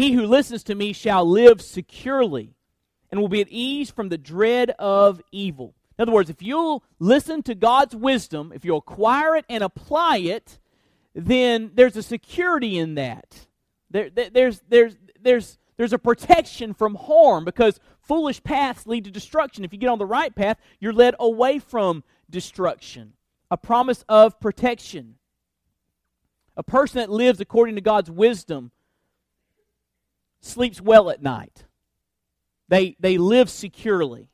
he 0.00 0.12
who 0.12 0.26
listens 0.26 0.62
to 0.64 0.74
me 0.74 0.94
shall 0.94 1.28
live 1.28 1.60
securely 1.60 2.54
and 3.10 3.20
will 3.20 3.28
be 3.28 3.42
at 3.42 3.48
ease 3.50 3.90
from 3.90 4.08
the 4.08 4.16
dread 4.16 4.70
of 4.78 5.20
evil. 5.30 5.74
In 5.98 6.02
other 6.02 6.12
words, 6.12 6.30
if 6.30 6.40
you'll 6.40 6.82
listen 6.98 7.42
to 7.42 7.54
God's 7.54 7.94
wisdom, 7.94 8.50
if 8.54 8.64
you'll 8.64 8.78
acquire 8.78 9.36
it 9.36 9.44
and 9.50 9.62
apply 9.62 10.18
it, 10.18 10.58
then 11.14 11.72
there's 11.74 11.96
a 11.96 12.02
security 12.02 12.78
in 12.78 12.94
that. 12.94 13.46
There, 13.90 14.08
there's, 14.08 14.62
there's, 14.70 14.96
there's, 15.20 15.58
there's 15.76 15.92
a 15.92 15.98
protection 15.98 16.72
from 16.72 16.94
harm 16.94 17.44
because 17.44 17.78
foolish 18.00 18.42
paths 18.42 18.86
lead 18.86 19.04
to 19.04 19.10
destruction. 19.10 19.64
If 19.64 19.72
you 19.74 19.78
get 19.78 19.90
on 19.90 19.98
the 19.98 20.06
right 20.06 20.34
path, 20.34 20.56
you're 20.78 20.94
led 20.94 21.14
away 21.20 21.58
from 21.58 22.04
destruction. 22.30 23.12
A 23.50 23.58
promise 23.58 24.02
of 24.08 24.40
protection. 24.40 25.16
A 26.56 26.62
person 26.62 27.00
that 27.00 27.10
lives 27.10 27.40
according 27.40 27.74
to 27.74 27.82
God's 27.82 28.10
wisdom 28.10 28.70
sleeps 30.40 30.80
well 30.80 31.10
at 31.10 31.22
night. 31.22 31.64
They, 32.68 32.96
they 33.00 33.18
live 33.18 33.50
securely. 33.50 34.28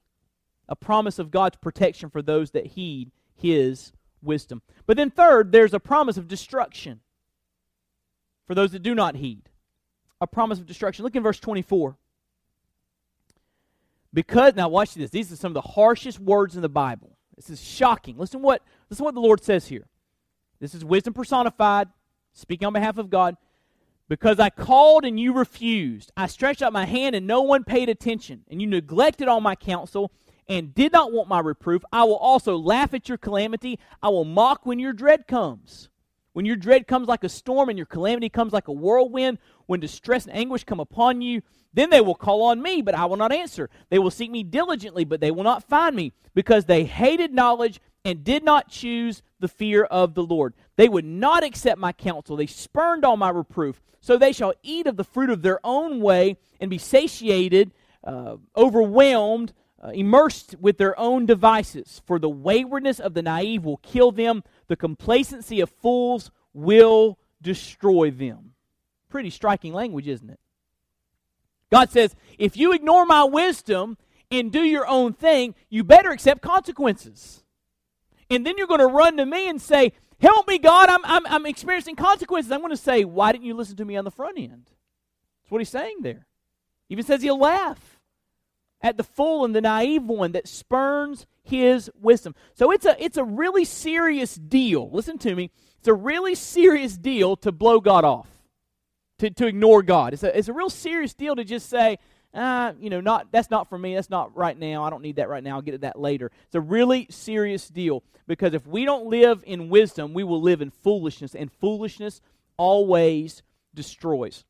A 0.68 0.76
promise 0.76 1.18
of 1.18 1.30
God's 1.30 1.56
protection 1.56 2.10
for 2.10 2.22
those 2.22 2.50
that 2.50 2.66
heed 2.66 3.12
his 3.34 3.92
wisdom. 4.22 4.62
But 4.86 4.96
then, 4.96 5.10
third, 5.10 5.52
there's 5.52 5.74
a 5.74 5.80
promise 5.80 6.16
of 6.16 6.28
destruction 6.28 7.00
for 8.46 8.54
those 8.54 8.72
that 8.72 8.82
do 8.82 8.94
not 8.94 9.16
heed. 9.16 9.48
A 10.20 10.26
promise 10.26 10.58
of 10.58 10.66
destruction. 10.66 11.04
Look 11.04 11.14
in 11.14 11.22
verse 11.22 11.38
24. 11.38 11.96
Because, 14.12 14.54
now 14.54 14.68
watch 14.68 14.94
this. 14.94 15.10
These 15.10 15.30
are 15.32 15.36
some 15.36 15.50
of 15.50 15.54
the 15.54 15.60
harshest 15.60 16.18
words 16.18 16.56
in 16.56 16.62
the 16.62 16.68
Bible. 16.68 17.16
This 17.36 17.50
is 17.50 17.62
shocking. 17.62 18.16
Listen 18.16 18.40
what, 18.40 18.62
listen 18.88 19.04
what 19.04 19.14
the 19.14 19.20
Lord 19.20 19.44
says 19.44 19.66
here. 19.66 19.86
This 20.58 20.74
is 20.74 20.84
wisdom 20.84 21.12
personified, 21.12 21.88
speaking 22.32 22.66
on 22.66 22.72
behalf 22.72 22.98
of 22.98 23.10
God. 23.10 23.36
Because 24.08 24.38
I 24.38 24.50
called 24.50 25.04
and 25.04 25.18
you 25.18 25.32
refused. 25.32 26.12
I 26.16 26.26
stretched 26.28 26.62
out 26.62 26.72
my 26.72 26.86
hand 26.86 27.16
and 27.16 27.26
no 27.26 27.42
one 27.42 27.64
paid 27.64 27.88
attention. 27.88 28.44
And 28.48 28.60
you 28.60 28.66
neglected 28.66 29.26
all 29.26 29.40
my 29.40 29.56
counsel 29.56 30.12
and 30.48 30.74
did 30.74 30.92
not 30.92 31.12
want 31.12 31.28
my 31.28 31.40
reproof. 31.40 31.82
I 31.92 32.04
will 32.04 32.16
also 32.16 32.56
laugh 32.56 32.94
at 32.94 33.08
your 33.08 33.18
calamity. 33.18 33.80
I 34.02 34.08
will 34.10 34.24
mock 34.24 34.64
when 34.64 34.78
your 34.78 34.92
dread 34.92 35.26
comes. 35.26 35.88
When 36.34 36.44
your 36.44 36.56
dread 36.56 36.86
comes 36.86 37.08
like 37.08 37.24
a 37.24 37.28
storm 37.28 37.68
and 37.68 37.78
your 37.78 37.86
calamity 37.86 38.28
comes 38.28 38.52
like 38.52 38.68
a 38.68 38.72
whirlwind, 38.72 39.38
when 39.64 39.80
distress 39.80 40.26
and 40.26 40.36
anguish 40.36 40.64
come 40.64 40.80
upon 40.80 41.22
you, 41.22 41.42
then 41.72 41.90
they 41.90 42.00
will 42.00 42.14
call 42.14 42.42
on 42.42 42.62
me, 42.62 42.82
but 42.82 42.94
I 42.94 43.06
will 43.06 43.16
not 43.16 43.32
answer. 43.32 43.70
They 43.88 43.98
will 43.98 44.10
seek 44.10 44.30
me 44.30 44.42
diligently, 44.42 45.04
but 45.04 45.20
they 45.20 45.30
will 45.30 45.44
not 45.44 45.68
find 45.68 45.96
me, 45.96 46.12
because 46.34 46.66
they 46.66 46.84
hated 46.84 47.32
knowledge 47.32 47.80
and 48.04 48.22
did 48.22 48.44
not 48.44 48.68
choose 48.68 49.22
the 49.40 49.48
fear 49.48 49.84
of 49.84 50.14
the 50.14 50.22
Lord. 50.22 50.54
They 50.76 50.88
would 50.88 51.04
not 51.04 51.42
accept 51.42 51.80
my 51.80 51.92
counsel. 51.92 52.36
They 52.36 52.46
spurned 52.46 53.04
all 53.04 53.16
my 53.16 53.30
reproof. 53.30 53.82
So 54.00 54.16
they 54.16 54.32
shall 54.32 54.54
eat 54.62 54.86
of 54.86 54.96
the 54.96 55.04
fruit 55.04 55.30
of 55.30 55.42
their 55.42 55.58
own 55.64 56.00
way 56.00 56.36
and 56.60 56.70
be 56.70 56.78
satiated, 56.78 57.72
uh, 58.04 58.36
overwhelmed, 58.56 59.52
uh, 59.82 59.88
immersed 59.88 60.54
with 60.60 60.78
their 60.78 60.98
own 60.98 61.26
devices. 61.26 62.02
For 62.06 62.18
the 62.18 62.28
waywardness 62.28 63.00
of 63.00 63.14
the 63.14 63.22
naive 63.22 63.64
will 63.64 63.78
kill 63.78 64.12
them, 64.12 64.44
the 64.68 64.76
complacency 64.76 65.60
of 65.60 65.70
fools 65.70 66.30
will 66.52 67.18
destroy 67.42 68.10
them. 68.10 68.52
Pretty 69.08 69.30
striking 69.30 69.72
language, 69.72 70.08
isn't 70.08 70.30
it? 70.30 70.40
God 71.70 71.90
says, 71.90 72.14
if 72.38 72.56
you 72.56 72.72
ignore 72.72 73.06
my 73.06 73.24
wisdom 73.24 73.98
and 74.30 74.52
do 74.52 74.62
your 74.62 74.86
own 74.86 75.12
thing, 75.12 75.54
you 75.68 75.84
better 75.84 76.10
accept 76.10 76.42
consequences. 76.42 77.42
And 78.30 78.46
then 78.46 78.54
you're 78.56 78.66
going 78.66 78.80
to 78.80 78.86
run 78.86 79.16
to 79.16 79.26
me 79.26 79.48
and 79.48 79.60
say, 79.60 79.92
Help 80.20 80.48
me, 80.48 80.58
God, 80.58 80.88
I'm, 80.88 81.04
I'm, 81.04 81.26
I'm 81.26 81.46
experiencing 81.46 81.96
consequences. 81.96 82.50
I'm 82.50 82.60
going 82.60 82.70
to 82.70 82.76
say, 82.76 83.04
Why 83.04 83.32
didn't 83.32 83.44
you 83.44 83.54
listen 83.54 83.76
to 83.76 83.84
me 83.84 83.96
on 83.96 84.04
the 84.04 84.10
front 84.10 84.38
end? 84.38 84.70
That's 85.42 85.50
what 85.50 85.60
he's 85.60 85.68
saying 85.68 85.98
there. 86.00 86.26
He 86.88 86.94
even 86.94 87.04
says 87.04 87.22
he'll 87.22 87.38
laugh 87.38 87.98
at 88.80 88.96
the 88.96 89.04
fool 89.04 89.44
and 89.44 89.54
the 89.54 89.60
naive 89.60 90.04
one 90.04 90.32
that 90.32 90.48
spurns 90.48 91.26
his 91.42 91.90
wisdom. 92.00 92.34
So 92.54 92.70
it's 92.70 92.86
a, 92.86 93.02
it's 93.02 93.16
a 93.16 93.24
really 93.24 93.64
serious 93.64 94.34
deal. 94.34 94.90
Listen 94.90 95.18
to 95.18 95.34
me. 95.34 95.50
It's 95.78 95.88
a 95.88 95.94
really 95.94 96.34
serious 96.34 96.96
deal 96.96 97.36
to 97.36 97.52
blow 97.52 97.80
God 97.80 98.04
off, 98.04 98.28
to, 99.18 99.30
to 99.30 99.46
ignore 99.46 99.82
God. 99.82 100.12
It's 100.12 100.22
a, 100.22 100.36
it's 100.36 100.48
a 100.48 100.52
real 100.52 100.70
serious 100.70 101.14
deal 101.14 101.36
to 101.36 101.44
just 101.44 101.68
say, 101.68 101.98
uh, 102.36 102.74
you 102.78 102.90
know, 102.90 103.00
not 103.00 103.32
that's 103.32 103.50
not 103.50 103.68
for 103.68 103.78
me. 103.78 103.94
That's 103.94 104.10
not 104.10 104.36
right 104.36 104.56
now. 104.58 104.84
I 104.84 104.90
don't 104.90 105.02
need 105.02 105.16
that 105.16 105.30
right 105.30 105.42
now. 105.42 105.56
I'll 105.56 105.62
get 105.62 105.72
to 105.72 105.78
that 105.78 105.98
later. 105.98 106.30
It's 106.44 106.54
a 106.54 106.60
really 106.60 107.06
serious 107.08 107.68
deal 107.68 108.02
because 108.26 108.52
if 108.52 108.66
we 108.66 108.84
don't 108.84 109.06
live 109.06 109.42
in 109.46 109.70
wisdom, 109.70 110.12
we 110.12 110.22
will 110.22 110.42
live 110.42 110.60
in 110.60 110.70
foolishness, 110.70 111.34
and 111.34 111.50
foolishness 111.50 112.20
always 112.58 113.42
destroys. 113.74 114.44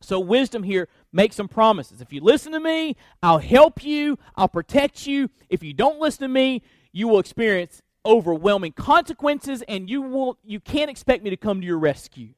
So 0.00 0.20
wisdom 0.20 0.62
here 0.62 0.86
makes 1.12 1.34
some 1.34 1.48
promises. 1.48 2.00
If 2.00 2.12
you 2.12 2.20
listen 2.20 2.52
to 2.52 2.60
me, 2.60 2.94
I'll 3.20 3.38
help 3.38 3.82
you. 3.82 4.16
I'll 4.36 4.48
protect 4.48 5.08
you. 5.08 5.28
If 5.48 5.64
you 5.64 5.72
don't 5.72 5.98
listen 5.98 6.20
to 6.20 6.28
me, 6.28 6.62
you 6.92 7.08
will 7.08 7.18
experience 7.18 7.82
overwhelming 8.06 8.72
consequences, 8.72 9.62
and 9.66 9.90
you 9.90 10.02
will 10.02 10.38
you 10.44 10.60
can't 10.60 10.88
expect 10.88 11.24
me 11.24 11.30
to 11.30 11.36
come 11.36 11.60
to 11.60 11.66
your 11.66 11.80
rescue. 11.80 12.34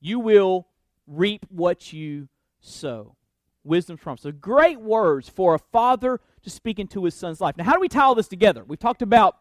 You 0.00 0.20
will 0.20 0.68
reap 1.06 1.44
what 1.50 1.92
you 1.92 2.28
sow 2.60 3.16
wisdom's 3.64 4.00
promise. 4.00 4.22
So 4.22 4.32
great 4.32 4.80
words 4.80 5.28
for 5.28 5.54
a 5.54 5.58
father 5.58 6.20
to 6.42 6.50
speak 6.50 6.78
into 6.78 7.04
his 7.04 7.14
son's 7.14 7.40
life. 7.40 7.56
Now, 7.56 7.64
how 7.64 7.74
do 7.74 7.80
we 7.80 7.88
tie 7.88 8.02
all 8.02 8.14
this 8.14 8.28
together? 8.28 8.64
We've 8.64 8.78
talked 8.78 9.02
about 9.02 9.36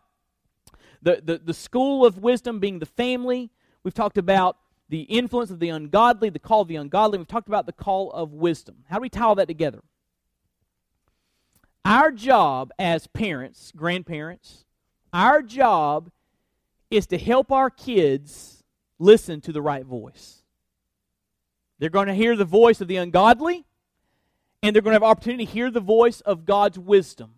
the, 1.02 1.22
the, 1.24 1.38
the 1.38 1.54
school 1.54 2.06
of 2.06 2.18
wisdom 2.18 2.60
being 2.60 2.80
the 2.80 2.86
family. 2.86 3.52
We've 3.84 3.94
talked 3.94 4.18
about 4.18 4.58
the 4.90 5.02
influence 5.02 5.52
of 5.52 5.60
the 5.60 5.70
ungodly, 5.70 6.30
the 6.30 6.40
call 6.40 6.62
of 6.62 6.68
the 6.68 6.76
ungodly. 6.76 7.18
We've 7.18 7.28
talked 7.28 7.48
about 7.48 7.66
the 7.66 7.74
call 7.74 8.12
of 8.12 8.34
wisdom. 8.34 8.84
How 8.90 8.98
do 8.98 9.02
we 9.04 9.10
tie 9.10 9.24
all 9.24 9.36
that 9.36 9.48
together? 9.48 9.82
Our 11.86 12.12
job 12.12 12.72
as 12.78 13.08
parents, 13.08 13.72
grandparents, 13.76 14.66
our 15.14 15.42
job 15.42 16.12
is 16.92 17.08
to 17.08 17.18
help 17.18 17.52
our 17.52 17.70
kids 17.70 18.64
listen 18.98 19.42
to 19.42 19.52
the 19.52 19.62
right 19.62 19.86
voice. 19.86 20.44
They're 21.78 21.90
going 21.90 22.08
to 22.08 22.14
hear 22.14 22.36
the 22.36 22.46
voice 22.46 22.82
of 22.82 22.88
the 22.88 22.98
ungodly, 22.98 23.66
and 24.62 24.76
they're 24.76 24.82
going 24.82 24.92
to 24.92 24.96
have 24.96 25.04
opportunity 25.04 25.46
to 25.46 25.52
hear 25.52 25.72
the 25.72 25.80
voice 25.80 26.22
of 26.22 26.46
God's 26.46 26.78
wisdom. 26.78 27.36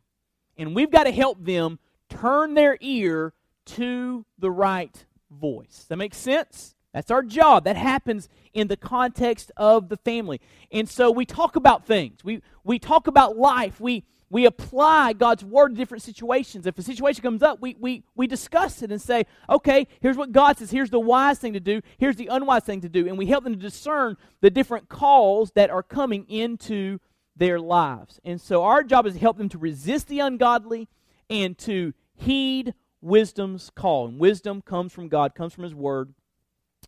And 0.57 0.75
we've 0.75 0.91
got 0.91 1.03
to 1.03 1.11
help 1.11 1.43
them 1.43 1.79
turn 2.09 2.53
their 2.53 2.77
ear 2.81 3.33
to 3.65 4.25
the 4.37 4.51
right 4.51 5.05
voice. 5.29 5.85
That 5.89 5.97
makes 5.97 6.17
sense? 6.17 6.75
That's 6.93 7.11
our 7.11 7.23
job. 7.23 7.63
That 7.63 7.77
happens 7.77 8.27
in 8.53 8.67
the 8.67 8.75
context 8.75 9.51
of 9.55 9.87
the 9.87 9.97
family. 9.97 10.41
And 10.71 10.89
so 10.89 11.09
we 11.09 11.25
talk 11.25 11.55
about 11.55 11.85
things. 11.85 12.23
We, 12.23 12.41
we 12.63 12.79
talk 12.79 13.07
about 13.07 13.37
life. 13.37 13.79
We, 13.79 14.03
we 14.29 14.45
apply 14.45 15.13
God's 15.13 15.43
word 15.43 15.69
to 15.69 15.75
different 15.75 16.03
situations. 16.03 16.65
If 16.65 16.77
a 16.77 16.81
situation 16.81 17.21
comes 17.21 17.43
up, 17.43 17.61
we, 17.61 17.75
we, 17.79 18.03
we 18.15 18.27
discuss 18.27 18.81
it 18.81 18.91
and 18.91 19.01
say, 19.01 19.25
okay, 19.49 19.87
here's 20.01 20.17
what 20.17 20.31
God 20.31 20.57
says. 20.57 20.71
Here's 20.71 20.89
the 20.89 20.99
wise 20.99 21.39
thing 21.39 21.53
to 21.53 21.59
do. 21.59 21.81
Here's 21.97 22.17
the 22.17 22.27
unwise 22.27 22.63
thing 22.63 22.81
to 22.81 22.89
do. 22.89 23.07
And 23.07 23.17
we 23.17 23.25
help 23.25 23.43
them 23.43 23.53
to 23.53 23.59
discern 23.59 24.17
the 24.41 24.49
different 24.49 24.89
calls 24.89 25.51
that 25.51 25.69
are 25.69 25.83
coming 25.83 26.25
into 26.29 26.99
their 27.35 27.59
lives. 27.59 28.19
And 28.23 28.39
so 28.39 28.63
our 28.63 28.83
job 28.83 29.05
is 29.05 29.13
to 29.13 29.19
help 29.19 29.37
them 29.37 29.49
to 29.49 29.57
resist 29.57 30.07
the 30.07 30.19
ungodly 30.19 30.87
and 31.29 31.57
to 31.59 31.93
heed 32.15 32.73
wisdom's 33.01 33.71
call. 33.75 34.07
And 34.07 34.19
wisdom 34.19 34.61
comes 34.61 34.93
from 34.93 35.07
God, 35.07 35.35
comes 35.35 35.53
from 35.53 35.63
His 35.63 35.75
Word, 35.75 36.13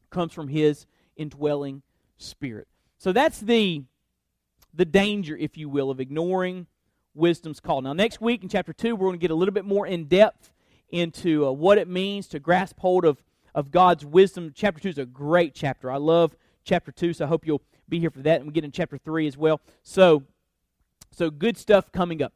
comes 0.10 0.34
from 0.34 0.48
His 0.50 0.86
indwelling 1.16 1.82
Spirit. 2.18 2.68
So 2.98 3.12
that's 3.12 3.40
the, 3.40 3.84
the 4.74 4.86
danger, 4.86 5.36
if 5.36 5.58
you 5.58 5.70
will, 5.70 5.90
of 5.90 6.00
ignoring 6.00 6.68
wisdom's 7.14 7.60
call. 7.60 7.82
Now, 7.82 7.94
next 7.94 8.22
week 8.22 8.44
in 8.44 8.50
chapter 8.50 8.74
2, 8.74 8.96
we're 8.96 9.08
going 9.08 9.20
to 9.20 9.22
get 9.22 9.32
a 9.32 9.36
little 9.36 9.54
bit 9.54 9.66
more 9.66 9.86
in 9.86 10.06
depth 10.06 10.52
into 10.90 11.48
uh, 11.48 11.52
what 11.52 11.78
it 11.78 11.88
means 11.88 12.28
to 12.28 12.40
grasp 12.40 12.80
hold 12.80 13.06
of, 13.06 13.22
of 13.56 13.72
God's 13.72 14.06
wisdom. 14.06 14.52
Chapter 14.56 14.82
2 14.82 14.90
is 14.90 14.98
a 14.98 15.06
great 15.06 15.56
chapter. 15.56 15.92
I 15.92 15.98
love 15.98 16.36
chapter 16.64 16.92
2, 16.92 17.14
so 17.14 17.26
I 17.26 17.28
hope 17.28 17.46
you'll 17.46 17.62
be 17.90 18.00
here 18.00 18.12
for 18.12 18.22
that. 18.22 18.38
And 18.38 18.48
we 18.48 18.54
get 18.54 18.64
in 18.64 18.72
chapter 18.72 18.98
3 18.98 19.28
as 19.28 19.38
well. 19.38 19.60
So, 19.82 20.24
so 21.16 21.30
good 21.30 21.58
stuff 21.58 21.92
coming 21.92 22.22
up. 22.22 22.34